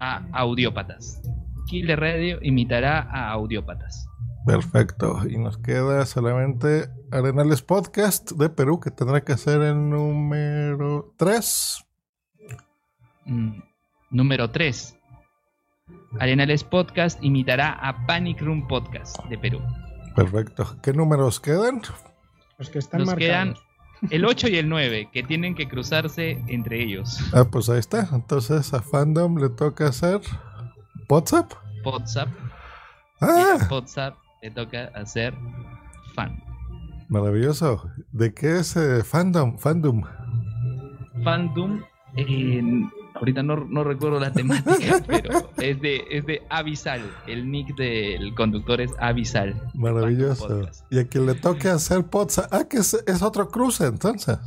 A 0.00 0.26
Audiópatas. 0.32 1.20
Kill 1.68 1.86
the 1.86 1.96
Radio 1.96 2.38
imitará 2.42 3.02
a 3.02 3.30
Audiópatas. 3.32 4.06
Perfecto. 4.46 5.20
Y 5.28 5.38
nos 5.38 5.58
queda 5.58 6.06
solamente 6.06 6.88
Arenales 7.12 7.62
Podcast 7.62 8.30
de 8.32 8.48
Perú, 8.50 8.78
que 8.78 8.90
tendrá 8.90 9.24
que 9.24 9.36
ser 9.36 9.60
el 9.62 9.90
número 9.90 11.12
3. 11.16 11.84
Mm, 13.26 13.60
número 14.10 14.50
3. 14.50 14.96
Arenales 16.20 16.62
Podcast 16.62 17.22
imitará 17.22 17.72
a 17.72 18.06
Panic 18.06 18.40
Room 18.40 18.66
Podcast 18.68 19.16
de 19.24 19.38
Perú. 19.38 19.60
Perfecto. 20.14 20.76
¿Qué 20.82 20.92
números 20.92 21.40
quedan? 21.40 21.82
Los 22.58 22.70
que 22.70 22.78
están 22.78 23.00
Nos 23.00 23.08
marcados. 23.08 23.26
quedan 23.26 23.54
el 24.10 24.24
8 24.24 24.48
y 24.48 24.56
el 24.56 24.68
9, 24.68 25.10
que 25.12 25.22
tienen 25.22 25.54
que 25.54 25.68
cruzarse 25.68 26.42
entre 26.46 26.82
ellos. 26.82 27.18
Ah, 27.34 27.44
pues 27.50 27.68
ahí 27.68 27.80
está. 27.80 28.08
Entonces 28.12 28.72
a 28.72 28.82
Fandom 28.82 29.36
le 29.36 29.48
toca 29.50 29.88
hacer 29.88 30.20
WhatsApp. 31.08 31.52
WhatsApp. 31.84 32.28
Ah. 33.20 33.56
Y 33.58 33.64
a 33.64 33.68
WhatsApp 33.68 34.16
le 34.42 34.50
toca 34.52 34.90
hacer 34.94 35.34
fan. 36.14 36.42
Maravilloso. 37.10 37.90
¿De 38.12 38.32
qué 38.32 38.60
es 38.60 38.76
eh, 38.76 39.02
Fandom? 39.04 39.58
Fandom. 39.58 40.02
Fandom. 41.24 41.82
eh, 42.16 42.62
ahorita 43.14 43.42
no, 43.42 43.56
no 43.56 43.82
recuerdo 43.84 44.20
la 44.20 44.32
temática, 44.40 45.02
pero 45.06 45.50
es 45.58 45.80
de, 45.80 46.04
es 46.08 46.24
de 46.24 46.42
Avisal. 46.48 47.02
El 47.26 47.50
nick 47.50 47.76
del 47.76 48.32
conductor 48.36 48.80
es 48.80 48.92
Avisal. 49.00 49.60
Maravilloso. 49.74 50.68
Y 50.90 51.00
a 51.00 51.08
quien 51.08 51.26
le 51.26 51.34
toque 51.34 51.68
hacer 51.68 52.04
WhatsApp. 52.12 52.46
Ah, 52.52 52.64
que 52.68 52.78
es, 52.78 52.94
es 53.06 53.22
otro 53.22 53.48
cruce 53.48 53.86
entonces. 53.86 54.38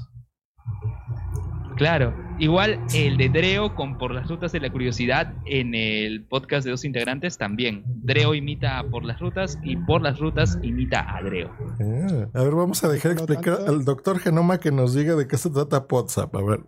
Claro, 1.83 2.13
igual 2.39 2.79
el 2.93 3.17
de 3.17 3.27
Dreo 3.27 3.75
con 3.75 3.97
Por 3.97 4.13
las 4.13 4.29
Rutas 4.29 4.53
de 4.53 4.61
la 4.61 4.71
Curiosidad 4.71 5.33
en 5.45 5.75
el 5.75 6.23
podcast 6.23 6.63
de 6.63 6.71
dos 6.71 6.85
integrantes 6.85 7.37
también. 7.37 7.83
Dreo 7.85 8.35
imita 8.35 8.79
a 8.79 8.83
Por 8.85 9.03
las 9.03 9.19
Rutas 9.19 9.59
y 9.63 9.75
Por 9.75 10.01
las 10.01 10.17
Rutas 10.17 10.57
imita 10.61 11.05
a 11.13 11.21
Dreo. 11.21 11.51
Ah, 11.81 12.39
a 12.39 12.43
ver, 12.45 12.55
vamos 12.55 12.81
a 12.85 12.87
dejar 12.87 13.11
explicar 13.11 13.57
al 13.67 13.83
doctor 13.83 14.19
Genoma 14.19 14.61
que 14.61 14.71
nos 14.71 14.95
diga 14.95 15.15
de 15.15 15.27
qué 15.27 15.35
se 15.35 15.49
trata 15.49 15.85
WhatsApp. 15.91 16.33
A 16.33 16.41
ver. 16.41 16.61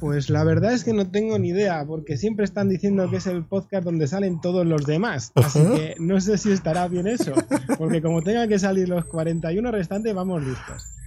Pues 0.00 0.28
la 0.28 0.44
verdad 0.44 0.74
es 0.74 0.84
que 0.84 0.92
no 0.92 1.10
tengo 1.10 1.38
ni 1.38 1.48
idea, 1.48 1.86
porque 1.86 2.18
siempre 2.18 2.44
están 2.44 2.68
diciendo 2.68 3.08
que 3.08 3.16
es 3.16 3.26
el 3.26 3.46
podcast 3.46 3.84
donde 3.84 4.06
salen 4.06 4.42
todos 4.42 4.66
los 4.66 4.84
demás. 4.84 5.32
Así 5.34 5.60
que 5.60 5.94
no 5.98 6.20
sé 6.20 6.36
si 6.36 6.52
estará 6.52 6.88
bien 6.88 7.06
eso, 7.06 7.32
porque 7.78 8.02
como 8.02 8.20
tenga 8.20 8.46
que 8.48 8.58
salir 8.58 8.90
los 8.90 9.06
41 9.06 9.70
restantes, 9.70 10.14
vamos 10.14 10.44
listos. 10.44 11.01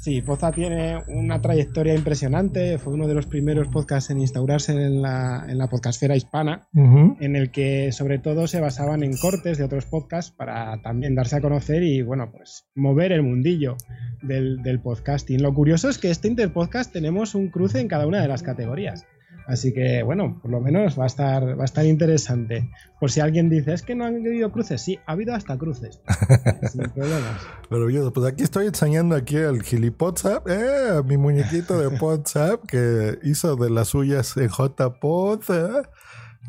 Sí, 0.00 0.22
Poza 0.22 0.50
tiene 0.50 0.96
una 1.08 1.42
trayectoria 1.42 1.94
impresionante, 1.94 2.78
fue 2.78 2.94
uno 2.94 3.06
de 3.06 3.12
los 3.12 3.26
primeros 3.26 3.68
podcasts 3.68 4.08
en 4.08 4.18
instaurarse 4.18 4.72
en 4.72 5.02
la, 5.02 5.44
en 5.46 5.58
la 5.58 5.68
podcastfera 5.68 6.16
hispana, 6.16 6.68
en 6.72 7.36
el 7.36 7.50
que 7.50 7.92
sobre 7.92 8.18
todo 8.18 8.46
se 8.46 8.60
basaban 8.60 9.02
en 9.02 9.14
cortes 9.18 9.58
de 9.58 9.64
otros 9.64 9.84
podcasts 9.84 10.32
para 10.34 10.80
también 10.80 11.14
darse 11.14 11.36
a 11.36 11.42
conocer 11.42 11.82
y, 11.82 12.00
bueno, 12.00 12.32
pues 12.32 12.64
mover 12.74 13.12
el 13.12 13.22
mundillo 13.22 13.76
del, 14.22 14.62
del 14.62 14.80
podcasting. 14.80 15.42
Lo 15.42 15.52
curioso 15.52 15.90
es 15.90 15.98
que 15.98 16.10
este 16.10 16.28
Interpodcast 16.28 16.90
tenemos 16.90 17.34
un 17.34 17.48
cruce 17.48 17.78
en 17.78 17.88
cada 17.88 18.06
una 18.06 18.22
de 18.22 18.28
las 18.28 18.42
categorías. 18.42 19.04
Así 19.46 19.72
que, 19.72 20.02
bueno, 20.02 20.38
por 20.40 20.50
lo 20.50 20.60
menos 20.60 20.98
va 20.98 21.04
a 21.04 21.06
estar, 21.06 21.58
va 21.58 21.62
a 21.62 21.64
estar 21.64 21.84
interesante. 21.84 22.70
Por 22.98 23.10
si 23.10 23.20
alguien 23.20 23.48
dice, 23.48 23.72
es 23.72 23.82
que 23.82 23.94
no 23.94 24.04
han 24.04 24.16
habido 24.16 24.50
cruces. 24.52 24.80
Sí, 24.82 24.98
ha 25.06 25.12
habido 25.12 25.34
hasta 25.34 25.56
cruces. 25.58 26.00
Sin 26.70 26.82
problemas. 26.90 27.40
Maravilloso. 27.70 28.12
Pues 28.12 28.26
aquí 28.26 28.42
estoy 28.42 28.66
enseñando 28.66 29.16
aquí 29.16 29.36
al 29.36 29.62
GiliPodsap, 29.62 30.46
eh, 30.48 31.02
mi 31.04 31.16
muñequito 31.16 31.78
de 31.78 31.88
WhatsApp 31.88 32.64
que 32.66 33.18
hizo 33.22 33.56
de 33.56 33.70
las 33.70 33.88
suyas 33.88 34.36
en 34.36 34.48
JPod. 34.48 35.42
eh. 35.50 35.82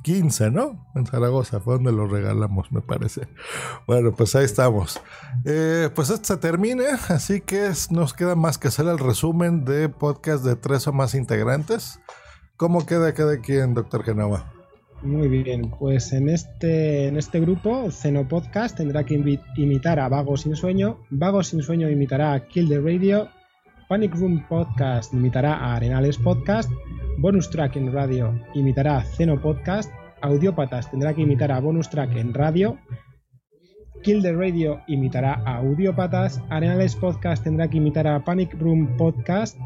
15, 0.03 0.49
¿no? 0.49 0.87
En 0.95 1.05
Zaragoza, 1.05 1.59
fue 1.59 1.75
donde 1.75 1.91
lo 1.91 2.07
regalamos, 2.07 2.71
me 2.71 2.81
parece. 2.81 3.27
Bueno, 3.85 4.13
pues 4.13 4.35
ahí 4.35 4.45
estamos. 4.45 4.99
Eh, 5.45 5.89
pues 5.93 6.09
esto 6.09 6.33
se 6.33 6.37
termine, 6.37 6.85
así 7.09 7.41
que 7.41 7.71
nos 7.91 8.13
queda 8.13 8.35
más 8.35 8.57
que 8.57 8.69
hacer 8.69 8.87
el 8.87 8.97
resumen 8.97 9.63
de 9.63 9.89
podcast 9.89 10.43
de 10.43 10.55
tres 10.55 10.87
o 10.87 10.93
más 10.93 11.13
integrantes. 11.13 11.99
¿Cómo 12.61 12.85
queda 12.85 13.11
cada 13.15 13.41
quien, 13.41 13.73
doctor 13.73 14.03
Genova? 14.03 14.53
Muy 15.01 15.27
bien, 15.27 15.71
pues 15.79 16.13
en 16.13 16.29
este, 16.29 17.07
en 17.07 17.17
este 17.17 17.39
grupo, 17.39 17.89
Ceno 17.89 18.27
Podcast 18.27 18.77
tendrá 18.77 19.03
que 19.03 19.19
imitar 19.57 19.99
a 19.99 20.07
Vago 20.07 20.37
Sin 20.37 20.55
Sueño, 20.55 20.99
Vago 21.09 21.41
Sin 21.41 21.63
Sueño 21.63 21.89
imitará 21.89 22.33
a 22.33 22.47
Kill 22.47 22.69
the 22.69 22.79
Radio, 22.79 23.29
Panic 23.89 24.13
Room 24.13 24.45
Podcast 24.47 25.11
imitará 25.11 25.55
a 25.55 25.75
Arenales 25.75 26.19
Podcast, 26.19 26.71
Bonus 27.17 27.49
Track 27.49 27.77
en 27.77 27.91
radio 27.91 28.39
imitará 28.53 28.97
a 28.97 29.03
Ceno 29.05 29.41
Podcast, 29.41 29.91
Audiópatas 30.21 30.91
tendrá 30.91 31.15
que 31.15 31.23
imitar 31.23 31.51
a 31.51 31.59
Bonus 31.59 31.89
Track 31.89 32.15
en 32.15 32.31
radio, 32.31 32.77
Kill 34.03 34.21
the 34.21 34.33
Radio 34.33 34.81
imitará 34.85 35.41
a 35.47 35.57
Audiópatas, 35.57 36.39
Arenales 36.51 36.95
Podcast 36.95 37.43
tendrá 37.43 37.67
que 37.67 37.77
imitar 37.77 38.05
a 38.05 38.23
Panic 38.23 38.53
Room 38.53 38.97
Podcast, 38.97 39.57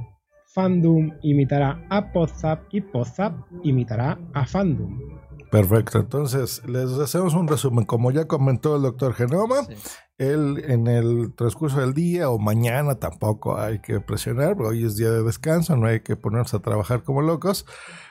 Fandom 0.55 1.11
imitará 1.21 1.83
a 1.89 1.99
Podzap 2.13 2.71
y 2.71 2.79
Podzap 2.79 3.35
imitará 3.67 4.17
a 4.31 4.45
Fandom. 4.45 5.14
Perfecto, 5.55 5.99
entonces 5.99 6.63
les 6.67 6.91
hacemos 6.99 7.33
un 7.33 7.47
resumen. 7.47 7.85
Como 7.85 8.11
ya 8.11 8.27
comentó 8.27 8.75
el 8.75 8.81
doctor 8.81 9.13
Genoma, 9.13 9.65
él 10.17 10.61
en 10.67 10.87
el 10.87 11.33
transcurso 11.33 11.79
del 11.79 11.93
día 11.93 12.29
o 12.29 12.37
mañana 12.37 12.95
tampoco 12.95 13.57
hay 13.57 13.79
que 13.79 14.01
presionar, 14.01 14.61
hoy 14.61 14.83
es 14.83 14.97
día 14.97 15.11
de 15.11 15.23
descanso, 15.23 15.77
no 15.77 15.87
hay 15.87 16.01
que 16.01 16.17
ponerse 16.17 16.57
a 16.57 16.59
trabajar 16.59 17.03
como 17.03 17.21
locos. 17.21 17.65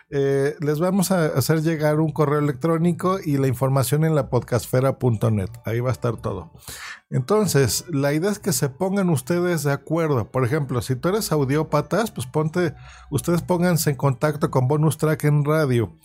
Eh, 0.08 0.54
les 0.60 0.80
vamos 0.80 1.10
a 1.10 1.26
hacer 1.26 1.60
llegar 1.60 2.00
un 2.00 2.12
correo 2.12 2.38
electrónico 2.38 3.18
y 3.22 3.36
la 3.36 3.46
información 3.46 4.06
en 4.06 4.14
la 4.14 4.30
podcastfera.net. 4.30 5.50
Ahí 5.66 5.80
va 5.80 5.90
a 5.90 5.92
estar 5.92 6.16
todo. 6.16 6.52
Entonces, 7.10 7.84
la 7.90 8.14
idea 8.14 8.30
es 8.30 8.38
que 8.38 8.52
se 8.52 8.70
pongan 8.70 9.10
ustedes 9.10 9.64
de 9.64 9.72
acuerdo. 9.72 10.30
Por 10.30 10.46
ejemplo, 10.46 10.80
si 10.80 10.96
tú 10.96 11.10
eres 11.10 11.30
audiópatas, 11.30 12.10
pues 12.10 12.26
ponte, 12.26 12.74
ustedes 13.10 13.42
pónganse 13.42 13.90
en 13.90 13.96
contacto 13.96 14.50
con 14.50 14.66
Bonus 14.66 14.96
Track 14.96 15.24
en 15.24 15.44
radio 15.44 15.98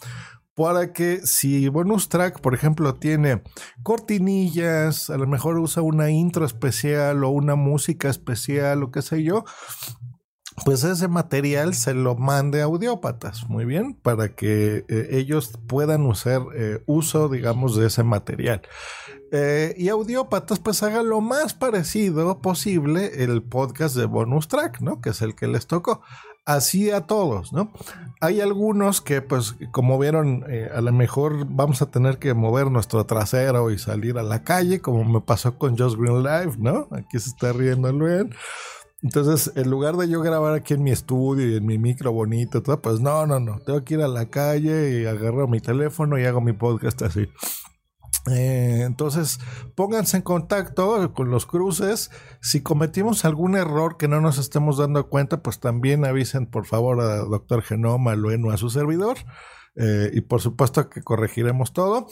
para 0.60 0.91
que 0.91 1.26
si 1.26 1.70
bonus 1.70 2.10
track, 2.10 2.41
por 2.41 2.53
ejemplo, 2.53 2.93
tiene 2.95 3.41
cortinillas, 3.82 5.10
a 5.10 5.18
lo 5.18 5.26
mejor 5.26 5.57
usa 5.57 5.82
una 5.82 6.10
intro 6.10 6.45
especial 6.45 7.24
o 7.24 7.30
una 7.30 7.55
música 7.55 8.10
especial 8.10 8.84
o 8.84 8.91
qué 8.91 9.01
sé 9.01 9.24
yo, 9.24 9.45
pues 10.66 10.84
ese 10.84 11.07
material 11.07 11.74
se 11.76 11.93
lo 11.93 12.18
mande 12.18 12.60
a 12.60 12.66
audiópatas, 12.66 13.47
muy 13.47 13.64
bien, 13.64 13.93
para 13.93 14.36
que 14.36 14.84
eh, 14.89 15.07
ellos 15.12 15.53
puedan 15.66 16.05
usar 16.05 16.41
eh, 16.53 16.84
uso, 16.86 17.30
digamos, 17.30 17.78
de 17.78 17.88
ese 17.88 18.03
material. 18.03 18.62
Eh, 19.32 19.76
y 19.78 19.88
audiópatas, 19.88 20.60
pues 20.60 20.84
haga 20.84 21.03
lo 21.03 21.22
más 21.22 21.53
parecido 21.53 22.41
posible 22.41 23.24
el 23.24 23.43
podcast 23.43 23.95
de 23.95 24.05
bonus 24.05 24.49
track, 24.49 24.82
¿no? 24.82 24.99
Que 24.99 25.12
es 25.12 25.22
el 25.22 25.36
que 25.36 25.47
les 25.47 25.68
tocó 25.68 26.01
así 26.49 26.89
a 26.89 27.01
todos, 27.01 27.53
¿no? 27.53 27.71
Hay 28.21 28.41
algunos 28.41 29.01
que, 29.01 29.21
pues, 29.21 29.55
como 29.71 29.99
vieron, 29.99 30.43
eh, 30.49 30.69
a 30.73 30.81
lo 30.81 30.91
mejor 30.91 31.45
vamos 31.47 31.81
a 31.81 31.91
tener 31.91 32.17
que 32.17 32.33
mover 32.33 32.71
nuestro 32.71 33.05
trasero 33.05 33.69
y 33.71 33.77
salir 33.77 34.17
a 34.17 34.23
la 34.23 34.43
calle, 34.43 34.81
como 34.81 35.05
me 35.05 35.21
pasó 35.21 35.57
con 35.57 35.77
Just 35.77 35.97
Green 35.97 36.23
Live, 36.23 36.53
¿no? 36.57 36.87
Aquí 36.91 37.19
se 37.19 37.29
está 37.29 37.53
riendo 37.53 37.91
Luen. 37.91 38.33
Entonces, 39.03 39.53
en 39.55 39.69
lugar 39.69 39.95
de 39.95 40.09
yo 40.09 40.21
grabar 40.21 40.55
aquí 40.55 40.73
en 40.73 40.83
mi 40.83 40.91
estudio 40.91 41.47
y 41.47 41.55
en 41.55 41.65
mi 41.65 41.77
micro 41.77 42.11
bonito, 42.11 42.61
todo, 42.63 42.81
pues 42.81 42.99
no, 42.99 43.25
no, 43.27 43.39
no. 43.39 43.59
Tengo 43.59 43.83
que 43.85 43.93
ir 43.93 44.01
a 44.01 44.07
la 44.07 44.25
calle 44.25 45.01
y 45.01 45.05
agarro 45.05 45.47
mi 45.47 45.61
teléfono 45.61 46.17
y 46.19 46.25
hago 46.25 46.41
mi 46.41 46.53
podcast 46.53 47.03
así. 47.03 47.29
Eh, 48.30 48.84
entonces, 48.86 49.39
pónganse 49.76 50.17
en 50.17 50.24
contacto 50.24 51.13
con 51.13 51.32
los 51.32 51.45
cruces. 51.45 52.11
Si 52.41 52.61
cometimos 52.61 53.26
algún 53.26 53.55
error 53.55 53.97
que 53.97 54.07
no 54.07 54.22
nos 54.22 54.38
estemos 54.38 54.78
dando 54.78 55.09
cuenta, 55.09 55.41
pues 55.41 55.59
también 55.59 56.05
avisen 56.05 56.45
por 56.45 56.65
favor 56.65 56.99
a 57.01 57.17
Doctor 57.17 57.61
Genoma, 57.61 58.15
Lueno, 58.15 58.51
a 58.51 58.57
su 58.57 58.70
servidor. 58.70 59.17
Eh, 59.76 60.11
y 60.13 60.22
por 60.22 60.41
supuesto 60.41 60.89
que 60.89 61.01
corregiremos 61.01 61.74
todo. 61.74 62.07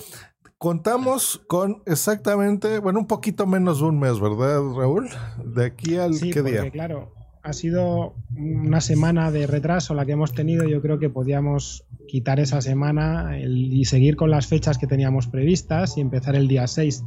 Contamos 0.57 1.43
con 1.47 1.83
exactamente, 1.85 2.79
bueno, 2.79 2.99
un 2.99 3.07
poquito 3.07 3.45
menos 3.45 3.79
de 3.79 3.85
un 3.85 3.99
mes, 3.99 4.19
¿verdad, 4.19 4.61
Raúl? 4.75 5.09
De 5.43 5.65
aquí 5.65 5.97
al 5.97 6.15
sí, 6.15 6.31
qué 6.31 6.41
porque, 6.41 6.61
día. 6.61 6.71
Claro, 6.71 7.13
ha 7.47 7.53
sido 7.53 8.13
una 8.35 8.81
semana 8.81 9.31
de 9.31 9.47
retraso 9.47 9.93
la 9.93 10.05
que 10.05 10.11
hemos 10.11 10.33
tenido. 10.33 10.67
Yo 10.67 10.81
creo 10.81 10.99
que 10.99 11.09
podíamos 11.09 11.85
quitar 12.05 12.41
esa 12.41 12.59
semana 12.59 13.39
y 13.39 13.85
seguir 13.85 14.17
con 14.17 14.29
las 14.29 14.47
fechas 14.47 14.77
que 14.77 14.85
teníamos 14.85 15.27
previstas 15.27 15.97
y 15.97 16.01
empezar 16.01 16.35
el 16.35 16.49
día 16.49 16.67
6 16.67 17.05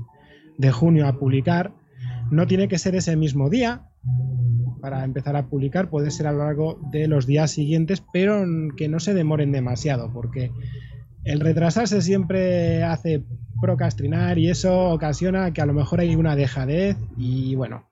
de 0.57 0.71
junio 0.73 1.07
a 1.07 1.19
publicar. 1.19 1.75
No 2.31 2.47
tiene 2.47 2.69
que 2.69 2.79
ser 2.79 2.95
ese 2.95 3.17
mismo 3.17 3.51
día 3.51 3.83
para 4.81 5.05
empezar 5.05 5.37
a 5.37 5.47
publicar, 5.47 5.91
puede 5.91 6.11
ser 6.11 6.27
a 6.27 6.33
lo 6.33 6.39
largo 6.39 6.81
de 6.91 7.07
los 7.07 7.27
días 7.27 7.51
siguientes, 7.51 8.03
pero 8.11 8.43
que 8.79 8.89
no 8.89 8.99
se 8.99 9.13
demoren 9.13 9.53
demasiado, 9.53 10.11
porque 10.11 10.53
el 11.25 11.41
retrasarse 11.41 12.01
siempre 12.01 12.83
hace 12.83 13.25
procrastinar 13.61 14.39
y 14.39 14.49
eso 14.49 14.89
ocasiona 14.89 15.53
que 15.53 15.61
a 15.61 15.67
lo 15.67 15.75
mejor 15.75 16.01
hay 16.01 16.17
una 16.17 16.35
dejadez 16.35 16.97
y 17.19 17.55
bueno, 17.57 17.90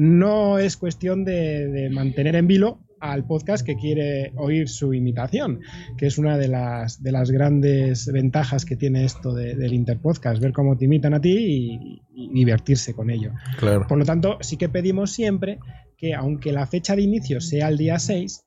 no 0.00 0.58
es 0.58 0.78
cuestión 0.78 1.26
de, 1.26 1.68
de 1.68 1.90
mantener 1.90 2.34
en 2.34 2.46
vilo 2.46 2.78
al 3.00 3.26
podcast 3.26 3.66
que 3.66 3.76
quiere 3.76 4.32
oír 4.34 4.66
su 4.66 4.94
imitación, 4.94 5.60
que 5.98 6.06
es 6.06 6.16
una 6.16 6.38
de 6.38 6.48
las, 6.48 7.02
de 7.02 7.12
las 7.12 7.30
grandes 7.30 8.10
ventajas 8.10 8.64
que 8.64 8.76
tiene 8.76 9.04
esto 9.04 9.34
de, 9.34 9.54
del 9.54 9.74
Interpodcast, 9.74 10.40
ver 10.40 10.54
cómo 10.54 10.78
te 10.78 10.86
imitan 10.86 11.12
a 11.12 11.20
ti 11.20 11.36
y, 11.36 12.02
y 12.14 12.32
divertirse 12.32 12.94
con 12.94 13.10
ello. 13.10 13.32
Claro. 13.58 13.86
Por 13.86 13.98
lo 13.98 14.06
tanto, 14.06 14.38
sí 14.40 14.56
que 14.56 14.70
pedimos 14.70 15.12
siempre 15.12 15.58
que 15.98 16.14
aunque 16.14 16.50
la 16.50 16.66
fecha 16.66 16.96
de 16.96 17.02
inicio 17.02 17.42
sea 17.42 17.68
el 17.68 17.76
día 17.76 17.98
6, 17.98 18.46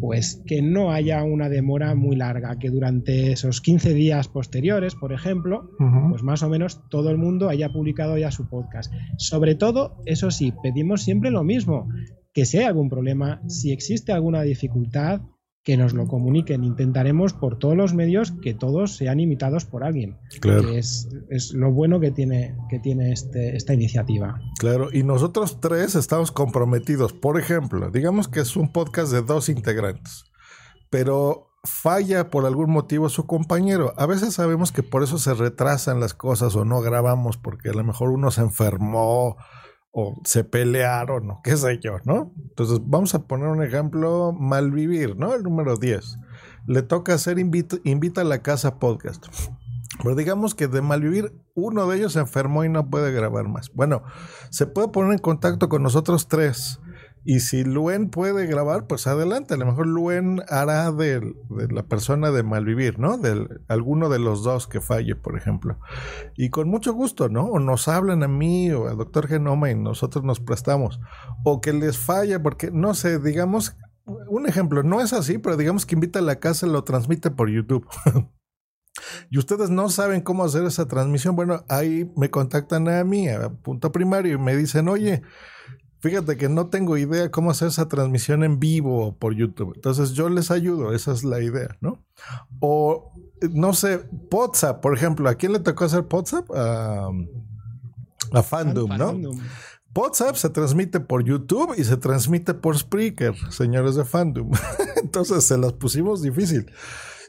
pues 0.00 0.42
que 0.46 0.62
no 0.62 0.92
haya 0.92 1.22
una 1.24 1.48
demora 1.48 1.94
muy 1.94 2.16
larga, 2.16 2.58
que 2.58 2.70
durante 2.70 3.32
esos 3.32 3.60
15 3.60 3.94
días 3.94 4.28
posteriores, 4.28 4.94
por 4.94 5.12
ejemplo, 5.12 5.70
pues 6.10 6.22
más 6.22 6.42
o 6.42 6.48
menos 6.48 6.80
todo 6.88 7.10
el 7.10 7.18
mundo 7.18 7.48
haya 7.48 7.70
publicado 7.70 8.16
ya 8.18 8.30
su 8.30 8.48
podcast. 8.48 8.92
Sobre 9.16 9.54
todo, 9.54 9.96
eso 10.06 10.30
sí, 10.30 10.52
pedimos 10.62 11.02
siempre 11.02 11.30
lo 11.30 11.44
mismo, 11.44 11.88
que 12.32 12.44
si 12.44 12.58
hay 12.58 12.64
algún 12.64 12.88
problema, 12.88 13.42
si 13.48 13.72
existe 13.72 14.12
alguna 14.12 14.42
dificultad, 14.42 15.22
que 15.62 15.76
nos 15.76 15.92
lo 15.92 16.06
comuniquen. 16.06 16.64
Intentaremos 16.64 17.32
por 17.32 17.58
todos 17.58 17.76
los 17.76 17.94
medios 17.94 18.32
que 18.42 18.54
todos 18.54 18.96
sean 18.96 19.20
imitados 19.20 19.64
por 19.64 19.84
alguien. 19.84 20.18
Claro. 20.40 20.62
Que 20.62 20.78
es, 20.78 21.08
es 21.28 21.52
lo 21.52 21.72
bueno 21.72 22.00
que 22.00 22.10
tiene, 22.10 22.56
que 22.68 22.78
tiene 22.78 23.12
este, 23.12 23.56
esta 23.56 23.74
iniciativa. 23.74 24.40
Claro, 24.58 24.88
y 24.92 25.02
nosotros 25.02 25.60
tres 25.60 25.94
estamos 25.94 26.32
comprometidos. 26.32 27.12
Por 27.12 27.38
ejemplo, 27.38 27.90
digamos 27.90 28.28
que 28.28 28.40
es 28.40 28.56
un 28.56 28.72
podcast 28.72 29.12
de 29.12 29.22
dos 29.22 29.48
integrantes, 29.48 30.24
pero 30.88 31.50
falla 31.64 32.30
por 32.30 32.46
algún 32.46 32.70
motivo 32.70 33.08
su 33.08 33.26
compañero. 33.26 33.92
A 33.96 34.06
veces 34.06 34.34
sabemos 34.34 34.72
que 34.72 34.82
por 34.82 35.02
eso 35.02 35.18
se 35.18 35.34
retrasan 35.34 36.00
las 36.00 36.14
cosas 36.14 36.56
o 36.56 36.64
no 36.64 36.80
grabamos 36.80 37.36
porque 37.36 37.68
a 37.68 37.74
lo 37.74 37.84
mejor 37.84 38.10
uno 38.10 38.30
se 38.30 38.40
enfermó 38.40 39.36
o 39.92 40.20
se 40.24 40.44
pelearon 40.44 41.30
o 41.30 41.40
qué 41.42 41.56
sé 41.56 41.78
yo, 41.82 41.98
¿no? 42.04 42.32
Entonces 42.48 42.80
vamos 42.84 43.14
a 43.14 43.26
poner 43.26 43.48
un 43.48 43.62
ejemplo, 43.62 44.32
Malvivir, 44.32 45.16
¿no? 45.16 45.34
El 45.34 45.42
número 45.42 45.76
10. 45.76 46.18
Le 46.66 46.82
toca 46.82 47.14
hacer 47.14 47.38
invita, 47.38 47.76
invita 47.84 48.20
a 48.20 48.24
la 48.24 48.42
casa 48.42 48.78
podcast. 48.78 49.26
Pero 50.02 50.14
digamos 50.14 50.54
que 50.54 50.68
de 50.68 50.80
Malvivir 50.80 51.34
uno 51.54 51.86
de 51.86 51.98
ellos 51.98 52.12
se 52.14 52.20
enfermó 52.20 52.64
y 52.64 52.68
no 52.68 52.88
puede 52.88 53.12
grabar 53.12 53.48
más. 53.48 53.70
Bueno, 53.74 54.02
se 54.50 54.66
puede 54.66 54.88
poner 54.88 55.12
en 55.12 55.18
contacto 55.18 55.68
con 55.68 55.82
nosotros 55.82 56.28
tres. 56.28 56.80
Y 57.24 57.40
si 57.40 57.64
Luen 57.64 58.08
puede 58.08 58.46
grabar, 58.46 58.86
pues 58.86 59.06
adelante. 59.06 59.54
A 59.54 59.56
lo 59.58 59.66
mejor 59.66 59.86
Luen 59.86 60.42
hará 60.48 60.90
de, 60.90 61.20
de 61.20 61.68
la 61.70 61.82
persona 61.82 62.30
de 62.30 62.42
Malvivir, 62.42 62.98
¿no? 62.98 63.18
De 63.18 63.46
alguno 63.68 64.08
de 64.08 64.18
los 64.18 64.42
dos 64.42 64.66
que 64.66 64.80
falle, 64.80 65.16
por 65.16 65.36
ejemplo. 65.36 65.78
Y 66.36 66.48
con 66.48 66.68
mucho 66.68 66.94
gusto, 66.94 67.28
¿no? 67.28 67.44
O 67.44 67.58
nos 67.58 67.88
hablan 67.88 68.22
a 68.22 68.28
mí 68.28 68.70
o 68.72 68.88
a 68.88 68.94
Doctor 68.94 69.28
Genoma 69.28 69.70
y 69.70 69.74
nosotros 69.74 70.24
nos 70.24 70.40
prestamos. 70.40 71.00
O 71.44 71.60
que 71.60 71.72
les 71.72 71.98
falla, 71.98 72.42
porque 72.42 72.70
no 72.70 72.94
sé, 72.94 73.18
digamos, 73.18 73.76
un 74.28 74.46
ejemplo, 74.46 74.82
no 74.82 75.00
es 75.00 75.12
así, 75.12 75.38
pero 75.38 75.56
digamos 75.56 75.86
que 75.86 75.94
invita 75.94 76.18
a 76.18 76.22
la 76.22 76.40
casa 76.40 76.66
y 76.66 76.70
lo 76.70 76.84
transmite 76.84 77.30
por 77.30 77.50
YouTube. 77.50 77.86
y 79.30 79.38
ustedes 79.38 79.70
no 79.70 79.88
saben 79.88 80.22
cómo 80.22 80.44
hacer 80.44 80.64
esa 80.64 80.88
transmisión, 80.88 81.36
bueno, 81.36 81.64
ahí 81.68 82.10
me 82.16 82.30
contactan 82.30 82.88
a 82.88 83.04
mí, 83.04 83.28
a 83.28 83.50
punto 83.50 83.92
primario, 83.92 84.34
y 84.34 84.38
me 84.38 84.56
dicen, 84.56 84.88
oye, 84.88 85.22
fíjate 86.00 86.36
que 86.36 86.48
no 86.48 86.68
tengo 86.68 86.96
idea 86.96 87.30
cómo 87.30 87.50
hacer 87.50 87.68
esa 87.68 87.88
transmisión 87.88 88.42
en 88.42 88.58
vivo 88.58 89.16
por 89.18 89.34
YouTube. 89.34 89.72
Entonces 89.74 90.12
yo 90.12 90.28
les 90.28 90.50
ayudo, 90.50 90.92
esa 90.92 91.12
es 91.12 91.24
la 91.24 91.40
idea, 91.40 91.76
¿no? 91.80 92.02
O, 92.60 93.12
no 93.52 93.72
sé, 93.74 94.00
WhatsApp, 94.30 94.80
por 94.80 94.96
ejemplo, 94.96 95.28
¿a 95.28 95.34
quién 95.34 95.52
le 95.52 95.60
tocó 95.60 95.84
hacer 95.84 96.04
WhatsApp? 96.10 96.50
A, 96.54 97.10
a 98.32 98.42
Fandom, 98.42 98.96
¿no? 98.96 99.30
WhatsApp 99.94 100.36
se 100.36 100.50
transmite 100.50 101.00
por 101.00 101.24
YouTube 101.24 101.74
y 101.76 101.84
se 101.84 101.96
transmite 101.96 102.54
por 102.54 102.78
Spreaker, 102.78 103.34
señores 103.50 103.96
de 103.96 104.04
Fandom. 104.04 104.50
Entonces 105.02 105.44
se 105.44 105.58
las 105.58 105.72
pusimos 105.72 106.22
difícil. 106.22 106.70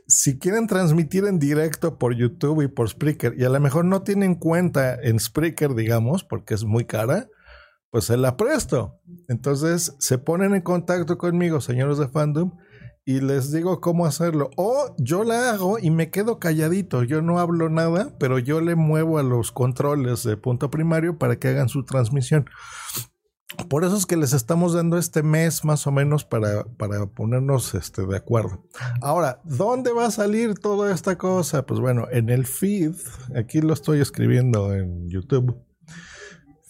si 0.08 0.38
quieren 0.38 0.68
transmitir 0.68 1.26
en 1.26 1.40
directo 1.40 1.98
por 1.98 2.16
YouTube 2.16 2.62
y 2.62 2.68
por 2.68 2.90
Spreaker 2.90 3.34
y 3.38 3.46
a 3.46 3.50
lo 3.50 3.60
mejor 3.60 3.86
no 3.86 4.04
tienen 4.04 4.36
cuenta 4.36 4.96
en 4.96 5.20
Spreaker, 5.20 5.74
digamos, 5.74 6.24
porque 6.24 6.54
es 6.54 6.64
muy 6.64 6.86
cara, 6.86 7.30
pues 7.92 8.06
se 8.06 8.18
la 8.18 8.38
presto. 8.38 9.00
Entonces 9.28 9.96
se 10.00 10.18
ponen 10.18 10.56
en 10.56 10.62
contacto 10.62 11.18
conmigo, 11.18 11.62
señores 11.62 11.98
de 11.98 12.08
fandom, 12.08 12.54
y 13.06 13.20
les 13.20 13.52
digo 13.52 13.82
cómo 13.82 14.06
hacerlo. 14.06 14.50
O 14.58 14.96
yo 14.98 15.24
la 15.24 15.52
hago 15.52 15.78
y 15.80 15.92
me 15.92 16.10
quedo 16.10 16.40
calladito. 16.40 17.04
Yo 17.04 17.22
no 17.22 17.40
hablo 17.40 17.70
nada, 17.70 18.16
pero 18.20 18.40
yo 18.40 18.62
le 18.62 18.76
muevo 18.76 19.20
a 19.20 19.24
los 19.24 19.52
controles 19.52 20.24
de 20.24 20.38
punto 20.38 20.72
primario 20.72 21.18
para 21.18 21.38
que 21.38 21.50
hagan 21.50 21.70
su 21.70 21.84
transmisión. 21.84 22.46
Por 23.68 23.84
eso 23.84 23.98
es 23.98 24.06
que 24.06 24.16
les 24.16 24.32
estamos 24.32 24.74
dando 24.74 24.98
este 24.98 25.24
mes 25.24 25.66
más 25.66 25.86
o 25.86 25.92
menos 25.92 26.24
para, 26.24 26.64
para 26.64 27.06
ponernos 27.08 27.76
este, 27.76 28.06
de 28.06 28.16
acuerdo. 28.16 28.66
Ahora, 29.02 29.42
¿dónde 29.44 29.92
va 29.92 30.06
a 30.06 30.12
salir 30.12 30.56
toda 30.56 30.94
esta 30.94 31.18
cosa? 31.18 31.66
Pues 31.66 31.82
bueno, 31.82 32.08
en 32.12 32.30
el 32.30 32.46
feed, 32.46 32.94
aquí 33.36 33.60
lo 33.60 33.74
estoy 33.74 34.00
escribiendo 34.00 34.74
en 34.74 35.10
YouTube. 35.10 35.58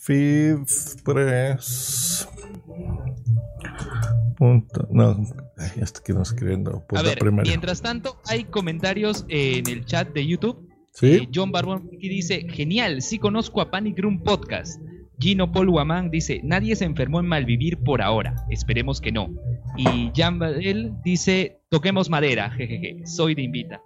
Feedpress. 0.02 1.88
Punto, 4.36 4.88
no, 4.92 5.16
ya 5.76 5.84
estoy 5.84 6.20
escribiendo. 6.20 6.84
A 6.96 7.02
ver, 7.04 7.20
mientras 7.32 7.84
tanto, 7.84 8.20
hay 8.26 8.46
comentarios 8.46 9.26
en 9.30 9.70
el 9.70 9.86
chat 9.86 10.12
de 10.12 10.26
YouTube. 10.26 10.68
¿Sí? 10.94 11.08
Eh, 11.08 11.30
John 11.34 11.52
Barbón 11.52 11.88
dice: 12.00 12.48
Genial, 12.50 13.04
sí 13.04 13.20
conozco 13.20 13.62
a 13.62 13.70
Panic 13.70 14.00
Room 14.00 14.24
Podcast. 14.24 14.82
Gino 15.20 15.52
Paul 15.52 15.70
Guamán 15.70 16.10
dice, 16.10 16.42
nadie 16.44 16.76
se 16.76 16.86
enfermó 16.86 17.20
en 17.20 17.28
malvivir 17.28 17.78
por 17.78 18.02
ahora, 18.02 18.44
esperemos 18.50 19.00
que 19.00 19.12
no. 19.12 19.30
Y 19.78 20.12
Jan 20.16 20.40
Badel 20.40 20.96
dice, 21.04 21.60
toquemos 21.70 22.10
madera, 22.10 22.50
jejeje, 22.58 23.06
soy 23.06 23.36
de 23.36 23.44
invita. 23.44 23.84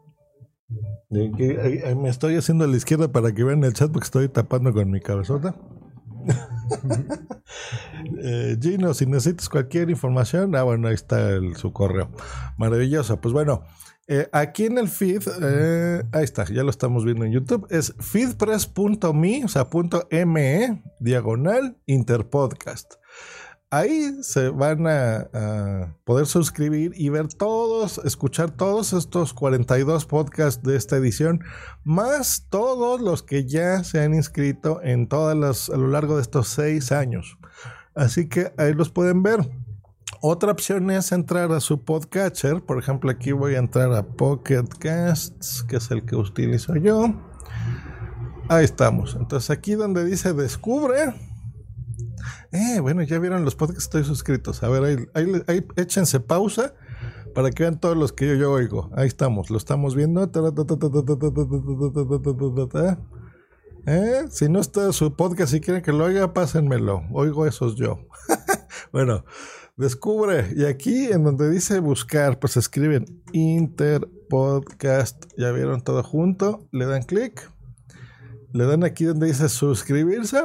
Me 1.09 2.07
estoy 2.09 2.35
haciendo 2.35 2.63
a 2.63 2.67
la 2.67 2.77
izquierda 2.77 3.11
para 3.11 3.33
que 3.33 3.43
vean 3.43 3.65
el 3.65 3.73
chat 3.73 3.91
porque 3.91 4.05
estoy 4.05 4.29
tapando 4.29 4.71
con 4.71 4.89
mi 4.89 5.01
cabezota. 5.01 5.55
Eh, 8.21 8.57
Gino, 8.59 8.93
si 8.93 9.05
necesitas 9.05 9.49
cualquier 9.49 9.89
información, 9.89 10.55
ah, 10.55 10.63
bueno, 10.63 10.87
ahí 10.87 10.93
está 10.93 11.39
su 11.55 11.71
correo. 11.71 12.09
Maravilloso. 12.57 13.21
Pues 13.21 13.33
bueno, 13.33 13.63
eh, 14.07 14.29
aquí 14.31 14.65
en 14.65 14.77
el 14.77 14.87
feed, 14.87 15.23
eh, 15.41 16.03
ahí 16.11 16.23
está, 16.23 16.45
ya 16.45 16.63
lo 16.63 16.69
estamos 16.69 17.05
viendo 17.05 17.25
en 17.25 17.31
YouTube, 17.31 17.65
es 17.71 17.95
feedpress.me, 17.99 19.45
o 19.45 19.47
sea, 19.47 19.69
punto 19.69 20.07
.me, 20.11 20.83
diagonal, 20.99 21.77
interpodcast. 21.87 22.95
Ahí 23.71 24.11
se 24.21 24.49
van 24.49 24.85
a, 24.87 25.95
poder 26.05 26.27
suscribir 26.27 26.93
y 26.95 27.09
ver 27.09 27.27
todos, 27.27 27.99
escuchar 28.05 28.51
todos 28.51 28.93
estos 28.93 29.33
42 29.33 30.05
podcasts 30.05 30.63
de 30.63 30.75
esta 30.75 30.97
edición, 30.97 31.43
más 31.83 32.45
todos 32.49 33.01
los 33.01 33.23
que 33.23 33.45
ya 33.45 33.83
se 33.83 34.01
han 34.01 34.13
inscrito 34.13 34.81
en 34.83 35.07
todas 35.07 35.35
las, 35.35 35.69
a 35.69 35.77
lo 35.77 35.87
largo 35.87 36.15
de 36.15 36.21
estos 36.21 36.47
seis 36.47 36.91
años. 36.91 37.37
Así 37.95 38.29
que 38.29 38.53
ahí 38.57 38.73
los 38.73 38.91
pueden 38.91 39.23
ver. 39.23 39.39
Otra 40.21 40.51
opción 40.51 40.89
es 40.91 41.11
entrar 41.11 41.51
a 41.51 41.59
su 41.59 41.83
podcatcher. 41.83 42.61
Por 42.61 42.79
ejemplo, 42.79 43.09
aquí 43.11 43.31
voy 43.31 43.55
a 43.55 43.59
entrar 43.59 43.93
a 43.93 44.03
Pocket 44.03 44.67
Casts, 44.79 45.63
que 45.63 45.77
es 45.77 45.91
el 45.91 46.05
que 46.05 46.15
utilizo 46.15 46.75
yo. 46.75 47.13
Ahí 48.47 48.63
estamos. 48.63 49.15
Entonces 49.19 49.49
aquí 49.49 49.73
donde 49.73 50.05
dice 50.05 50.33
descubre. 50.33 51.13
Eh, 52.51 52.79
bueno, 52.79 53.03
ya 53.03 53.19
vieron 53.19 53.45
los 53.45 53.55
podcasts, 53.55 53.83
estoy 53.83 54.03
suscritos. 54.03 54.63
A 54.63 54.69
ver, 54.69 55.09
ahí, 55.13 55.65
échense 55.75 56.19
pausa 56.19 56.73
para 57.33 57.51
que 57.51 57.63
vean 57.63 57.79
todos 57.79 57.97
los 57.97 58.13
que 58.13 58.27
yo, 58.27 58.35
yo 58.35 58.51
oigo. 58.51 58.89
Ahí 58.95 59.07
estamos, 59.07 59.49
lo 59.49 59.57
estamos 59.57 59.95
viendo. 59.95 60.23
¿Eh? 63.87 64.25
Si 64.29 64.49
no 64.49 64.59
está 64.59 64.91
su 64.93 65.15
podcast, 65.15 65.51
si 65.51 65.61
quieren 65.61 65.83
que 65.83 65.91
lo 65.91 66.05
oiga, 66.05 66.33
pásenmelo. 66.33 67.03
Oigo 67.11 67.45
esos 67.45 67.75
yo. 67.75 67.99
bueno, 68.91 69.23
Descubre. 69.77 70.53
Y 70.55 70.63
aquí 70.63 71.07
en 71.07 71.25
donde 71.25 71.49
dice 71.49 71.79
buscar, 71.79 72.39
pues 72.39 72.55
escriben 72.55 73.21
Interpodcast. 73.33 75.25
Ya 75.37 75.51
vieron 75.51 75.81
todo 75.81 76.01
junto. 76.01 76.65
Le 76.71 76.85
dan 76.85 77.03
clic. 77.03 77.51
Le 78.53 78.65
dan 78.65 78.85
aquí 78.85 79.03
donde 79.03 79.27
dice 79.27 79.49
suscribirse. 79.49 80.43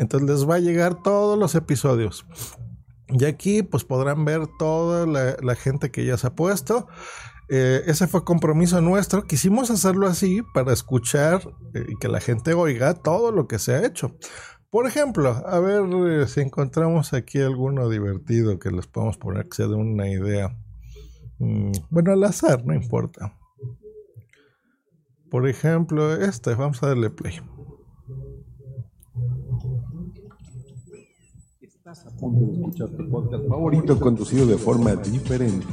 Entonces 0.00 0.28
les 0.28 0.48
va 0.48 0.54
a 0.56 0.60
llegar 0.60 1.02
todos 1.02 1.38
los 1.38 1.54
episodios. 1.54 2.26
Y 3.08 3.24
aquí 3.26 3.62
pues 3.62 3.84
podrán 3.84 4.24
ver 4.24 4.46
toda 4.58 5.06
la, 5.06 5.54
gente 5.54 5.90
que 5.90 6.06
ya 6.06 6.16
se 6.16 6.28
ha 6.28 6.34
puesto. 6.34 6.88
Eh, 7.50 7.82
ese 7.86 8.06
fue 8.06 8.24
compromiso 8.24 8.80
nuestro. 8.80 9.24
Quisimos 9.24 9.70
hacerlo 9.70 10.06
así 10.06 10.40
para 10.54 10.72
escuchar 10.72 11.42
eh, 11.74 11.84
y 11.86 11.98
que 11.98 12.08
la 12.08 12.20
gente 12.20 12.54
oiga 12.54 12.94
todo 12.94 13.30
lo 13.30 13.46
que 13.46 13.58
se 13.58 13.74
ha 13.74 13.84
hecho. 13.84 14.16
Por 14.70 14.86
ejemplo, 14.86 15.30
a 15.46 15.60
ver 15.60 15.82
eh, 16.06 16.26
si 16.28 16.40
encontramos 16.40 17.12
aquí 17.12 17.40
alguno 17.40 17.90
divertido 17.90 18.58
que 18.58 18.70
les 18.70 18.86
podemos 18.86 19.18
poner 19.18 19.48
que 19.48 19.64
de 19.64 19.74
una 19.74 20.08
idea. 20.08 20.56
Mm, 21.40 21.72
bueno, 21.90 22.12
al 22.12 22.24
azar, 22.24 22.64
no 22.64 22.72
importa. 22.72 23.36
Por 25.30 25.46
ejemplo, 25.46 26.14
este, 26.14 26.54
vamos 26.54 26.82
a 26.82 26.88
darle 26.88 27.10
play. 27.10 27.40
De 33.38 33.48
favorito 33.48 33.98
conducido 33.98 34.46
de 34.46 34.56
forma 34.56 34.94
diferente. 34.96 35.66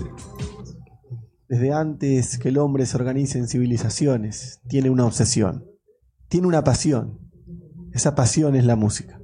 Desde 1.48 1.72
antes 1.72 2.38
que 2.38 2.50
el 2.50 2.58
hombre 2.58 2.86
se 2.86 2.98
organice 2.98 3.40
en 3.40 3.48
civilizaciones, 3.48 4.60
tiene 4.68 4.90
una 4.90 5.06
obsesión, 5.06 5.66
tiene 6.28 6.48
una 6.48 6.64
pasión 6.64 7.28
esa 7.98 8.14
pasión 8.14 8.56
es 8.56 8.64
la 8.64 8.76
música. 8.76 9.20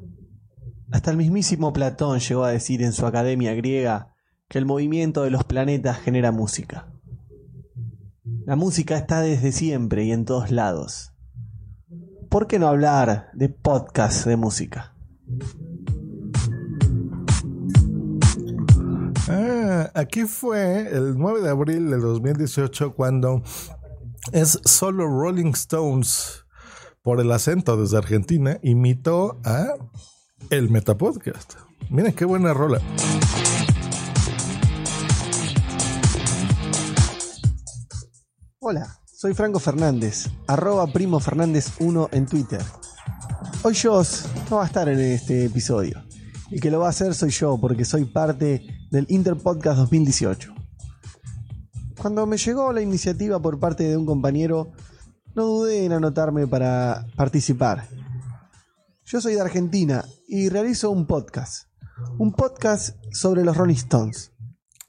Hasta 0.91 1.11
el 1.11 1.17
mismísimo 1.17 1.73
Platón 1.73 2.19
llegó 2.19 2.43
a 2.43 2.51
decir 2.51 2.81
en 2.81 2.91
su 2.91 3.05
academia 3.05 3.53
griega 3.53 4.15
que 4.47 4.57
el 4.57 4.65
movimiento 4.65 5.21
de 5.21 5.29
los 5.29 5.43
planetas 5.43 5.99
genera 5.99 6.31
música. 6.31 6.91
La 8.47 8.55
música 8.55 8.97
está 8.97 9.21
desde 9.21 9.51
siempre 9.51 10.05
y 10.05 10.11
en 10.11 10.25
todos 10.25 10.49
lados. 10.49 11.13
¿Por 12.29 12.47
qué 12.47 12.57
no 12.57 12.67
hablar 12.67 13.27
de 13.33 13.49
podcast 13.49 14.25
de 14.25 14.37
música? 14.37 14.95
Ah, 19.29 19.89
aquí 19.93 20.25
fue 20.25 20.89
el 20.91 21.17
9 21.17 21.41
de 21.41 21.49
abril 21.49 21.89
de 21.89 21.97
2018 21.97 22.93
cuando 22.93 23.41
es 24.33 24.59
solo 24.65 25.07
Rolling 25.07 25.51
Stones 25.51 26.45
por 27.01 27.21
el 27.21 27.31
acento 27.31 27.77
desde 27.77 27.97
Argentina, 27.97 28.59
imitó 28.63 29.39
a 29.45 29.75
el 30.49 30.69
Metapodcast. 30.69 31.53
Miren 31.89 32.11
qué 32.13 32.25
buena 32.25 32.53
rola. 32.53 32.81
Hola, 38.59 38.99
soy 39.05 39.33
Franco 39.33 39.59
Fernández, 39.59 40.29
arroba 40.47 40.87
primo 40.87 41.21
Fernández 41.21 41.71
1 41.79 42.09
en 42.11 42.25
Twitter. 42.25 42.61
Hoy 43.63 43.73
yo 43.73 44.01
no 44.49 44.57
va 44.57 44.63
a 44.63 44.67
estar 44.67 44.89
en 44.89 44.99
este 44.99 45.45
episodio. 45.45 46.03
Y 46.49 46.59
que 46.59 46.69
lo 46.69 46.79
va 46.79 46.87
a 46.87 46.89
hacer 46.89 47.15
soy 47.15 47.31
yo, 47.31 47.57
porque 47.59 47.85
soy 47.85 48.05
parte 48.05 48.82
del 48.93 49.07
Interpodcast 49.09 49.79
2018. 49.79 50.53
Cuando 51.99 52.27
me 52.27 52.37
llegó 52.37 52.71
la 52.71 52.81
iniciativa 52.81 53.41
por 53.41 53.59
parte 53.59 53.85
de 53.85 53.97
un 53.97 54.05
compañero, 54.05 54.71
no 55.33 55.45
dudé 55.45 55.83
en 55.83 55.93
anotarme 55.93 56.45
para 56.45 57.07
participar. 57.15 57.87
Yo 59.03 59.19
soy 59.19 59.33
de 59.33 59.41
Argentina 59.41 60.05
y 60.27 60.49
realizo 60.49 60.91
un 60.91 61.07
podcast. 61.07 61.69
Un 62.19 62.33
podcast 62.33 62.95
sobre 63.11 63.43
los 63.43 63.57
Rolling 63.57 63.73
Stones. 63.73 64.31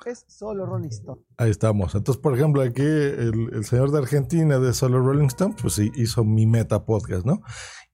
Es 0.04 0.26
solo 0.28 0.66
Rolling 0.66 0.90
Stones. 0.90 1.24
Ahí 1.38 1.50
estamos. 1.50 1.94
Entonces, 1.94 2.20
por 2.20 2.34
ejemplo, 2.34 2.60
aquí 2.60 2.82
el, 2.82 3.64
señor 3.64 3.90
de 3.90 3.98
Argentina 4.00 4.58
de 4.58 4.74
Solo 4.74 5.00
Rolling 5.00 5.28
Stones, 5.28 5.56
pues 5.62 5.78
hizo 5.78 6.24
mi 6.24 6.46
meta 6.46 6.84
podcast, 6.84 7.24
¿no? 7.24 7.40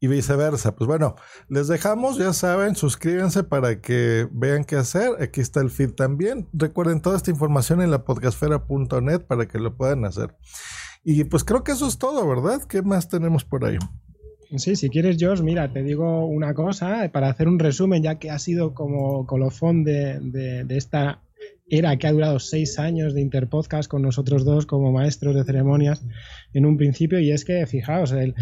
Y 0.01 0.07
viceversa. 0.09 0.75
Pues 0.75 0.89
bueno, 0.89 1.15
les 1.49 1.69
dejamos, 1.69 2.17
ya 2.17 2.33
saben, 2.33 2.75
suscríbanse 2.75 3.45
para 3.45 3.81
que 3.83 4.27
vean 4.33 4.65
qué 4.65 4.77
hacer. 4.77 5.11
Aquí 5.21 5.43
está 5.43 5.61
el 5.61 5.71
feed 5.71 5.91
también. 5.91 6.49
Recuerden 6.55 7.03
toda 7.03 7.19
esta 7.19 7.31
información 7.31 7.83
en 7.83 7.91
la 7.91 8.05
podcastfera.net 8.05 9.21
para 9.27 9.47
que 9.47 9.59
lo 9.59 9.77
puedan 9.77 10.07
hacer. 10.07 10.35
Y 11.05 11.25
pues 11.25 11.45
creo 11.45 11.65
que 11.65 11.73
eso 11.73 11.87
es 11.87 11.99
todo, 11.99 12.27
¿verdad? 12.27 12.63
¿Qué 12.65 12.83
más 12.83 13.09
tenemos 13.09 13.45
por 13.45 13.65
ahí? 13.65 13.79
Sí, 14.57 14.75
si 14.75 14.91
quieres, 14.91 15.17
Josh, 15.21 15.43
mira, 15.43 15.73
te 15.73 15.83
digo 15.83 16.27
una 16.27 16.55
cosa 16.55 17.09
para 17.13 17.29
hacer 17.29 17.47
un 17.47 17.59
resumen, 17.59 18.03
ya 18.03 18.19
que 18.19 18.31
ha 18.31 18.39
sido 18.39 18.75
como 18.75 19.25
colofón 19.25 19.85
de, 19.85 20.19
de, 20.21 20.77
esta 20.77 21.23
era 21.69 21.97
que 21.97 22.07
ha 22.07 22.13
durado 22.13 22.39
seis 22.41 22.79
años 22.79 23.15
de 23.15 23.21
Interpodcast 23.21 23.89
con 23.89 24.03
nosotros 24.03 24.45
dos 24.45 24.67
como 24.67 24.91
maestros 24.93 25.35
de 25.35 25.45
ceremonias 25.45 26.05
en 26.53 26.67
un 26.67 26.77
principio, 26.77 27.21
y 27.21 27.31
es 27.31 27.45
que, 27.45 27.65
fijaos, 27.67 28.13
el, 28.13 28.35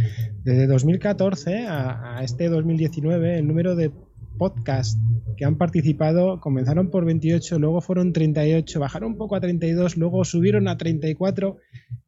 desde 0.45 0.67
2014 0.67 1.67
a, 1.67 2.17
a, 2.19 2.25
este 2.25 2.49
2019, 2.49 3.39
el 3.39 3.47
número 3.47 3.77
de 3.77 3.91
podcasts 4.39 4.99
que 5.37 5.45
han 5.45 5.59
participado 5.59 6.41
comenzaron 6.41 6.91
por 6.91 7.05
28, 7.05 7.59
luego 7.59 7.81
fueron 7.81 8.13
38, 8.13 8.81
bajaron 8.81 9.13
un 9.13 9.19
poco 9.19 9.35
a 9.37 9.41
32, 9.41 9.97
luego 9.97 10.25
subieron 10.25 10.69
a 10.69 10.79
34. 10.79 11.59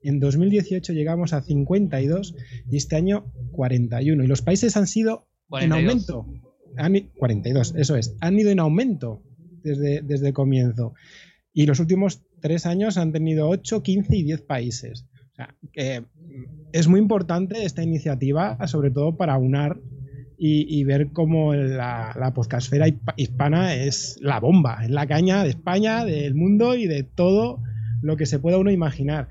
En 0.03 0.21
2018 0.21 0.93
llegamos 0.93 1.33
a 1.33 1.43
52 1.43 2.35
y 2.71 2.77
este 2.77 2.97
año 2.97 3.27
41. 3.53 4.25
Y 4.25 4.27
los 4.27 4.43
países 4.43 4.77
han 4.77 4.87
sido 4.87 5.27
en 5.51 5.71
42. 5.71 5.91
aumento. 5.91 6.27
Han 6.77 6.97
i- 6.97 7.11
42, 7.19 7.75
eso 7.77 7.97
es. 7.97 8.17
Han 8.21 8.39
ido 8.39 8.51
en 8.51 8.61
aumento 8.61 9.23
desde, 9.63 10.03
desde 10.03 10.29
el 10.29 10.35
comienzo. 10.35 10.95
Y 11.53 11.67
los 11.67 11.81
últimos 11.81 12.23
tres 12.41 12.67
años 12.67 12.97
han 12.97 13.13
tenido 13.13 13.49
8, 13.49 13.83
15 13.83 14.17
y 14.17 14.23
10 14.25 14.43
países. 14.43 15.07
Es 16.73 16.89
muy 16.89 17.01
importante 17.01 17.65
esta 17.65 17.83
iniciativa, 17.83 18.59
sobre 18.67 18.91
todo 18.91 19.17
para 19.17 19.37
unar 19.39 19.79
y, 20.43 20.85
ver 20.85 21.09
cómo 21.13 21.55
la, 21.55 22.17
la 22.19 22.33
podcastfera 22.33 22.89
hispa- 22.89 23.13
hispana 23.17 23.75
es 23.75 24.17
la 24.23 24.41
bomba, 24.41 24.85
es 24.85 24.91
la 24.91 25.07
caña 25.07 25.43
de 25.45 25.51
España, 25.51 26.05
del 26.07 26.35
mundo 26.35 26.77
y 26.77 26.87
de 26.87 27.03
todo 27.03 27.63
lo 28.01 28.17
que 28.17 28.25
se 28.25 28.39
pueda 28.39 28.57
uno 28.57 28.71
imaginar. 28.71 29.29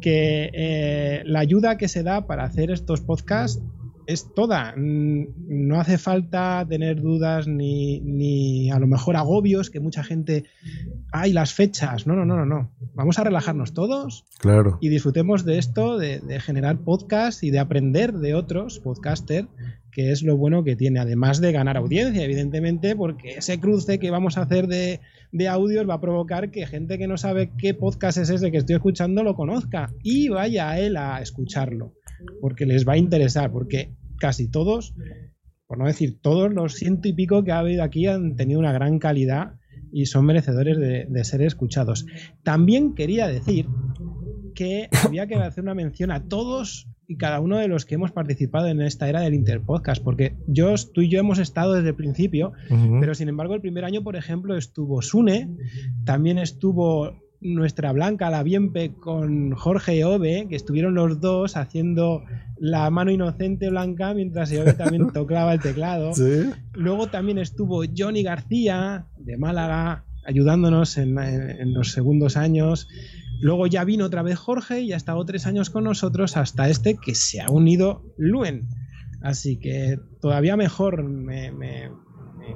Que 0.00 0.50
eh, 0.54 1.22
la 1.26 1.40
ayuda 1.40 1.76
que 1.76 1.88
se 1.88 2.02
da 2.02 2.26
para 2.26 2.44
hacer 2.44 2.70
estos 2.70 3.02
podcasts 3.02 3.62
es 4.08 4.34
toda. 4.34 4.74
Mm, 4.76 5.26
No 5.68 5.78
hace 5.78 5.98
falta 5.98 6.66
tener 6.68 7.00
dudas 7.00 7.46
ni, 7.46 8.00
ni 8.00 8.70
a 8.72 8.78
lo 8.80 8.86
mejor 8.88 9.16
agobios 9.16 9.70
que 9.70 9.78
mucha 9.80 10.02
gente. 10.02 10.44
¡Ay, 11.12 11.32
las 11.32 11.52
fechas! 11.52 12.06
No, 12.06 12.14
no, 12.16 12.24
no, 12.24 12.36
no, 12.36 12.46
no. 12.46 12.70
Vamos 12.94 13.18
a 13.18 13.24
relajarnos 13.24 13.74
todos 13.74 14.24
Claro. 14.40 14.78
y 14.80 14.88
disfrutemos 14.88 15.44
de 15.44 15.58
esto, 15.58 15.98
de, 15.98 16.20
de 16.20 16.40
generar 16.40 16.78
podcast 16.78 17.42
y 17.44 17.50
de 17.50 17.58
aprender 17.60 18.14
de 18.14 18.34
otros 18.34 18.78
podcaster, 18.80 19.46
que 19.92 20.10
es 20.10 20.22
lo 20.22 20.36
bueno 20.36 20.64
que 20.64 20.74
tiene, 20.76 21.00
además 21.00 21.40
de 21.40 21.52
ganar 21.52 21.76
audiencia, 21.76 22.24
evidentemente, 22.24 22.96
porque 22.96 23.34
ese 23.38 23.60
cruce 23.60 23.98
que 23.98 24.10
vamos 24.10 24.38
a 24.38 24.42
hacer 24.42 24.66
de, 24.68 25.00
de 25.32 25.48
audios 25.48 25.88
va 25.88 25.94
a 25.94 26.00
provocar 26.00 26.50
que 26.50 26.66
gente 26.66 26.98
que 26.98 27.06
no 27.06 27.16
sabe 27.16 27.50
qué 27.58 27.74
podcast 27.74 28.18
es 28.18 28.30
ese 28.30 28.50
que 28.50 28.58
estoy 28.58 28.76
escuchando 28.76 29.22
lo 29.22 29.34
conozca 29.34 29.92
y 30.02 30.28
vaya 30.28 30.70
a 30.70 30.80
él 30.80 30.96
a 30.96 31.20
escucharlo, 31.20 31.94
porque 32.40 32.66
les 32.66 32.86
va 32.86 32.94
a 32.94 32.98
interesar, 32.98 33.50
porque 33.50 33.94
casi 34.18 34.48
todos, 34.48 34.94
por 35.66 35.78
no 35.78 35.86
decir 35.86 36.18
todos 36.20 36.52
los 36.52 36.74
ciento 36.74 37.08
y 37.08 37.12
pico 37.12 37.44
que 37.44 37.52
ha 37.52 37.58
habido 37.58 37.82
aquí 37.82 38.06
han 38.06 38.36
tenido 38.36 38.58
una 38.60 38.72
gran 38.72 38.98
calidad 38.98 39.54
y 39.92 40.06
son 40.06 40.26
merecedores 40.26 40.78
de, 40.78 41.06
de 41.08 41.24
ser 41.24 41.42
escuchados. 41.42 42.06
También 42.42 42.94
quería 42.94 43.26
decir 43.26 43.66
que 44.54 44.88
había 45.04 45.26
que 45.26 45.36
hacer 45.36 45.62
una 45.62 45.74
mención 45.74 46.10
a 46.10 46.26
todos 46.26 46.88
y 47.10 47.16
cada 47.16 47.40
uno 47.40 47.56
de 47.56 47.66
los 47.68 47.86
que 47.86 47.94
hemos 47.94 48.12
participado 48.12 48.66
en 48.68 48.82
esta 48.82 49.08
era 49.08 49.20
del 49.22 49.32
Interpodcast, 49.34 50.04
porque 50.04 50.36
yo, 50.46 50.74
tú 50.92 51.00
y 51.00 51.08
yo 51.08 51.18
hemos 51.18 51.38
estado 51.38 51.72
desde 51.72 51.88
el 51.88 51.94
principio, 51.94 52.52
pero 53.00 53.14
sin 53.14 53.28
embargo 53.30 53.54
el 53.54 53.62
primer 53.62 53.84
año, 53.86 54.02
por 54.04 54.14
ejemplo, 54.14 54.56
estuvo 54.56 55.00
Sune, 55.00 55.48
también 56.04 56.36
estuvo 56.38 57.16
nuestra 57.40 57.92
Blanca, 57.92 58.28
la 58.30 58.42
Bienpe, 58.42 58.92
con 59.00 59.52
Jorge 59.52 60.04
Ove, 60.04 60.46
que 60.50 60.56
estuvieron 60.56 60.94
los 60.94 61.18
dos 61.20 61.56
haciendo 61.56 62.24
la 62.58 62.90
mano 62.90 63.10
inocente 63.10 63.70
Blanca, 63.70 64.12
mientras 64.12 64.52
Ove 64.52 64.74
también 64.74 65.08
tocaba 65.14 65.54
el 65.54 65.60
teclado. 65.60 66.12
Sí. 66.14 66.50
Luego 66.74 67.06
también 67.06 67.38
estuvo 67.38 67.84
Johnny 67.96 68.22
García, 68.22 69.06
de 69.18 69.36
Málaga, 69.38 70.04
ayudándonos 70.26 70.98
en, 70.98 71.18
en- 71.18 71.50
en 71.60 71.72
los 71.72 71.92
segundos 71.92 72.36
años. 72.36 72.86
Luego 73.40 73.66
ya 73.66 73.84
vino 73.84 74.04
otra 74.04 74.22
vez 74.22 74.38
Jorge 74.38 74.80
y 74.80 74.92
ha 74.92 74.96
estado 74.96 75.24
tres 75.24 75.46
años 75.46 75.70
con 75.70 75.84
nosotros 75.84 76.36
hasta 76.36 76.68
este 76.68 76.96
que 76.96 77.14
se 77.14 77.40
ha 77.40 77.50
unido 77.50 78.02
Luen. 78.16 78.68
Así 79.22 79.58
que 79.58 79.98
todavía 80.20 80.56
mejor 80.56 81.02
me, 81.04 81.52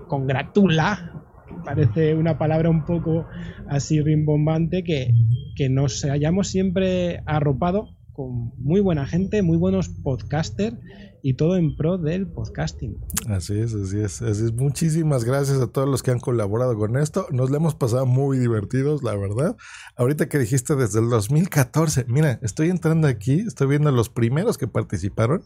congratula, 0.09 1.25
parece 1.65 2.15
una 2.15 2.39
palabra 2.39 2.71
un 2.71 2.85
poco 2.85 3.27
así 3.69 4.01
rimbombante, 4.01 4.85
que, 4.85 5.13
que 5.57 5.69
nos 5.69 6.05
hayamos 6.05 6.49
siempre 6.49 7.23
arropado 7.27 7.97
con 8.13 8.53
muy 8.59 8.81
buena 8.81 9.07
gente, 9.07 9.43
muy 9.43 9.57
buenos 9.57 9.89
podcasters 9.89 10.77
y 11.23 11.35
todo 11.35 11.57
en 11.57 11.77
pro 11.77 11.99
del 11.99 12.27
podcasting. 12.27 12.99
Así 13.29 13.59
es, 13.59 13.75
así 13.75 14.01
es, 14.01 14.21
así 14.21 14.45
es. 14.45 14.53
Muchísimas 14.53 15.25
gracias 15.25 15.61
a 15.61 15.69
todos 15.69 15.89
los 15.89 16.03
que 16.03 16.11
han 16.11 16.19
colaborado 16.19 16.77
con 16.77 16.97
esto. 16.97 17.27
Nos 17.31 17.51
lo 17.51 17.57
hemos 17.57 17.75
pasado 17.75 18.07
muy 18.07 18.39
divertidos, 18.39 19.03
la 19.03 19.15
verdad. 19.17 19.57
Ahorita 19.97 20.29
que 20.29 20.39
dijiste 20.39 20.75
desde 20.75 20.99
el 20.99 21.09
2014, 21.09 22.07
mira, 22.09 22.41
estoy 22.43 22.71
entrando 22.71 23.07
aquí, 23.07 23.41
estoy 23.41 23.69
viendo 23.69 23.93
los 23.93 24.09
primeros 24.09 24.59
que 24.59 24.67
participaron 24.67 25.45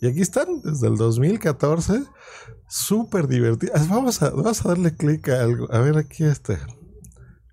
y 0.00 0.08
aquí 0.08 0.20
están 0.20 0.60
desde 0.62 0.88
el 0.88 0.96
2014. 0.96 2.02
Súper 2.68 3.28
divertidos. 3.28 3.88
Vamos 3.88 4.22
a, 4.22 4.30
vamos 4.30 4.66
a 4.66 4.70
darle 4.70 4.94
clic 4.96 5.28
a 5.28 5.42
algo. 5.42 5.72
A 5.72 5.78
ver 5.78 5.96
aquí 5.96 6.24
este. 6.24 6.58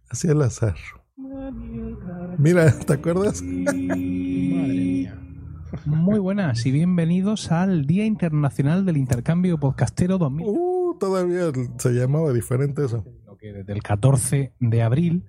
Así 0.10 0.28
al 0.28 0.42
azar. 0.42 0.76
Mira, 2.40 2.72
¿te 2.80 2.94
acuerdas? 2.94 3.44
Muy 5.90 6.20
buenas 6.20 6.68
y 6.68 6.72
bienvenidos 6.72 7.52
al 7.52 7.88
Día 7.88 8.06
Internacional 8.06 8.86
del 8.86 8.96
Intercambio 8.98 9.60
Podcastero 9.60 10.20
2000. 10.20 10.46
Uh, 10.48 10.98
todavía 11.00 11.52
se 11.80 11.90
llamaba 11.94 12.32
diferente 12.32 12.86
eso. 12.86 13.04
que 13.40 13.52
desde 13.52 13.74
el 13.74 13.82
14 13.82 14.54
de 14.60 14.84
abril 14.84 15.26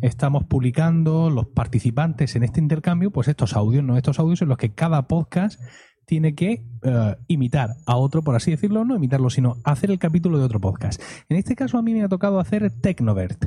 estamos 0.00 0.44
publicando 0.44 1.28
los 1.28 1.48
participantes 1.48 2.36
en 2.36 2.42
este 2.42 2.58
intercambio, 2.58 3.10
pues 3.10 3.28
estos 3.28 3.54
audios, 3.54 3.84
no 3.84 3.98
estos 3.98 4.18
audios 4.18 4.40
en 4.40 4.48
los 4.48 4.56
que 4.56 4.72
cada 4.72 5.08
podcast 5.08 5.60
tiene 6.06 6.34
que 6.34 6.64
eh, 6.82 7.16
imitar 7.26 7.74
a 7.84 7.96
otro, 7.96 8.22
por 8.22 8.34
así 8.34 8.50
decirlo, 8.50 8.86
no 8.86 8.96
imitarlo, 8.96 9.28
sino 9.28 9.58
hacer 9.62 9.90
el 9.90 9.98
capítulo 9.98 10.38
de 10.38 10.44
otro 10.44 10.58
podcast. 10.58 11.02
En 11.28 11.36
este 11.36 11.54
caso 11.54 11.76
a 11.76 11.82
mí 11.82 11.92
me 11.92 12.02
ha 12.02 12.08
tocado 12.08 12.40
hacer 12.40 12.70
Tecnovert. 12.80 13.44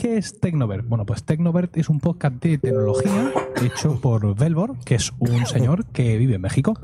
¿Qué 0.00 0.16
es 0.16 0.40
Tecnovert? 0.40 0.86
Bueno, 0.88 1.04
pues 1.04 1.24
Tecnovert 1.24 1.76
es 1.76 1.90
un 1.90 2.00
podcast 2.00 2.42
de 2.42 2.56
tecnología 2.56 3.32
hecho 3.62 4.00
por 4.00 4.34
Velvor, 4.34 4.78
que 4.84 4.94
es 4.94 5.12
un 5.18 5.44
señor 5.44 5.84
que 5.92 6.16
vive 6.16 6.36
en 6.36 6.40
México. 6.40 6.80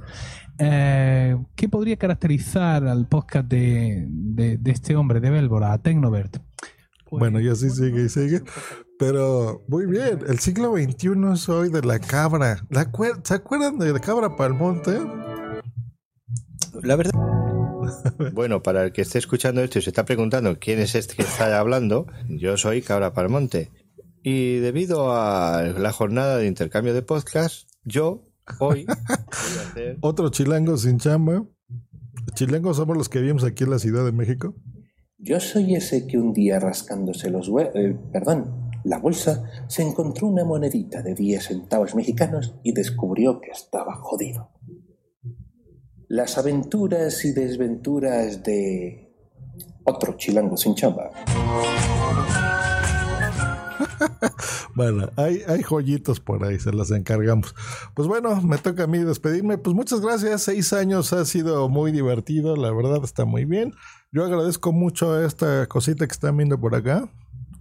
Eh, 0.59 1.35
¿Qué 1.55 1.69
podría 1.71 1.97
caracterizar 1.97 2.87
al 2.87 3.07
podcast 3.09 3.49
de, 3.49 4.05
de- 4.07 4.59
de 4.59 4.71
este 4.71 4.97
hombre, 4.97 5.21
de 5.21 5.31
Velvor, 5.31 5.65
a 5.65 5.79
Tecnovert? 5.79 6.37
Bueno, 7.11 7.41
y 7.41 7.49
así 7.49 7.71
sigue 7.71 8.05
y 8.05 8.09
sigue. 8.11 8.43
Pero 8.99 9.65
muy 9.69 9.87
bien, 9.87 10.19
el 10.29 10.39
siglo 10.39 10.75
XXI 10.75 11.33
es 11.33 11.49
hoy 11.49 11.71
de 11.71 11.81
la 11.83 11.99
cabra. 11.99 12.59
La 12.69 12.91
¿Se 13.23 13.33
acuerdan 13.35 13.79
de 13.79 13.95
la 13.95 14.01
cabra 14.01 14.37
para 14.37 14.49
el 14.53 14.59
monte? 14.61 14.99
La 16.83 16.97
verdad. 16.97 17.13
Bueno, 18.33 18.63
para 18.63 18.85
el 18.85 18.93
que 18.93 19.03
esté 19.03 19.19
escuchando 19.19 19.63
esto 19.63 19.79
y 19.79 19.83
se 19.83 19.91
está 19.91 20.05
preguntando 20.05 20.59
quién 20.59 20.79
es 20.79 20.95
este 20.95 21.17
que 21.17 21.23
está 21.23 21.59
hablando, 21.59 22.07
yo 22.29 22.57
soy 22.57 22.83
Cabra 22.83 23.13
Palmonte. 23.13 23.71
Y 24.23 24.57
debido 24.57 25.13
a 25.13 25.63
la 25.63 25.93
jornada 25.93 26.39
de 26.39 26.47
intercambio 26.47 26.95
de 26.95 27.03
podcast, 27.03 27.69
yo 27.85 28.25
hoy 28.59 28.85
voy 28.85 28.95
a 28.97 29.69
hacer 29.69 29.99
Otro 30.03 30.31
chilango 30.31 30.77
sin 30.77 30.99
chamba. 30.99 31.45
Chilangos 32.35 32.77
somos 32.77 32.97
los 32.97 33.09
que 33.09 33.21
vivimos 33.21 33.45
aquí 33.45 33.65
en 33.65 33.71
la 33.71 33.79
Ciudad 33.79 34.05
de 34.05 34.13
México. 34.13 34.55
Yo 35.19 35.41
soy 35.41 35.77
ese 35.77 36.07
que 36.07 36.19
un 36.19 36.33
día 36.33 36.59
rascándose 36.59 37.31
los 37.31 37.51
eh, 37.75 37.97
perdón, 38.13 38.71
la 38.85 38.99
bolsa, 38.99 39.45
se 39.69 39.83
encontró 39.83 40.29
una 40.29 40.45
monedita 40.45 41.03
de 41.03 41.15
10 41.15 41.45
centavos 41.45 41.95
mexicanos 41.95 42.55
y 42.63 42.73
descubrió 42.73 43.41
que 43.41 43.51
estaba 43.51 43.97
jodido. 43.97 44.51
Las 46.09 46.39
aventuras 46.39 47.25
y 47.25 47.33
desventuras 47.33 48.43
de 48.43 49.13
otro 49.85 50.17
chilango 50.17 50.57
sin 50.57 50.75
chamba. 50.75 51.11
Bueno, 54.75 55.09
hay, 55.17 55.41
hay 55.49 55.63
joyitos 55.63 56.21
por 56.21 56.45
ahí, 56.45 56.59
se 56.59 56.71
las 56.71 56.91
encargamos. 56.91 57.55
Pues 57.95 58.07
bueno, 58.07 58.43
me 58.43 58.59
toca 58.59 58.85
a 58.85 58.87
mí 58.87 58.99
despedirme. 58.99 59.57
Pues 59.57 59.75
muchas 59.75 60.03
gracias, 60.03 60.43
seis 60.43 60.75
años 60.75 61.15
ha 61.15 61.25
sido 61.25 61.71
muy 61.71 61.93
divertido, 61.93 62.57
la 62.57 62.71
verdad 62.73 63.03
está 63.03 63.25
muy 63.25 63.47
bien. 63.47 63.73
Yo 64.13 64.23
agradezco 64.23 64.73
mucho 64.73 65.25
esta 65.25 65.67
cosita 65.67 66.07
que 66.07 66.13
están 66.13 66.37
viendo 66.37 66.61
por 66.61 66.75
acá. 66.75 67.11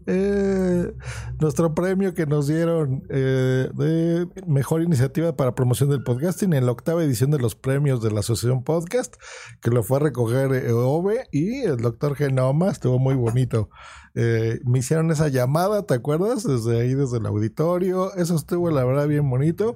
Eh, 0.07 0.93
nuestro 1.39 1.73
premio 1.73 2.13
que 2.13 2.25
nos 2.25 2.47
dieron 2.47 3.03
eh, 3.09 3.69
de 3.73 4.27
mejor 4.45 4.81
iniciativa 4.83 5.35
para 5.35 5.55
promoción 5.55 5.89
del 5.89 6.03
podcasting 6.03 6.53
en 6.53 6.65
la 6.65 6.71
octava 6.71 7.03
edición 7.03 7.31
de 7.31 7.39
los 7.39 7.55
premios 7.55 8.01
de 8.01 8.11
la 8.11 8.19
Asociación 8.19 8.63
Podcast, 8.63 9.15
que 9.61 9.71
lo 9.71 9.83
fue 9.83 9.97
a 9.97 10.01
recoger 10.01 10.53
eh, 10.53 10.71
Ove 10.71 11.27
y 11.31 11.61
el 11.61 11.77
doctor 11.77 12.15
Genoma, 12.15 12.69
estuvo 12.69 12.99
muy 12.99 13.15
bonito. 13.15 13.69
Eh, 14.13 14.59
me 14.63 14.79
hicieron 14.79 15.11
esa 15.11 15.27
llamada, 15.27 15.83
¿te 15.83 15.93
acuerdas? 15.93 16.43
Desde 16.43 16.79
ahí, 16.79 16.93
desde 16.93 17.17
el 17.17 17.25
auditorio, 17.25 18.13
eso 18.15 18.35
estuvo 18.35 18.69
la 18.71 18.85
verdad 18.85 19.07
bien 19.07 19.29
bonito. 19.29 19.75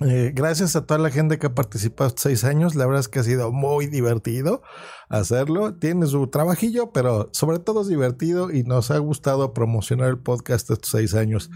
Eh, 0.00 0.32
gracias 0.34 0.76
a 0.76 0.84
toda 0.84 0.98
la 0.98 1.10
gente 1.10 1.38
que 1.38 1.46
ha 1.46 1.54
participado 1.54 2.08
estos 2.08 2.22
seis 2.22 2.44
años. 2.44 2.74
La 2.74 2.84
verdad 2.84 3.00
es 3.00 3.08
que 3.08 3.18
ha 3.18 3.22
sido 3.22 3.50
muy 3.50 3.86
divertido 3.86 4.62
hacerlo. 5.08 5.74
Tiene 5.74 6.06
su 6.06 6.26
trabajillo, 6.26 6.92
pero 6.92 7.30
sobre 7.32 7.58
todo 7.58 7.80
es 7.80 7.88
divertido 7.88 8.50
y 8.50 8.62
nos 8.62 8.90
ha 8.90 8.98
gustado 8.98 9.54
promocionar 9.54 10.08
el 10.08 10.18
podcast 10.18 10.70
estos 10.70 10.90
seis 10.90 11.14
años. 11.14 11.50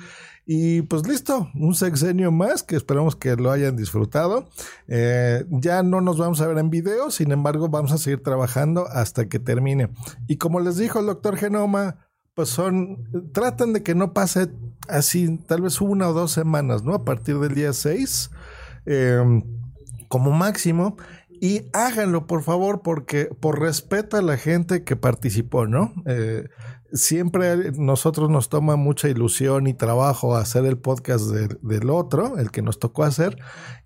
Y 0.46 0.82
pues 0.82 1.06
listo, 1.06 1.50
un 1.54 1.74
sexenio 1.74 2.32
más 2.32 2.62
que 2.62 2.76
esperamos 2.76 3.14
que 3.14 3.36
lo 3.36 3.50
hayan 3.50 3.76
disfrutado. 3.76 4.48
Eh, 4.88 5.44
ya 5.50 5.82
no 5.82 6.00
nos 6.00 6.16
vamos 6.16 6.40
a 6.40 6.46
ver 6.46 6.58
en 6.58 6.70
video, 6.70 7.10
sin 7.10 7.32
embargo 7.32 7.68
vamos 7.68 7.92
a 7.92 7.98
seguir 7.98 8.22
trabajando 8.22 8.86
hasta 8.88 9.28
que 9.28 9.38
termine. 9.38 9.90
Y 10.26 10.38
como 10.38 10.60
les 10.60 10.76
dijo 10.76 10.98
el 10.98 11.06
doctor 11.06 11.36
Genoma, 11.36 12.09
pues 12.40 12.48
son, 12.48 13.06
tratan 13.34 13.74
de 13.74 13.82
que 13.82 13.94
no 13.94 14.14
pase 14.14 14.48
así, 14.88 15.36
tal 15.46 15.60
vez 15.60 15.82
una 15.82 16.08
o 16.08 16.14
dos 16.14 16.32
semanas, 16.32 16.82
¿no? 16.82 16.94
A 16.94 17.04
partir 17.04 17.38
del 17.38 17.54
día 17.54 17.74
6, 17.74 18.30
em, 18.86 19.42
como 20.08 20.30
máximo. 20.30 20.96
Y 21.28 21.68
háganlo, 21.74 22.26
por 22.26 22.42
favor, 22.42 22.80
porque 22.80 23.26
por 23.26 23.60
respeto 23.60 24.16
a 24.16 24.22
la 24.22 24.38
gente 24.38 24.84
que 24.84 24.96
participó, 24.96 25.66
¿no? 25.66 25.92
Eh, 26.06 26.48
siempre 26.92 27.72
nosotros 27.72 28.30
nos 28.30 28.48
toma 28.48 28.76
mucha 28.76 29.08
ilusión 29.08 29.66
y 29.66 29.74
trabajo 29.74 30.36
hacer 30.36 30.64
el 30.64 30.78
podcast 30.78 31.26
del 31.26 31.90
otro, 31.90 32.38
el 32.38 32.50
que 32.50 32.62
nos 32.62 32.78
tocó 32.78 33.04
hacer, 33.04 33.38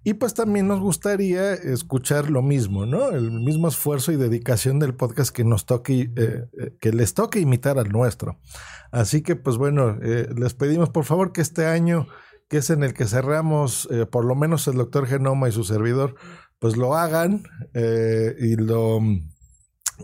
y 0.03 0.15
pues 0.15 0.35
también 0.35 0.69
nos 0.69 0.81
gustaría 0.81 1.55
escuchar 1.55 2.31
lo 2.31 2.43
mismo, 2.43 2.87
¿no? 2.87 3.11
El 3.11 3.31
mismo 3.31 3.69
esfuerzo 3.69 4.13
y 4.13 4.17
dedicación 4.17 4.79
del 4.79 4.95
podcast 4.95 5.35
que 5.35 5.45
nos 5.45 5.67
toque, 5.67 6.11
eh, 6.17 6.45
eh, 6.59 6.77
que 6.81 6.93
les 6.93 7.15
toque 7.15 7.41
imitar 7.41 7.79
al 7.79 7.91
nuestro. 7.91 8.39
Así 8.91 9.23
que 9.23 9.37
pues 9.37 9.57
bueno, 9.57 9.99
eh, 10.03 10.29
les 10.37 10.55
pedimos 10.55 10.91
por 10.91 11.05
favor 11.05 11.33
que 11.33 11.41
este 11.41 11.67
año, 11.67 12.07
que 12.49 12.59
es 12.59 12.71
en 12.71 12.85
el 12.85 12.95
que 12.95 13.07
cerramos, 13.07 13.89
por 14.13 14.25
lo 14.25 14.35
menos 14.35 14.69
el 14.69 14.77
doctor 14.77 15.07
Genoma 15.07 15.49
y 15.49 15.53
su 15.53 15.65
servidor, 15.65 16.15
pues 16.59 16.77
lo 16.77 16.95
hagan 16.95 17.43
y 17.75 18.57
lo 18.57 19.01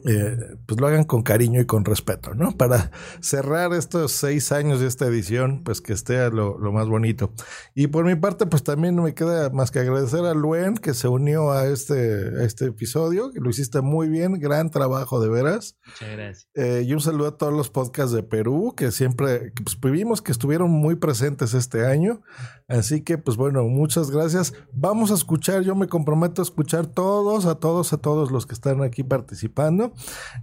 eh, 0.05 0.37
pues 0.67 0.81
lo 0.81 0.87
hagan 0.87 1.05
con 1.05 1.23
cariño 1.23 1.61
y 1.61 1.67
con 1.67 1.85
respeto, 1.85 2.35
¿no? 2.35 2.53
Para 2.53 2.93
cerrar 3.21 3.73
estos 3.73 4.13
seis 4.13 4.53
años 4.53 4.81
de 4.81 4.87
esta 4.87 5.07
edición, 5.07 5.63
pues 5.65 5.81
que 5.81 5.93
esté 5.93 6.31
lo, 6.31 6.59
más 6.73 6.89
bonito. 6.89 7.33
Y 7.75 7.89
por 7.89 8.05
mi 8.05 8.15
parte, 8.15 8.47
pues 8.47 8.63
también 8.63 8.95
no 8.95 9.03
me 9.03 9.15
queda 9.15 9.51
más 9.51 9.71
que 9.71 9.81
agradecer 9.81 10.25
a 10.25 10.35
Luen 10.35 10.77
que 10.77 10.95
se 10.95 11.09
unió 11.09 11.51
a 11.51 11.67
este, 11.67 12.41
a 12.41 12.45
este 12.45 12.67
episodio, 12.67 13.33
que 13.33 13.41
lo 13.41 13.51
hiciste 13.51 13.81
muy 13.81 14.09
bien, 14.09 14.39
gran 14.39 14.71
trabajo 14.71 15.21
de 15.21 15.29
veras. 15.29 15.77
Muchas 15.85 16.11
gracias. 16.11 16.49
Eh, 16.55 16.85
y 16.87 16.93
un 16.93 17.01
saludo 17.01 17.29
a 17.29 17.37
todos 17.37 17.53
los 17.53 17.69
podcasts 17.69 18.13
de 18.13 18.23
Perú, 18.23 18.75
que 18.77 18.93
siempre, 18.93 19.53
pues 19.65 19.93
vimos 19.93 20.23
que 20.23 20.31
estuvieron 20.31 20.71
muy 20.71 20.95
presentes 20.95 21.53
este 21.55 21.85
año. 21.85 22.23
Así 22.69 23.03
que, 23.03 23.19
pues 23.19 23.37
bueno, 23.37 23.65
muchas 23.65 24.13
gracias. 24.13 24.55
Vamos 24.73 25.11
a 25.11 25.15
escuchar, 25.15 25.63
yo 25.63 25.75
me 25.75 25.89
comprometo 25.89 26.41
a 26.43 26.45
escuchar 26.45 26.87
todos, 26.87 27.47
a 27.47 27.57
todos, 27.57 27.93
a 27.93 27.99
todos 27.99 28.31
los 28.31 28.47
que 28.47 28.55
están 28.55 28.83
aquí 28.83 29.03
participando. 29.03 29.80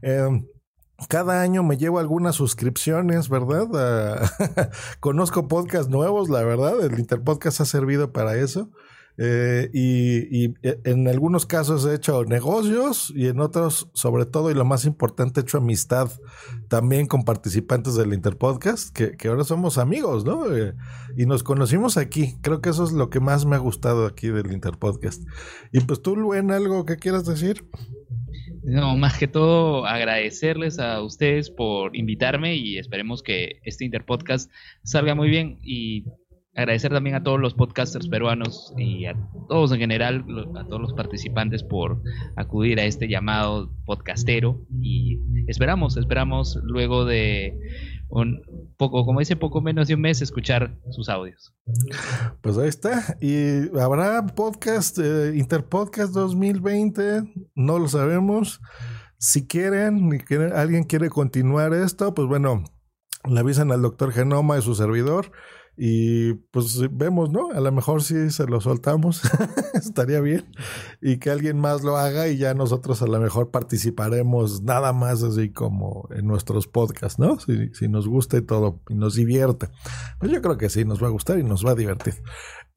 Em, 0.01 0.45
cada 1.09 1.41
año 1.41 1.63
me 1.63 1.77
llevo 1.77 1.99
algunas 1.99 2.35
suscripciones, 2.35 3.29
¿verdad? 3.29 3.67
Conozco 4.99 5.47
podcasts 5.47 5.89
nuevos, 5.89 6.29
la 6.29 6.43
verdad. 6.43 6.83
El 6.83 6.99
Interpodcast 6.99 7.61
ha 7.61 7.65
servido 7.65 8.11
para 8.11 8.35
eso. 8.35 8.71
Eh, 9.19 9.69
y, 9.73 10.53
eh, 10.61 10.79
en 10.83 11.07
algunos 11.07 11.47
casos 11.47 11.83
he 11.87 11.95
hecho 11.95 12.23
negocios 12.25 13.11
y 13.15 13.27
en 13.27 13.39
otros, 13.39 13.89
sobre 13.93 14.27
todo 14.27 14.51
y 14.51 14.53
lo 14.53 14.63
más 14.63 14.85
importante, 14.85 15.39
he 15.39 15.43
hecho 15.43 15.57
amistad 15.57 16.11
también 16.67 17.07
con 17.07 17.23
participantes 17.23 17.95
del 17.95 18.13
Interpodcast, 18.13 18.95
que, 18.95 19.17
que 19.17 19.27
ahora 19.27 19.43
somos 19.43 19.79
amigos, 19.79 20.23
¿no? 20.23 20.55
Eh, 20.55 20.75
y 21.17 21.25
nos 21.25 21.43
conocimos 21.43 21.97
aquí. 21.97 22.37
Creo 22.41 22.61
que 22.61 22.69
eso 22.69 22.83
es 22.83 22.91
lo 22.91 23.09
que 23.09 23.19
más 23.19 23.45
me 23.45 23.55
ha 23.55 23.59
gustado 23.59 24.05
aquí 24.05 24.27
del 24.27 24.51
Interpodcast. 24.51 25.23
Y 25.71 25.79
pues 25.81 26.01
tú, 26.01 26.15
Luen, 26.15 26.51
¿algo 26.51 26.85
que 26.85 26.97
quieras 26.97 27.25
decir? 27.25 27.67
No, 28.67 28.97
más 28.97 29.17
que 29.17 29.29
todo 29.29 29.85
agradecerles 29.85 30.77
a 30.77 31.01
ustedes 31.01 31.49
por 31.49 31.95
invitarme 31.95 32.55
y 32.57 32.77
esperemos 32.77 33.23
que 33.23 33.61
este 33.63 33.85
Interpodcast 33.85 34.51
salga 34.83 35.15
muy 35.15 35.29
bien. 35.29 35.57
Y 35.63 36.03
agradecer 36.53 36.91
también 36.91 37.15
a 37.15 37.23
todos 37.23 37.39
los 37.39 37.53
podcasters 37.53 38.09
peruanos 38.09 38.73
y 38.77 39.05
a 39.05 39.15
todos 39.47 39.71
en 39.71 39.79
general, 39.79 40.25
a 40.57 40.65
todos 40.65 40.81
los 40.81 40.91
participantes 40.91 41.63
por 41.63 42.01
acudir 42.35 42.81
a 42.81 42.83
este 42.83 43.07
llamado 43.07 43.71
podcastero. 43.85 44.59
Y 44.81 45.17
esperamos, 45.47 45.95
esperamos 45.95 46.59
luego 46.61 47.05
de 47.05 47.57
un 48.09 48.41
poco, 48.77 49.05
como 49.05 49.19
dice, 49.19 49.35
poco 49.35 49.61
menos 49.61 49.87
de 49.87 49.95
un 49.95 50.01
mes 50.01 50.21
escuchar 50.21 50.77
sus 50.91 51.09
audios. 51.09 51.53
Pues 52.41 52.57
ahí 52.57 52.69
está. 52.69 53.17
Y 53.21 53.77
habrá 53.77 54.25
podcast, 54.27 54.97
eh, 54.99 55.33
Interpodcast 55.35 56.13
2020, 56.13 57.23
no 57.55 57.79
lo 57.79 57.87
sabemos. 57.87 58.61
Si 59.17 59.47
quieren, 59.47 60.11
alguien 60.53 60.83
quiere 60.83 61.09
continuar 61.09 61.73
esto, 61.73 62.13
pues 62.13 62.27
bueno, 62.27 62.63
le 63.25 63.39
avisan 63.39 63.71
al 63.71 63.81
doctor 63.81 64.11
Genoma 64.11 64.57
y 64.57 64.61
su 64.61 64.75
servidor 64.75 65.31
y 65.77 66.33
pues 66.33 66.81
vemos, 66.91 67.29
¿no? 67.29 67.51
A 67.51 67.59
lo 67.59 67.71
mejor 67.71 68.01
si 68.01 68.31
se 68.31 68.47
lo 68.47 68.59
soltamos, 68.59 69.21
estaría 69.75 70.19
bien. 70.21 70.45
Y 71.01 71.17
que 71.17 71.29
alguien 71.29 71.59
más 71.59 71.83
lo 71.83 71.97
haga 71.97 72.27
y 72.27 72.37
ya 72.37 72.55
nosotros 72.55 73.01
a 73.03 73.07
lo 73.07 73.19
mejor 73.19 73.51
participaremos 73.51 74.63
nada 74.63 74.91
más 74.91 75.21
así 75.21 75.51
como 75.51 76.09
en 76.11 76.25
nuestros 76.25 76.67
podcasts, 76.67 77.19
¿no? 77.19 77.39
Si, 77.39 77.73
si 77.73 77.87
nos 77.87 78.07
gusta 78.07 78.37
y 78.37 78.41
todo 78.41 78.81
y 78.89 78.95
nos 78.95 79.15
divierte. 79.15 79.69
Pues 80.19 80.31
yo 80.31 80.41
creo 80.41 80.57
que 80.57 80.69
sí, 80.69 80.83
nos 80.83 81.01
va 81.01 81.07
a 81.07 81.11
gustar 81.11 81.37
y 81.37 81.43
nos 81.43 81.63
va 81.63 81.71
a 81.71 81.75
divertir. 81.75 82.15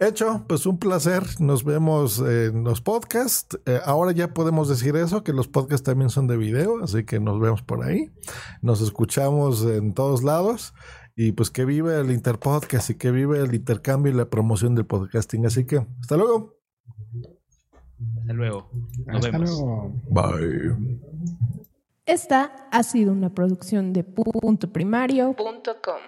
Hecho, 0.03 0.47
pues 0.49 0.65
un 0.65 0.79
placer. 0.79 1.25
Nos 1.41 1.63
vemos 1.63 2.21
en 2.21 2.65
los 2.65 2.81
podcasts. 2.81 3.59
Eh, 3.67 3.81
ahora 3.85 4.13
ya 4.13 4.33
podemos 4.33 4.67
decir 4.67 4.97
eso, 4.97 5.23
que 5.23 5.35
los 5.35 5.47
podcasts 5.47 5.85
también 5.85 6.09
son 6.09 6.27
de 6.27 6.39
video, 6.39 6.83
así 6.83 7.05
que 7.05 7.21
nos 7.21 7.39
vemos 7.39 7.61
por 7.61 7.85
ahí. 7.85 8.11
Nos 8.63 8.81
escuchamos 8.81 9.63
en 9.63 9.93
todos 9.93 10.23
lados. 10.23 10.73
Y 11.23 11.33
pues 11.33 11.51
que 11.51 11.67
vive 11.67 12.01
el 12.01 12.13
Interpodcast 12.13 12.89
y 12.89 12.95
que 12.95 13.11
vive 13.11 13.41
el 13.41 13.55
intercambio 13.55 14.11
y 14.11 14.17
la 14.17 14.31
promoción 14.31 14.75
del 14.75 14.87
podcasting. 14.87 15.45
Así 15.45 15.67
que, 15.67 15.87
hasta 16.01 16.17
luego. 16.17 16.57
Hasta 18.21 18.33
luego. 18.33 18.71
Nos 19.05 19.17
hasta 19.17 19.31
vemos. 19.31 19.51
Luego. 19.51 19.93
Bye. 20.09 20.79
Esta 22.07 22.67
ha 22.73 22.83
sido 22.83 23.13
una 23.13 23.35
producción 23.35 23.93
de 23.93 24.03
puntoprimario.com. 24.03 26.01